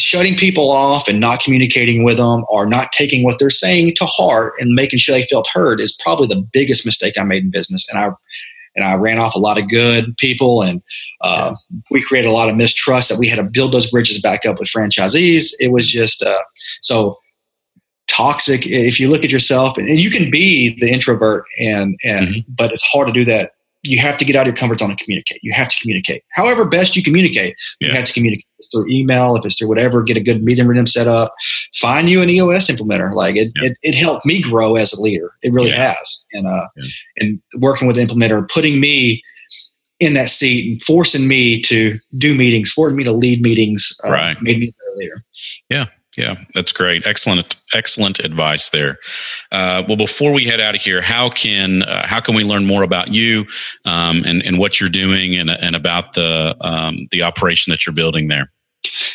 shutting 0.00 0.34
people 0.34 0.72
off 0.72 1.06
and 1.06 1.20
not 1.20 1.38
communicating 1.38 2.02
with 2.02 2.16
them 2.16 2.44
or 2.48 2.66
not 2.66 2.90
taking 2.90 3.22
what 3.22 3.38
they're 3.38 3.48
saying 3.48 3.94
to 3.94 4.04
heart 4.04 4.52
and 4.58 4.74
making 4.74 4.98
sure 4.98 5.16
they 5.16 5.22
felt 5.22 5.48
heard 5.52 5.80
is 5.80 5.96
probably 6.02 6.26
the 6.26 6.42
biggest 6.52 6.86
mistake 6.86 7.14
i 7.18 7.22
made 7.22 7.44
in 7.44 7.50
business 7.50 7.88
and 7.90 7.98
i 7.98 8.10
and 8.74 8.84
I 8.84 8.94
ran 8.94 9.18
off 9.18 9.34
a 9.34 9.38
lot 9.38 9.58
of 9.58 9.68
good 9.68 10.16
people, 10.18 10.62
and 10.62 10.82
uh, 11.20 11.54
we 11.90 12.04
created 12.04 12.28
a 12.28 12.32
lot 12.32 12.48
of 12.48 12.56
mistrust 12.56 13.08
that 13.08 13.18
we 13.18 13.28
had 13.28 13.36
to 13.36 13.44
build 13.44 13.72
those 13.72 13.90
bridges 13.90 14.20
back 14.20 14.44
up 14.46 14.58
with 14.58 14.68
franchisees. 14.68 15.52
It 15.60 15.72
was 15.72 15.88
just 15.88 16.22
uh, 16.22 16.42
so 16.80 17.16
toxic. 18.06 18.66
If 18.66 19.00
you 19.00 19.08
look 19.08 19.24
at 19.24 19.30
yourself, 19.30 19.76
and, 19.78 19.88
you 19.88 20.10
can 20.10 20.30
be 20.30 20.78
the 20.80 20.92
introvert, 20.92 21.44
and 21.60 21.96
and 22.04 22.28
mm-hmm. 22.28 22.52
but 22.56 22.72
it's 22.72 22.82
hard 22.82 23.06
to 23.08 23.12
do 23.12 23.24
that. 23.26 23.52
You 23.82 23.98
have 23.98 24.16
to 24.16 24.24
get 24.24 24.34
out 24.34 24.42
of 24.42 24.46
your 24.46 24.56
comfort 24.56 24.78
zone 24.78 24.90
and 24.90 24.98
communicate. 24.98 25.40
You 25.42 25.52
have 25.52 25.68
to 25.68 25.76
communicate. 25.78 26.22
However, 26.30 26.68
best 26.68 26.96
you 26.96 27.02
communicate, 27.02 27.54
yeah. 27.80 27.88
you 27.88 27.94
have 27.94 28.04
to 28.04 28.12
communicate 28.14 28.46
through 28.70 28.88
email, 28.88 29.36
if 29.36 29.44
it's 29.44 29.58
through 29.58 29.68
whatever, 29.68 30.02
get 30.02 30.16
a 30.16 30.22
good 30.22 30.42
meeting 30.42 30.66
rhythm 30.66 30.86
set 30.86 31.06
up. 31.06 31.34
Find 31.76 32.08
you 32.08 32.22
an 32.22 32.30
EOS 32.30 32.70
implementer. 32.70 33.12
Like 33.12 33.36
it, 33.36 33.52
yeah. 33.60 33.70
it, 33.70 33.78
it, 33.82 33.94
helped 33.94 34.26
me 34.26 34.42
grow 34.42 34.76
as 34.76 34.92
a 34.92 35.00
leader. 35.00 35.32
It 35.42 35.52
really 35.52 35.70
yeah. 35.70 35.94
has. 35.94 36.26
And 36.32 36.46
uh, 36.46 36.68
yeah. 36.76 36.84
and 37.18 37.42
working 37.58 37.86
with 37.86 37.96
the 37.96 38.04
implementer, 38.04 38.48
putting 38.48 38.80
me 38.80 39.22
in 40.00 40.14
that 40.14 40.28
seat 40.28 40.70
and 40.70 40.82
forcing 40.82 41.28
me 41.28 41.60
to 41.62 41.98
do 42.18 42.34
meetings, 42.34 42.72
forcing 42.72 42.96
me 42.96 43.04
to 43.04 43.12
lead 43.12 43.42
meetings, 43.42 43.96
uh, 44.04 44.10
right. 44.10 44.36
made 44.42 44.58
me 44.58 44.68
a 44.68 44.72
better 44.72 44.96
leader. 44.96 45.24
Yeah. 45.68 45.86
Yeah, 46.16 46.36
that's 46.54 46.70
great. 46.70 47.04
Excellent, 47.06 47.56
excellent 47.72 48.20
advice 48.20 48.70
there. 48.70 48.98
Uh, 49.50 49.82
well, 49.88 49.96
before 49.96 50.32
we 50.32 50.44
head 50.44 50.60
out 50.60 50.76
of 50.76 50.80
here, 50.80 51.00
how 51.00 51.28
can 51.28 51.82
uh, 51.82 52.06
how 52.06 52.20
can 52.20 52.36
we 52.36 52.44
learn 52.44 52.66
more 52.66 52.84
about 52.84 53.12
you 53.12 53.46
um, 53.84 54.22
and 54.24 54.40
and 54.42 54.58
what 54.58 54.80
you're 54.80 54.90
doing 54.90 55.34
and 55.34 55.50
and 55.50 55.74
about 55.74 56.12
the 56.12 56.56
um, 56.60 57.08
the 57.10 57.22
operation 57.22 57.72
that 57.72 57.84
you're 57.84 57.94
building 57.94 58.28
there? 58.28 58.48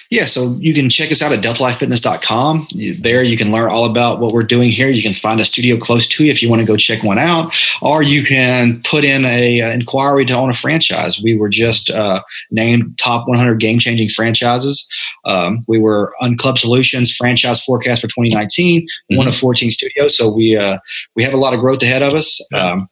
Yeah, 0.09 0.25
so 0.25 0.55
you 0.59 0.73
can 0.73 0.89
check 0.89 1.11
us 1.11 1.21
out 1.21 1.31
at 1.31 1.43
deltalifefitness.com. 1.43 2.67
There 2.99 3.23
you 3.23 3.37
can 3.37 3.51
learn 3.51 3.69
all 3.69 3.85
about 3.85 4.19
what 4.19 4.33
we're 4.33 4.43
doing 4.43 4.71
here. 4.71 4.89
You 4.89 5.03
can 5.03 5.13
find 5.13 5.39
a 5.39 5.45
studio 5.45 5.77
close 5.77 6.07
to 6.07 6.25
you 6.25 6.31
if 6.31 6.41
you 6.41 6.49
want 6.49 6.61
to 6.61 6.65
go 6.65 6.77
check 6.77 7.03
one 7.03 7.19
out, 7.19 7.55
or 7.81 8.01
you 8.01 8.23
can 8.23 8.81
put 8.83 9.03
in 9.03 9.25
a 9.25 9.61
uh, 9.61 9.69
inquiry 9.71 10.25
to 10.25 10.33
own 10.33 10.49
a 10.49 10.53
franchise. 10.53 11.21
We 11.21 11.37
were 11.37 11.49
just 11.49 11.91
uh, 11.91 12.21
named 12.51 12.97
top 12.97 13.27
100 13.27 13.59
game-changing 13.59 14.09
franchises. 14.09 14.87
Um, 15.25 15.63
we 15.67 15.79
were 15.79 16.13
on 16.21 16.37
Club 16.37 16.57
Solutions 16.57 17.15
franchise 17.15 17.63
forecast 17.63 18.01
for 18.01 18.07
2019, 18.07 18.81
mm-hmm. 18.81 19.17
one 19.17 19.27
of 19.27 19.35
14 19.35 19.71
studios. 19.71 20.17
So 20.17 20.29
we 20.29 20.57
uh, 20.57 20.79
we 21.15 21.23
have 21.23 21.33
a 21.33 21.37
lot 21.37 21.53
of 21.53 21.59
growth 21.59 21.83
ahead 21.83 22.01
of 22.01 22.13
us. 22.13 22.45
Um, 22.55 22.89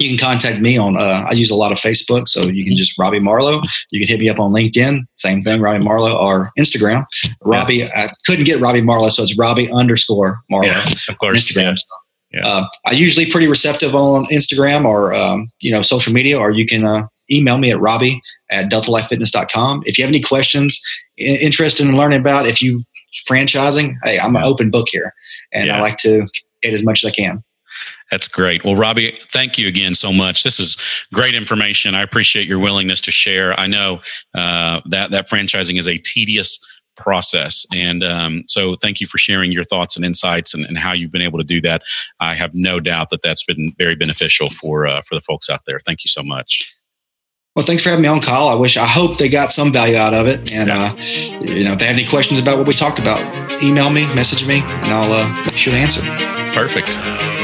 you 0.00 0.08
can 0.08 0.18
contact 0.18 0.60
me 0.60 0.76
on 0.78 0.96
uh, 0.96 1.24
i 1.28 1.32
use 1.32 1.50
a 1.50 1.54
lot 1.54 1.70
of 1.70 1.78
facebook 1.78 2.26
so 2.26 2.42
you 2.44 2.64
can 2.64 2.74
just 2.74 2.98
robbie 2.98 3.20
marlowe. 3.20 3.60
You 3.90 4.00
can 4.00 4.08
hit 4.08 4.20
me 4.20 4.28
up 4.28 4.40
on 4.40 4.52
linkedin 4.52 5.04
same 5.16 5.42
thing 5.44 5.60
robbie 5.60 5.84
marlowe 5.84 6.16
or 6.16 6.50
instagram. 6.58 7.04
Robbie 7.42 7.76
yeah. 7.76 7.90
i 7.94 8.10
couldn't 8.26 8.46
get 8.46 8.60
robbie 8.60 8.80
marlowe 8.80 9.10
so 9.10 9.22
it's 9.22 9.36
robbie 9.38 9.70
underscore 9.70 10.40
marlowe. 10.50 10.66
Yeah, 10.66 10.84
of 11.08 11.18
course 11.18 11.52
instagram. 11.52 11.76
yeah. 12.32 12.46
Uh, 12.46 12.66
i 12.86 12.92
usually 12.92 13.30
pretty 13.30 13.46
receptive 13.46 13.94
on 13.94 14.24
instagram 14.24 14.84
or 14.84 15.14
um, 15.14 15.50
you 15.60 15.70
know 15.70 15.82
social 15.82 16.12
media 16.12 16.38
or 16.38 16.50
you 16.50 16.66
can 16.66 16.84
uh, 16.84 17.06
email 17.30 17.58
me 17.58 17.70
at 17.70 17.78
robbie 17.78 18.20
at 18.50 18.70
deltalifefitness.com 18.70 19.82
if 19.84 19.98
you 19.98 20.04
have 20.04 20.10
any 20.10 20.22
questions 20.22 20.80
interested 21.18 21.86
in 21.86 21.96
learning 21.96 22.20
about 22.20 22.46
if 22.46 22.62
you 22.62 22.82
franchising 23.28 23.94
hey 24.02 24.18
i'm 24.18 24.34
an 24.34 24.42
open 24.42 24.70
book 24.70 24.88
here 24.88 25.12
and 25.52 25.70
i 25.70 25.80
like 25.80 25.98
to 25.98 26.26
get 26.62 26.72
as 26.72 26.84
much 26.84 27.04
as 27.04 27.08
i 27.08 27.12
can 27.12 27.42
that's 28.10 28.28
great. 28.28 28.64
Well, 28.64 28.76
Robbie, 28.76 29.18
thank 29.32 29.58
you 29.58 29.68
again 29.68 29.94
so 29.94 30.12
much. 30.12 30.42
This 30.42 30.58
is 30.58 30.76
great 31.12 31.34
information. 31.34 31.94
I 31.94 32.02
appreciate 32.02 32.46
your 32.46 32.58
willingness 32.58 33.00
to 33.02 33.10
share. 33.10 33.58
I 33.58 33.66
know 33.66 34.00
uh, 34.34 34.80
that 34.86 35.10
that 35.10 35.28
franchising 35.28 35.78
is 35.78 35.88
a 35.88 35.98
tedious 35.98 36.58
process, 36.96 37.66
and 37.74 38.04
um, 38.04 38.44
so 38.46 38.74
thank 38.76 39.00
you 39.00 39.06
for 39.06 39.18
sharing 39.18 39.52
your 39.52 39.64
thoughts 39.64 39.96
and 39.96 40.04
insights 40.04 40.54
and, 40.54 40.66
and, 40.66 40.76
how 40.76 40.92
you've 40.92 41.12
been 41.12 41.22
able 41.22 41.38
to 41.38 41.44
do 41.44 41.60
that. 41.62 41.82
I 42.20 42.34
have 42.34 42.54
no 42.54 42.80
doubt 42.80 43.10
that 43.10 43.22
that's 43.22 43.44
been 43.44 43.72
very 43.78 43.94
beneficial 43.94 44.50
for 44.50 44.86
uh, 44.86 45.02
for 45.02 45.14
the 45.14 45.22
folks 45.22 45.48
out 45.48 45.60
there. 45.66 45.80
Thank 45.80 46.04
you 46.04 46.08
so 46.08 46.22
much. 46.22 46.68
Well, 47.56 47.66
thanks 47.66 47.82
for 47.82 47.90
having 47.90 48.02
me 48.02 48.08
on, 48.08 48.20
Kyle. 48.20 48.48
I 48.48 48.54
wish, 48.54 48.76
I 48.76 48.86
hope 48.86 49.18
they 49.18 49.28
got 49.28 49.50
some 49.50 49.72
value 49.72 49.96
out 49.96 50.14
of 50.14 50.28
it. 50.28 50.52
And, 50.52 50.70
uh, 50.70 50.94
you 51.40 51.64
know, 51.64 51.72
if 51.72 51.80
they 51.80 51.86
have 51.86 51.96
any 51.96 52.06
questions 52.06 52.38
about 52.38 52.58
what 52.58 52.66
we 52.66 52.72
talked 52.72 53.00
about, 53.00 53.20
email 53.62 53.90
me, 53.90 54.06
message 54.14 54.46
me, 54.46 54.60
and 54.62 54.94
I'll 54.94 55.12
uh, 55.12 55.50
shoot 55.50 55.74
an 55.74 55.80
answer. 55.80 56.02
Perfect. 56.54 57.39